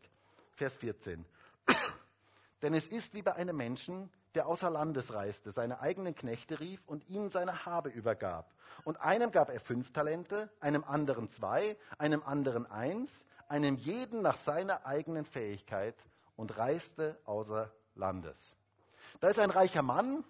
Vers 0.52 0.76
14. 0.76 1.24
Denn 2.62 2.74
es 2.74 2.86
ist 2.88 3.14
wie 3.14 3.22
bei 3.22 3.34
einem 3.34 3.56
Menschen, 3.56 4.10
der 4.34 4.46
außer 4.46 4.70
Landes 4.70 5.12
reiste, 5.12 5.52
seine 5.52 5.80
eigenen 5.80 6.14
Knechte 6.14 6.60
rief 6.60 6.80
und 6.86 7.08
ihnen 7.08 7.30
seine 7.30 7.66
Habe 7.66 7.88
übergab. 7.88 8.52
Und 8.84 9.00
einem 9.00 9.30
gab 9.30 9.48
er 9.48 9.60
fünf 9.60 9.92
Talente, 9.92 10.50
einem 10.60 10.84
anderen 10.84 11.28
zwei, 11.28 11.76
einem 11.98 12.22
anderen 12.22 12.66
eins, 12.66 13.12
einem 13.48 13.76
jeden 13.76 14.22
nach 14.22 14.38
seiner 14.38 14.86
eigenen 14.86 15.24
Fähigkeit 15.24 15.96
und 16.36 16.56
reiste 16.58 17.18
außer 17.24 17.72
Landes. 17.94 18.56
Da 19.20 19.28
ist 19.28 19.38
ein 19.38 19.50
reicher 19.50 19.82
Mann 19.82 20.24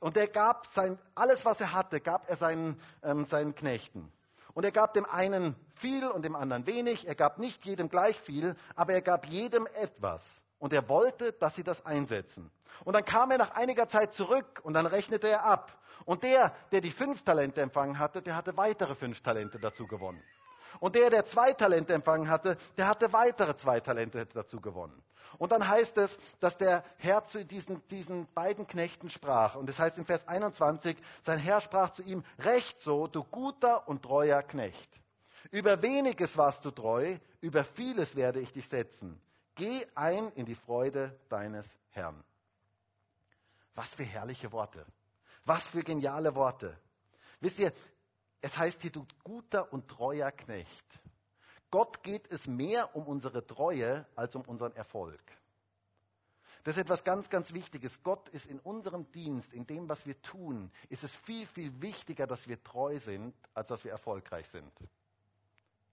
und 0.00 0.16
der 0.16 0.28
gab 0.28 0.66
sein, 0.68 0.98
alles, 1.14 1.44
was 1.44 1.60
er 1.60 1.72
hatte, 1.72 2.00
gab 2.00 2.28
er 2.28 2.36
seinen, 2.36 2.80
ähm, 3.02 3.24
seinen 3.26 3.54
Knechten. 3.54 4.12
Und 4.54 4.64
er 4.64 4.72
gab 4.72 4.92
dem 4.94 5.06
einen 5.06 5.56
viel 5.76 6.06
und 6.08 6.24
dem 6.24 6.36
anderen 6.36 6.66
wenig. 6.66 7.06
Er 7.06 7.14
gab 7.14 7.38
nicht 7.38 7.64
jedem 7.64 7.88
gleich 7.88 8.20
viel, 8.20 8.56
aber 8.74 8.92
er 8.92 9.02
gab 9.02 9.26
jedem 9.26 9.66
etwas. 9.74 10.22
Und 10.62 10.72
er 10.72 10.88
wollte, 10.88 11.32
dass 11.32 11.56
sie 11.56 11.64
das 11.64 11.84
einsetzen. 11.84 12.48
Und 12.84 12.92
dann 12.92 13.04
kam 13.04 13.32
er 13.32 13.38
nach 13.38 13.50
einiger 13.50 13.88
Zeit 13.88 14.12
zurück 14.12 14.60
und 14.62 14.74
dann 14.74 14.86
rechnete 14.86 15.26
er 15.26 15.42
ab. 15.42 15.76
Und 16.04 16.22
der, 16.22 16.54
der 16.70 16.80
die 16.80 16.92
fünf 16.92 17.24
Talente 17.24 17.60
empfangen 17.60 17.98
hatte, 17.98 18.22
der 18.22 18.36
hatte 18.36 18.56
weitere 18.56 18.94
fünf 18.94 19.20
Talente 19.22 19.58
dazu 19.58 19.88
gewonnen. 19.88 20.22
Und 20.78 20.94
der, 20.94 21.10
der 21.10 21.26
zwei 21.26 21.52
Talente 21.52 21.92
empfangen 21.94 22.28
hatte, 22.28 22.56
der 22.76 22.86
hatte 22.86 23.12
weitere 23.12 23.56
zwei 23.56 23.80
Talente 23.80 24.24
dazu 24.26 24.60
gewonnen. 24.60 25.02
Und 25.36 25.50
dann 25.50 25.66
heißt 25.66 25.98
es, 25.98 26.16
dass 26.38 26.56
der 26.58 26.84
Herr 26.98 27.24
zu 27.24 27.44
diesen, 27.44 27.84
diesen 27.88 28.32
beiden 28.32 28.64
Knechten 28.68 29.10
sprach. 29.10 29.56
Und 29.56 29.68
das 29.68 29.80
heißt 29.80 29.98
in 29.98 30.04
Vers 30.04 30.28
21, 30.28 30.96
sein 31.26 31.40
Herr 31.40 31.60
sprach 31.60 31.90
zu 31.90 32.04
ihm, 32.04 32.22
recht 32.38 32.80
so, 32.82 33.08
du 33.08 33.24
guter 33.24 33.88
und 33.88 34.04
treuer 34.04 34.44
Knecht. 34.44 34.90
Über 35.50 35.82
weniges 35.82 36.36
warst 36.36 36.64
du 36.64 36.70
treu, 36.70 37.16
über 37.40 37.64
vieles 37.64 38.14
werde 38.14 38.38
ich 38.38 38.52
dich 38.52 38.68
setzen. 38.68 39.20
Geh 39.54 39.86
ein 39.94 40.32
in 40.32 40.46
die 40.46 40.54
Freude 40.54 41.18
deines 41.28 41.66
Herrn. 41.90 42.22
Was 43.74 43.92
für 43.94 44.04
herrliche 44.04 44.52
Worte. 44.52 44.86
Was 45.44 45.66
für 45.68 45.82
geniale 45.82 46.34
Worte. 46.34 46.78
Wisst 47.40 47.58
ihr, 47.58 47.72
es 48.40 48.56
heißt 48.56 48.80
hier, 48.82 48.92
du 48.92 49.06
guter 49.24 49.72
und 49.72 49.88
treuer 49.88 50.30
Knecht. 50.30 51.00
Gott 51.70 52.02
geht 52.02 52.30
es 52.30 52.46
mehr 52.46 52.94
um 52.94 53.06
unsere 53.06 53.46
Treue 53.46 54.06
als 54.14 54.34
um 54.34 54.42
unseren 54.42 54.74
Erfolg. 54.76 55.22
Das 56.64 56.76
ist 56.76 56.82
etwas 56.82 57.02
ganz, 57.02 57.28
ganz 57.28 57.52
Wichtiges. 57.52 58.02
Gott 58.02 58.28
ist 58.28 58.46
in 58.46 58.60
unserem 58.60 59.10
Dienst, 59.10 59.52
in 59.52 59.66
dem, 59.66 59.88
was 59.88 60.06
wir 60.06 60.20
tun, 60.22 60.70
ist 60.90 61.02
es 61.02 61.14
viel, 61.16 61.46
viel 61.46 61.80
wichtiger, 61.80 62.26
dass 62.26 62.46
wir 62.46 62.62
treu 62.62 63.00
sind, 63.00 63.34
als 63.54 63.68
dass 63.68 63.82
wir 63.84 63.90
erfolgreich 63.90 64.46
sind. 64.48 64.70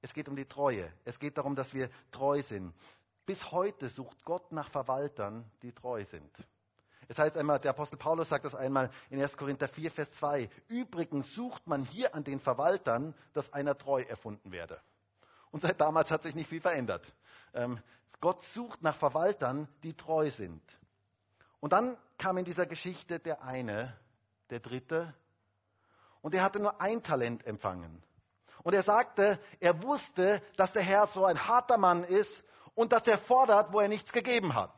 Es 0.01 0.13
geht 0.13 0.29
um 0.29 0.35
die 0.35 0.45
Treue. 0.45 0.91
Es 1.05 1.17
geht 1.17 1.37
darum, 1.37 1.55
dass 1.55 1.73
wir 1.73 1.89
treu 2.11 2.41
sind. 2.43 2.73
Bis 3.29 3.51
heute 3.51 3.89
sucht 3.89 4.25
Gott 4.25 4.51
nach 4.51 4.71
Verwaltern, 4.71 5.45
die 5.61 5.71
treu 5.71 6.03
sind. 6.03 6.31
Es 7.07 7.19
heißt 7.19 7.37
einmal, 7.37 7.59
der 7.59 7.69
Apostel 7.69 7.95
Paulus 7.95 8.27
sagt 8.27 8.43
das 8.43 8.55
einmal 8.55 8.89
in 9.11 9.21
1. 9.21 9.37
Korinther 9.37 9.67
4, 9.67 9.91
Vers 9.91 10.11
2. 10.13 10.49
Übrigens 10.67 11.31
sucht 11.35 11.67
man 11.67 11.83
hier 11.83 12.15
an 12.15 12.23
den 12.23 12.39
Verwaltern, 12.39 13.13
dass 13.33 13.53
einer 13.53 13.77
treu 13.77 14.01
erfunden 14.01 14.51
werde. 14.51 14.81
Und 15.51 15.61
seit 15.61 15.79
damals 15.79 16.09
hat 16.09 16.23
sich 16.23 16.33
nicht 16.33 16.49
viel 16.49 16.59
verändert. 16.59 17.05
Ähm, 17.53 17.79
Gott 18.19 18.41
sucht 18.55 18.81
nach 18.81 18.95
Verwaltern, 18.95 19.67
die 19.83 19.93
treu 19.93 20.31
sind. 20.31 20.63
Und 21.59 21.71
dann 21.71 21.97
kam 22.17 22.35
in 22.39 22.45
dieser 22.45 22.65
Geschichte 22.65 23.19
der 23.19 23.43
eine, 23.43 23.95
der 24.49 24.59
dritte, 24.59 25.13
und 26.21 26.33
er 26.33 26.41
hatte 26.41 26.59
nur 26.59 26.81
ein 26.81 27.03
Talent 27.03 27.45
empfangen. 27.45 28.01
Und 28.63 28.73
er 28.73 28.81
sagte, 28.81 29.39
er 29.59 29.83
wusste, 29.83 30.41
dass 30.57 30.73
der 30.73 30.81
Herr 30.81 31.05
so 31.09 31.25
ein 31.25 31.47
harter 31.47 31.77
Mann 31.77 32.03
ist 32.03 32.43
und 32.79 32.93
dass 32.93 33.05
er 33.07 33.17
fordert, 33.17 33.73
wo 33.73 33.81
er 33.81 33.89
nichts 33.89 34.13
gegeben 34.13 34.55
hat 34.55 34.71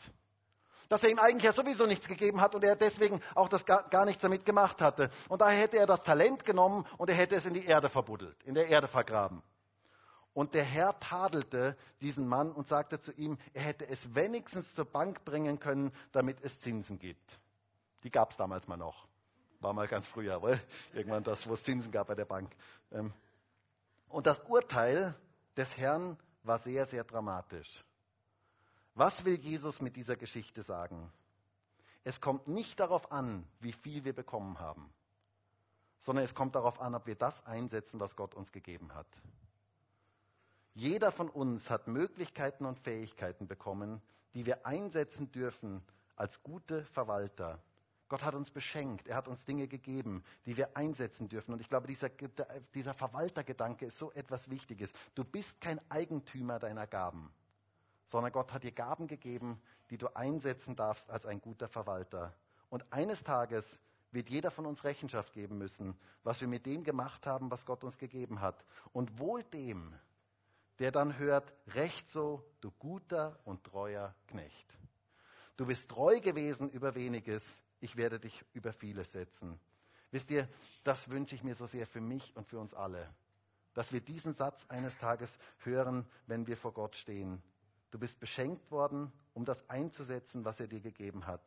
dass 0.90 1.04
er 1.04 1.10
ihm 1.10 1.20
eigentlich 1.20 1.44
ja 1.44 1.54
sowieso 1.54 1.86
nichts 1.86 2.06
gegeben 2.06 2.42
hat 2.42 2.54
und 2.54 2.66
er 2.66 2.76
deswegen 2.76 3.22
auch 3.34 3.48
das 3.48 3.66
gar, 3.66 4.04
nichts 4.04 4.22
damit 4.22 4.44
gemacht 4.44 4.82
hatte. 4.82 5.10
Und 5.30 5.40
daher 5.40 5.58
hätte 5.58 5.78
er 5.78 5.86
das 5.86 6.04
Talent 6.04 6.44
genommen 6.44 6.86
und 6.98 7.10
er 7.10 7.16
hätte 7.16 7.34
es 7.36 7.46
in 7.46 7.54
die 7.54 7.66
Erde 7.66 7.88
verbuddelt, 7.88 8.36
in 8.44 8.56
der 8.56 8.68
Erde 8.68 8.90
vergraben. 8.90 9.42
Und 10.34 10.54
der 10.54 10.66
Herr 10.66 11.00
tadelte 11.00 11.78
diesen 12.02 12.28
Mann 12.28 12.52
und 12.52 12.68
sagte 12.68 13.00
zu 13.00 13.14
ihm, 13.14 13.38
er 13.54 13.62
hätte 13.62 13.88
es 13.88 14.14
wenigstens 14.14 14.76
zur 14.76 14.84
Bank 14.84 15.24
bringen 15.24 15.62
können, 15.62 15.94
damit 16.12 16.42
es 16.42 16.60
Zinsen 16.60 17.00
gibt. 17.00 17.40
Die 18.04 18.12
gab 18.12 18.32
es 18.32 18.36
damals 18.36 18.68
mal 18.68 18.76
noch. 18.76 19.08
War 19.62 19.72
mal 19.72 19.88
ganz 19.88 20.06
früher, 20.08 20.42
weil 20.42 20.62
irgendwann 20.94 21.24
das, 21.24 21.48
wo 21.48 21.54
es 21.54 21.64
Zinsen 21.64 21.94
gab 21.94 22.08
bei 22.08 22.16
der 22.16 22.26
Bank. 22.26 22.52
Ähm, 22.92 23.14
und 24.10 24.28
das 24.28 24.42
Urteil 24.50 25.16
des 25.56 25.78
Herrn 25.78 26.18
war 26.44 26.60
sehr, 26.60 26.86
sehr 26.88 27.06
dramatisch. 27.06 27.86
Was 28.96 29.24
will 29.24 29.40
Jesus 29.40 29.80
mit 29.80 29.96
dieser 29.96 30.18
Geschichte 30.18 30.64
sagen? 30.64 31.12
Es 32.04 32.20
kommt 32.20 32.48
nicht 32.48 32.80
darauf 32.80 33.12
an, 33.12 33.48
wie 33.60 33.72
viel 33.72 34.04
wir 34.04 34.14
bekommen 34.14 34.60
haben, 34.60 34.92
sondern 36.00 36.26
es 36.26 36.36
kommt 36.36 36.56
darauf 36.56 36.82
an, 36.82 36.96
ob 36.96 37.06
wir 37.06 37.16
das 37.16 37.46
einsetzen, 37.46 38.00
was 38.00 38.16
Gott 38.16 38.34
uns 38.34 38.52
gegeben 38.52 38.94
hat. 38.94 39.08
Jeder 40.74 41.12
von 41.12 41.30
uns 41.30 41.70
hat 41.70 41.88
Möglichkeiten 41.88 42.66
und 42.66 42.80
Fähigkeiten 42.80 43.48
bekommen, 43.48 44.02
die 44.34 44.46
wir 44.46 44.66
einsetzen 44.66 45.32
dürfen 45.32 45.84
als 46.16 46.42
gute 46.44 46.84
Verwalter. 46.86 47.60
Gott 48.10 48.24
hat 48.24 48.36
uns 48.36 48.52
beschenkt, 48.52 49.08
er 49.08 49.16
hat 49.16 49.28
uns 49.30 49.46
Dinge 49.46 49.68
gegeben, 49.68 50.24
die 50.46 50.58
wir 50.58 50.76
einsetzen 50.76 51.30
dürfen. 51.30 51.54
Und 51.54 51.62
ich 51.62 51.70
glaube, 51.70 51.88
dieser, 51.88 52.10
dieser 52.74 52.94
Verwaltergedanke 52.94 53.86
ist 53.86 53.98
so 53.98 54.12
etwas 54.12 54.50
Wichtiges. 54.50 54.92
Du 55.16 55.24
bist 55.24 55.62
kein 55.62 55.80
Eigentümer 55.90 56.60
deiner 56.60 56.88
Gaben 56.88 57.32
sondern 58.12 58.34
Gott 58.34 58.52
hat 58.52 58.64
dir 58.64 58.74
Gaben 58.74 59.08
gegeben, 59.08 59.62
die 59.90 59.98
du 59.98 60.14
einsetzen 60.16 60.76
darfst 60.76 61.10
als 61.10 61.26
ein 61.26 61.40
guter 61.40 61.70
Verwalter. 61.70 62.36
Und 62.70 62.84
eines 62.92 63.24
Tages 63.24 63.80
wird 64.12 64.30
jeder 64.30 64.52
von 64.52 64.66
uns 64.66 64.84
Rechenschaft 64.84 65.32
geben 65.32 65.58
müssen, 65.58 65.98
was 66.24 66.42
wir 66.42 66.50
mit 66.50 66.66
dem 66.66 66.84
gemacht 66.84 67.26
haben, 67.26 67.50
was 67.50 67.66
Gott 67.66 67.86
uns 67.86 67.98
gegeben 67.98 68.42
hat. 68.42 68.66
Und 68.92 69.18
wohl 69.18 69.44
dem, 69.44 69.94
der 70.80 70.92
dann 70.92 71.18
hört, 71.18 71.54
recht 71.68 72.12
so, 72.12 72.46
du 72.60 72.70
guter 72.72 73.40
und 73.46 73.64
treuer 73.64 74.14
Knecht. 74.28 74.78
Du 75.56 75.66
bist 75.66 75.88
treu 75.88 76.20
gewesen 76.20 76.70
über 76.70 76.96
weniges, 76.96 77.44
ich 77.80 77.96
werde 77.96 78.20
dich 78.20 78.44
über 78.52 78.74
vieles 78.74 79.14
setzen. 79.14 79.58
Wisst 80.12 80.30
ihr, 80.32 80.50
das 80.84 81.10
wünsche 81.10 81.36
ich 81.36 81.44
mir 81.44 81.56
so 81.56 81.66
sehr 81.66 81.88
für 81.88 82.02
mich 82.02 82.36
und 82.36 82.46
für 82.46 82.60
uns 82.60 82.74
alle, 82.74 83.08
dass 83.74 83.94
wir 83.94 84.02
diesen 84.02 84.34
Satz 84.34 84.66
eines 84.68 84.98
Tages 84.98 85.34
hören, 85.60 86.06
wenn 86.28 86.46
wir 86.46 86.58
vor 86.58 86.74
Gott 86.74 86.98
stehen. 86.98 87.42
Du 87.92 88.00
bist 88.00 88.20
beschenkt 88.20 88.72
worden, 88.72 89.12
um 89.34 89.46
das 89.46 89.70
einzusetzen, 89.70 90.46
was 90.46 90.60
er 90.60 90.68
dir 90.68 90.80
gegeben 90.80 91.28
hat. 91.28 91.44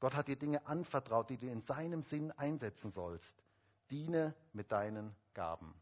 Gott 0.00 0.14
hat 0.14 0.28
dir 0.28 0.36
Dinge 0.36 0.64
anvertraut, 0.66 1.28
die 1.28 1.38
du 1.38 1.48
in 1.48 1.60
seinem 1.60 2.02
Sinn 2.02 2.30
einsetzen 2.32 2.92
sollst. 2.92 3.42
Diene 3.90 4.34
mit 4.52 4.70
deinen 4.70 5.14
Gaben. 5.34 5.74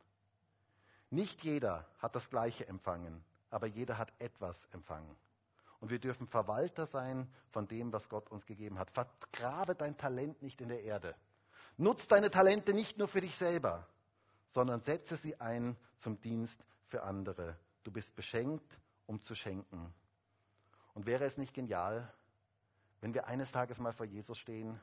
Nicht 1.11 1.45
jeder 1.45 1.87
hat 1.99 2.17
das 2.17 2.31
Gleiche 2.31 2.67
empfangen, 2.67 3.23
aber 3.51 3.67
jeder 3.67 3.99
hat 3.99 4.13
etwas 4.19 4.67
empfangen. 4.73 5.15
Und 5.81 5.91
wir 5.91 5.99
dürfen 5.99 6.27
Verwalter 6.27 6.87
sein 6.87 7.31
von 7.51 7.69
dem, 7.69 7.93
was 7.93 8.09
Gott 8.09 8.31
uns 8.31 8.47
gegeben 8.47 8.79
hat. 8.79 8.91
Vergrabe 8.91 9.75
dein 9.75 9.97
Talent 9.99 10.41
nicht 10.43 10.61
in 10.63 10.69
der 10.69 10.83
Erde. 10.83 11.15
Nutz 11.77 12.09
deine 12.09 12.31
Talente 12.31 12.73
nicht 12.73 12.97
nur 12.97 13.09
für 13.09 13.21
dich 13.21 13.37
selber, 13.37 13.87
sondern 14.49 14.81
setze 14.81 15.17
sie 15.17 15.39
ein 15.39 15.77
zum 15.99 16.19
Dienst 16.23 16.65
für 16.87 17.03
andere. 17.03 17.59
Du 17.85 17.91
bist 17.91 18.17
beschenkt, 18.17 18.81
um 19.07 19.21
zu 19.21 19.35
schenken. 19.35 19.93
Und 20.97 21.05
wäre 21.05 21.27
es 21.27 21.37
nicht 21.37 21.53
genial, 21.53 22.11
wenn 23.03 23.13
wir 23.13 23.27
eines 23.27 23.53
Tages 23.53 23.79
mal 23.79 23.93
vor 23.93 24.07
Jesus 24.07 24.39
stehen 24.39 24.81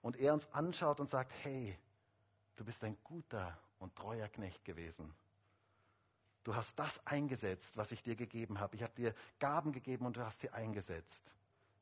und 0.00 0.16
er 0.16 0.32
uns 0.32 0.50
anschaut 0.54 1.00
und 1.00 1.10
sagt, 1.10 1.30
hey, 1.42 1.78
du 2.56 2.64
bist 2.64 2.82
ein 2.82 2.96
guter 3.04 3.58
und 3.78 3.94
treuer 3.94 4.26
Knecht 4.28 4.64
gewesen. 4.64 5.14
Du 6.44 6.56
hast 6.56 6.78
das 6.78 6.98
eingesetzt, 7.06 7.76
was 7.76 7.92
ich 7.92 8.02
dir 8.02 8.16
gegeben 8.16 8.58
habe. 8.58 8.74
Ich 8.74 8.82
habe 8.82 8.94
dir 8.94 9.14
Gaben 9.38 9.72
gegeben 9.72 10.06
und 10.06 10.16
du 10.16 10.24
hast 10.24 10.40
sie 10.40 10.48
eingesetzt. 10.48 11.22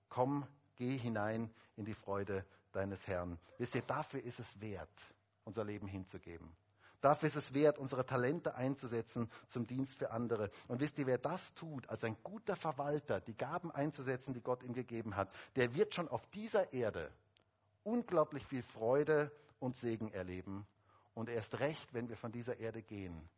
Komm, 0.09 0.45
geh 0.75 0.99
hinein 0.99 1.49
in 1.77 1.85
die 1.85 1.95
Freude 1.95 2.45
deines 2.73 3.07
Herrn. 3.07 3.39
Wisst 3.59 3.77
ihr, 3.77 3.83
dafür 3.83 4.25
ist 4.25 4.41
es 4.41 4.61
wert, 4.61 5.15
unser 5.45 5.63
Leben 5.63 5.87
hinzugeben. 5.87 6.53
Dafür 7.03 7.29
ist 7.29 7.37
es 7.37 7.53
wert, 7.53 7.79
unsere 7.79 8.07
Talente 8.07 8.55
einzusetzen 8.55 9.29
zum 9.49 9.67
Dienst 9.67 9.97
für 9.97 10.13
andere. 10.13 10.51
Und 10.69 10.81
wisst 10.81 10.97
ihr, 10.99 11.07
wer 11.07 11.19
das 11.19 11.53
tut, 11.55 11.91
als 11.91 12.05
ein 12.05 12.17
guter 12.23 12.55
Verwalter, 12.55 13.21
die 13.21 13.37
Gaben 13.37 13.73
einzusetzen, 13.73 14.33
die 14.33 14.41
Gott 14.41 14.63
ihm 14.63 14.73
gegeben 14.73 15.17
hat, 15.17 15.29
der 15.57 15.75
wird 15.75 15.95
schon 15.95 16.09
auf 16.09 16.25
dieser 16.31 16.73
Erde 16.73 17.11
unglaublich 17.83 18.47
viel 18.47 18.63
Freude 18.63 19.33
und 19.59 19.77
Segen 19.77 20.13
erleben. 20.13 20.65
Und 21.15 21.29
erst 21.29 21.59
recht, 21.59 21.93
wenn 21.93 22.09
wir 22.09 22.17
von 22.17 22.31
dieser 22.31 22.59
Erde 22.59 22.83
gehen, 22.83 23.29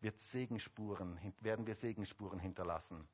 wird 0.00 0.18
Segenspuren, 0.32 1.18
werden 1.40 1.66
wir 1.66 1.74
Segenspuren 1.74 2.38
hinterlassen. 2.38 3.06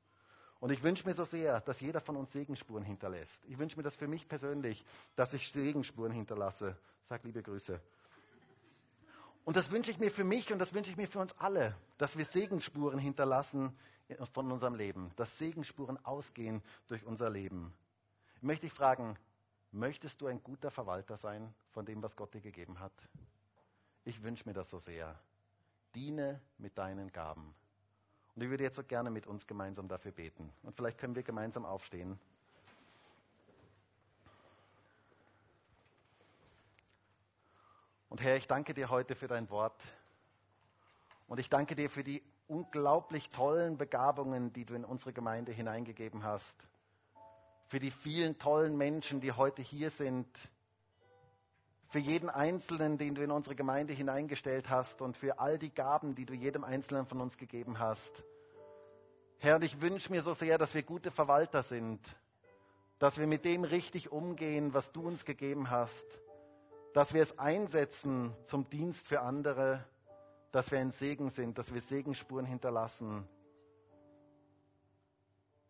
Und 0.60 0.70
ich 0.70 0.82
wünsche 0.84 1.06
mir 1.06 1.14
so 1.14 1.24
sehr, 1.24 1.60
dass 1.60 1.80
jeder 1.80 2.00
von 2.00 2.16
uns 2.16 2.32
Segenspuren 2.32 2.84
hinterlässt. 2.84 3.44
Ich 3.46 3.58
wünsche 3.58 3.76
mir 3.76 3.82
das 3.82 3.96
für 3.96 4.08
mich 4.08 4.28
persönlich, 4.28 4.84
dass 5.16 5.34
ich 5.34 5.50
Segenspuren 5.50 6.12
hinterlasse. 6.12 6.76
Sag 7.08 7.24
liebe 7.24 7.42
Grüße. 7.42 7.80
Und 9.48 9.56
das 9.56 9.70
wünsche 9.70 9.90
ich 9.90 9.98
mir 9.98 10.10
für 10.10 10.24
mich 10.24 10.52
und 10.52 10.58
das 10.58 10.74
wünsche 10.74 10.90
ich 10.90 10.98
mir 10.98 11.08
für 11.08 11.20
uns 11.20 11.32
alle, 11.38 11.74
dass 11.96 12.18
wir 12.18 12.26
Segensspuren 12.26 12.98
hinterlassen 12.98 13.74
von 14.34 14.52
unserem 14.52 14.74
Leben, 14.74 15.10
dass 15.16 15.38
Segensspuren 15.38 15.96
ausgehen 16.04 16.62
durch 16.86 17.02
unser 17.06 17.30
Leben. 17.30 17.72
Ich 18.36 18.42
möchte 18.42 18.66
dich 18.66 18.74
fragen, 18.74 19.16
möchtest 19.72 20.20
du 20.20 20.26
ein 20.26 20.42
guter 20.42 20.70
Verwalter 20.70 21.16
sein 21.16 21.54
von 21.70 21.86
dem, 21.86 22.02
was 22.02 22.14
Gott 22.14 22.34
dir 22.34 22.42
gegeben 22.42 22.78
hat? 22.78 22.92
Ich 24.04 24.22
wünsche 24.22 24.46
mir 24.46 24.52
das 24.52 24.68
so 24.68 24.80
sehr. 24.80 25.18
Diene 25.94 26.42
mit 26.58 26.76
deinen 26.76 27.10
Gaben. 27.10 27.54
Und 28.34 28.42
ich 28.42 28.50
würde 28.50 28.64
jetzt 28.64 28.76
so 28.76 28.84
gerne 28.84 29.08
mit 29.08 29.26
uns 29.26 29.46
gemeinsam 29.46 29.88
dafür 29.88 30.12
beten. 30.12 30.52
Und 30.62 30.76
vielleicht 30.76 30.98
können 30.98 31.14
wir 31.14 31.22
gemeinsam 31.22 31.64
aufstehen. 31.64 32.20
Und 38.08 38.22
Herr, 38.22 38.36
ich 38.36 38.46
danke 38.46 38.72
dir 38.72 38.88
heute 38.88 39.14
für 39.14 39.28
dein 39.28 39.50
Wort. 39.50 39.80
Und 41.26 41.38
ich 41.38 41.50
danke 41.50 41.76
dir 41.76 41.90
für 41.90 42.02
die 42.02 42.22
unglaublich 42.46 43.28
tollen 43.30 43.76
Begabungen, 43.76 44.52
die 44.54 44.64
du 44.64 44.74
in 44.74 44.84
unsere 44.84 45.12
Gemeinde 45.12 45.52
hineingegeben 45.52 46.24
hast. 46.24 46.54
Für 47.66 47.78
die 47.78 47.90
vielen 47.90 48.38
tollen 48.38 48.78
Menschen, 48.78 49.20
die 49.20 49.32
heute 49.32 49.60
hier 49.60 49.90
sind. 49.90 50.26
Für 51.90 51.98
jeden 51.98 52.30
Einzelnen, 52.30 52.96
den 52.96 53.14
du 53.14 53.22
in 53.22 53.30
unsere 53.30 53.54
Gemeinde 53.54 53.92
hineingestellt 53.92 54.70
hast 54.70 55.02
und 55.02 55.18
für 55.18 55.38
all 55.38 55.58
die 55.58 55.72
Gaben, 55.72 56.14
die 56.14 56.24
du 56.24 56.32
jedem 56.32 56.64
Einzelnen 56.64 57.06
von 57.06 57.20
uns 57.20 57.36
gegeben 57.36 57.78
hast. 57.78 58.24
Herr, 59.38 59.56
und 59.56 59.64
ich 59.64 59.82
wünsche 59.82 60.10
mir 60.10 60.22
so 60.22 60.32
sehr, 60.32 60.56
dass 60.56 60.72
wir 60.72 60.82
gute 60.82 61.10
Verwalter 61.10 61.62
sind, 61.62 62.00
dass 62.98 63.18
wir 63.18 63.26
mit 63.26 63.44
dem 63.44 63.64
richtig 63.64 64.10
umgehen, 64.10 64.72
was 64.72 64.90
du 64.92 65.02
uns 65.02 65.26
gegeben 65.26 65.70
hast 65.70 66.06
dass 66.94 67.12
wir 67.12 67.22
es 67.22 67.38
einsetzen 67.38 68.34
zum 68.46 68.68
Dienst 68.70 69.06
für 69.06 69.20
andere, 69.20 69.84
dass 70.52 70.70
wir 70.70 70.78
ein 70.78 70.92
Segen 70.92 71.30
sind, 71.30 71.58
dass 71.58 71.72
wir 71.72 71.80
Segenspuren 71.82 72.46
hinterlassen. 72.46 73.28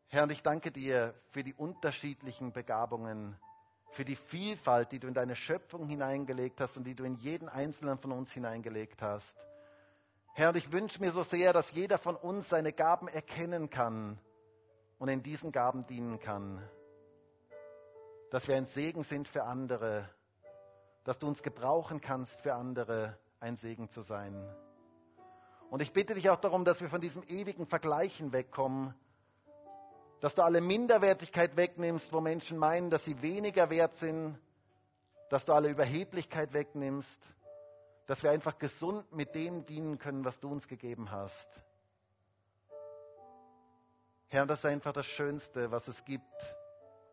Herr, 0.09 0.23
und 0.23 0.31
ich 0.31 0.43
danke 0.43 0.71
dir 0.71 1.15
für 1.31 1.43
die 1.43 1.55
unterschiedlichen 1.55 2.53
Begabungen, 2.53 3.37
für 3.91 4.05
die 4.05 4.17
Vielfalt, 4.17 4.93
die 4.93 4.99
du 5.01 5.09
in 5.09 5.15
deine 5.15 5.37
Schöpfung 5.37 5.87
hineingelegt 5.87 6.61
hast 6.61 6.77
und 6.77 6.85
die 6.85 6.95
du 6.95 7.05
in 7.05 7.17
jeden 7.17 7.49
einzelnen 7.49 7.99
von 7.99 8.13
uns 8.13 8.33
hineingelegt 8.33 9.03
hast. 9.03 9.37
Herr, 10.35 10.51
und 10.51 10.57
ich 10.57 10.71
wünsche 10.73 11.01
mir 11.01 11.11
so 11.11 11.25
sehr, 11.25 11.53
dass 11.53 11.71
jeder 11.73 11.99
von 11.99 12.17
uns 12.17 12.49
seine 12.49 12.73
Gaben 12.73 13.09
erkennen 13.09 13.71
kann 13.71 14.19
und 14.99 15.09
in 15.09 15.23
diesen 15.23 15.53
Gaben 15.53 15.87
dienen 15.87 16.21
kann. 16.21 16.63
Dass 18.31 18.47
wir 18.47 18.57
ein 18.57 18.67
Segen 18.67 19.03
sind 19.03 19.29
für 19.29 19.45
andere 19.45 20.09
dass 21.09 21.19
du 21.19 21.27
uns 21.27 21.43
gebrauchen 21.43 22.03
kannst 22.03 22.39
für 22.43 22.53
andere, 22.53 23.19
ein 23.41 23.57
Segen 23.57 23.89
zu 23.89 24.03
sein. 24.03 24.35
Und 25.71 25.81
ich 25.81 25.95
bitte 25.95 26.13
dich 26.13 26.29
auch 26.29 26.39
darum, 26.39 26.67
dass 26.67 26.83
wir 26.83 26.91
von 26.91 27.01
diesem 27.01 27.23
ewigen 27.29 27.67
Vergleichen 27.67 28.31
wegkommen, 28.35 28.95
dass 30.21 30.35
du 30.35 30.43
alle 30.43 30.61
Minderwertigkeit 30.61 31.57
wegnimmst, 31.57 32.13
wo 32.13 32.21
Menschen 32.21 32.59
meinen, 32.59 32.91
dass 32.91 33.07
sie 33.07 33.23
weniger 33.23 33.71
wert 33.71 33.97
sind, 33.97 34.39
dass 35.31 35.47
du 35.47 35.55
alle 35.55 35.71
Überheblichkeit 35.71 36.53
wegnimmst, 36.53 37.23
dass 38.05 38.23
wir 38.23 38.31
einfach 38.31 38.59
gesund 38.59 39.11
mit 39.11 39.35
dem 39.35 39.65
dienen 39.65 39.99
können, 39.99 40.27
was 40.27 40.39
du 40.41 40.51
uns 40.51 40.69
gegeben 40.69 41.11
hast. 41.11 41.49
Herr, 44.27 44.45
das 44.45 44.59
ist 44.59 44.67
einfach 44.67 44.93
das 44.93 45.07
Schönste, 45.07 45.71
was 45.71 45.89
es 45.89 46.05
gibt, 46.05 46.55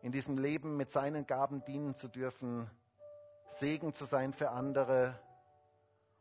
in 0.02 0.12
diesem 0.12 0.36
Leben 0.36 0.76
mit 0.76 0.90
seinen 0.90 1.26
Gaben 1.26 1.64
dienen 1.64 1.94
zu 1.94 2.08
dürfen 2.08 2.70
Segen 3.58 3.94
zu 3.94 4.04
sein 4.04 4.32
für 4.32 4.50
andere. 4.50 5.18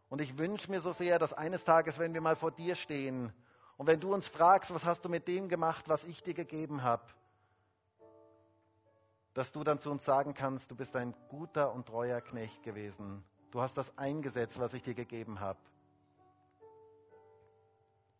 Und 0.09 0.21
ich 0.21 0.38
wünsche 0.38 0.69
mir 0.69 0.81
so 0.81 0.93
sehr, 0.93 1.19
dass 1.19 1.33
eines 1.33 1.63
Tages, 1.63 1.99
wenn 1.99 2.13
wir 2.13 2.21
mal 2.21 2.36
vor 2.36 2.51
dir 2.51 2.75
stehen 2.75 3.33
und 3.77 3.88
wenn 3.88 3.99
du 3.99 4.13
uns 4.13 4.27
fragst, 4.27 4.73
was 4.73 4.86
hast 4.86 5.03
du 5.03 5.09
mit 5.09 5.27
dem 5.27 5.49
gemacht, 5.49 5.89
was 5.89 6.03
ich 6.03 6.23
dir 6.23 6.33
gegeben 6.33 6.83
habe, 6.83 7.03
dass 9.33 9.51
du 9.51 9.63
dann 9.63 9.81
zu 9.81 9.91
uns 9.91 10.05
sagen 10.05 10.33
kannst, 10.33 10.71
du 10.71 10.75
bist 10.75 10.95
ein 10.95 11.13
guter 11.27 11.73
und 11.73 11.88
treuer 11.88 12.21
Knecht 12.21 12.63
gewesen. 12.63 13.23
Du 13.51 13.61
hast 13.61 13.77
das 13.77 13.97
eingesetzt, 13.97 14.59
was 14.59 14.73
ich 14.73 14.83
dir 14.83 14.93
gegeben 14.93 15.41
habe. 15.41 15.59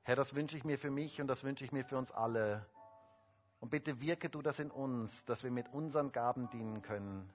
Herr, 0.03 0.16
das 0.16 0.36
wünsche 0.36 0.57
ich 0.57 0.66
mir 0.66 0.78
für 0.78 0.91
mich 0.91 1.22
und 1.22 1.28
das 1.28 1.43
wünsche 1.43 1.63
ich 1.63 1.72
mir 1.72 1.86
für 1.86 1.97
uns 1.97 2.11
alle. 2.11 2.66
Und 3.59 3.70
bitte 3.70 4.01
wirke 4.01 4.30
du 4.30 4.41
das 4.41 4.59
in 4.59 4.70
uns, 4.70 5.24
dass 5.26 5.43
wir 5.43 5.51
mit 5.51 5.74
unseren 5.74 6.11
Gaben 6.11 6.49
dienen 6.49 6.82
können. 6.82 7.34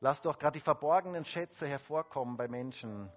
Lass 0.00 0.22
doch 0.22 0.38
gerade 0.38 0.58
die 0.58 0.64
verborgenen 0.64 1.26
Schätze 1.26 1.66
hervorkommen 1.66 2.38
bei 2.38 2.48
Menschen. 2.48 3.12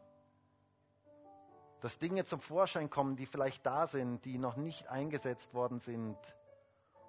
Dass 1.79 1.97
Dinge 1.97 2.25
zum 2.25 2.41
Vorschein 2.41 2.89
kommen, 2.89 3.15
die 3.15 3.25
vielleicht 3.25 3.65
da 3.65 3.87
sind, 3.87 4.23
die 4.25 4.37
noch 4.37 4.57
nicht 4.57 4.87
eingesetzt 4.89 5.53
worden 5.53 5.79
sind. 5.79 6.17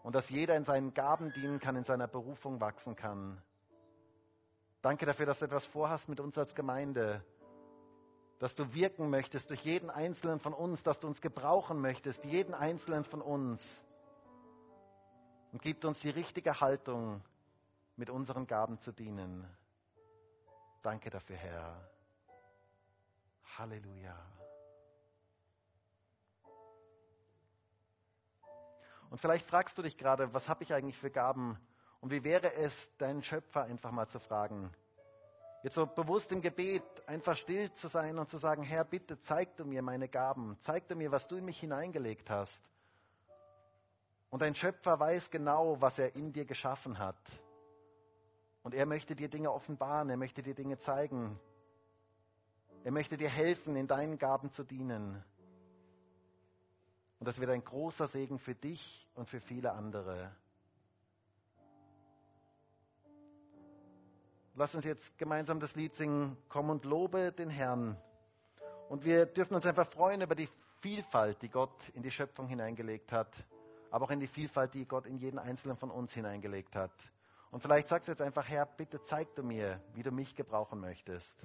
Und 0.04 0.14
dass 0.14 0.30
jeder 0.30 0.56
in 0.56 0.64
seinen 0.64 0.94
Gaben 0.94 1.32
dienen 1.32 1.58
kann, 1.58 1.76
in 1.76 1.84
seiner 1.84 2.06
Berufung 2.06 2.60
wachsen 2.60 2.94
kann. 2.94 3.42
Danke 4.80 5.06
dafür, 5.06 5.26
dass 5.26 5.40
du 5.40 5.46
etwas 5.46 5.66
vorhast 5.66 6.08
mit 6.08 6.20
uns 6.20 6.38
als 6.38 6.54
Gemeinde. 6.54 7.24
Dass 8.38 8.54
du 8.54 8.74
wirken 8.74 9.10
möchtest 9.10 9.50
durch 9.50 9.62
jeden 9.62 9.90
Einzelnen 9.90 10.38
von 10.38 10.52
uns, 10.52 10.82
dass 10.82 11.00
du 11.00 11.06
uns 11.08 11.20
gebrauchen 11.20 11.80
möchtest, 11.80 12.22
jeden 12.24 12.54
Einzelnen 12.54 13.04
von 13.04 13.22
uns. 13.22 13.60
Und 15.52 15.62
gib 15.62 15.84
uns 15.84 16.00
die 16.00 16.10
richtige 16.10 16.60
Haltung, 16.60 17.22
mit 17.96 18.10
unseren 18.10 18.46
Gaben 18.46 18.80
zu 18.80 18.92
dienen. 18.92 19.46
Danke 20.84 21.08
dafür, 21.08 21.36
Herr. 21.36 21.80
Halleluja. 23.56 24.14
Und 29.08 29.18
vielleicht 29.18 29.46
fragst 29.46 29.78
du 29.78 29.82
dich 29.82 29.96
gerade, 29.96 30.34
was 30.34 30.46
habe 30.46 30.62
ich 30.62 30.74
eigentlich 30.74 30.98
für 30.98 31.10
Gaben? 31.10 31.58
Und 32.02 32.10
wie 32.10 32.22
wäre 32.22 32.52
es, 32.52 32.74
deinen 32.98 33.22
Schöpfer 33.22 33.62
einfach 33.62 33.92
mal 33.92 34.08
zu 34.08 34.20
fragen? 34.20 34.70
Jetzt 35.62 35.76
so 35.76 35.86
bewusst 35.86 36.30
im 36.32 36.42
Gebet 36.42 36.82
einfach 37.06 37.38
still 37.38 37.72
zu 37.72 37.88
sein 37.88 38.18
und 38.18 38.28
zu 38.28 38.36
sagen, 38.36 38.62
Herr, 38.62 38.84
bitte 38.84 39.18
zeig 39.20 39.56
du 39.56 39.64
mir 39.64 39.80
meine 39.80 40.10
Gaben, 40.10 40.58
zeig 40.60 40.86
du 40.88 40.96
mir, 40.96 41.10
was 41.10 41.26
du 41.26 41.36
in 41.36 41.46
mich 41.46 41.60
hineingelegt 41.60 42.28
hast. 42.28 42.60
Und 44.28 44.42
dein 44.42 44.54
Schöpfer 44.54 45.00
weiß 45.00 45.30
genau, 45.30 45.80
was 45.80 45.98
er 45.98 46.14
in 46.14 46.34
dir 46.34 46.44
geschaffen 46.44 46.98
hat. 46.98 47.16
Und 48.64 48.74
er 48.74 48.86
möchte 48.86 49.14
dir 49.14 49.28
Dinge 49.28 49.52
offenbaren, 49.52 50.08
er 50.08 50.16
möchte 50.16 50.42
dir 50.42 50.54
Dinge 50.54 50.78
zeigen. 50.78 51.38
Er 52.82 52.92
möchte 52.92 53.18
dir 53.18 53.28
helfen, 53.28 53.76
in 53.76 53.86
deinen 53.86 54.18
Gaben 54.18 54.50
zu 54.52 54.64
dienen. 54.64 55.22
Und 57.20 57.28
das 57.28 57.38
wird 57.38 57.50
ein 57.50 57.62
großer 57.62 58.06
Segen 58.06 58.38
für 58.38 58.54
dich 58.54 59.06
und 59.14 59.28
für 59.28 59.40
viele 59.40 59.72
andere. 59.72 60.34
Lass 64.54 64.74
uns 64.74 64.86
jetzt 64.86 65.18
gemeinsam 65.18 65.60
das 65.60 65.74
Lied 65.74 65.94
singen, 65.94 66.36
Komm 66.48 66.70
und 66.70 66.86
lobe 66.86 67.32
den 67.32 67.50
Herrn. 67.50 67.98
Und 68.88 69.04
wir 69.04 69.26
dürfen 69.26 69.56
uns 69.56 69.66
einfach 69.66 69.88
freuen 69.88 70.22
über 70.22 70.34
die 70.34 70.48
Vielfalt, 70.80 71.42
die 71.42 71.50
Gott 71.50 71.90
in 71.90 72.02
die 72.02 72.10
Schöpfung 72.10 72.48
hineingelegt 72.48 73.12
hat, 73.12 73.34
aber 73.90 74.06
auch 74.06 74.10
in 74.10 74.20
die 74.20 74.26
Vielfalt, 74.26 74.72
die 74.72 74.86
Gott 74.86 75.04
in 75.04 75.18
jeden 75.18 75.38
einzelnen 75.38 75.76
von 75.76 75.90
uns 75.90 76.14
hineingelegt 76.14 76.74
hat. 76.76 76.92
Und 77.54 77.60
vielleicht 77.60 77.86
sagst 77.86 78.08
du 78.08 78.12
jetzt 78.12 78.20
einfach, 78.20 78.48
Herr, 78.48 78.66
bitte 78.66 79.00
zeig 79.00 79.32
du 79.36 79.44
mir, 79.44 79.80
wie 79.94 80.02
du 80.02 80.10
mich 80.10 80.34
gebrauchen 80.34 80.80
möchtest. 80.80 81.36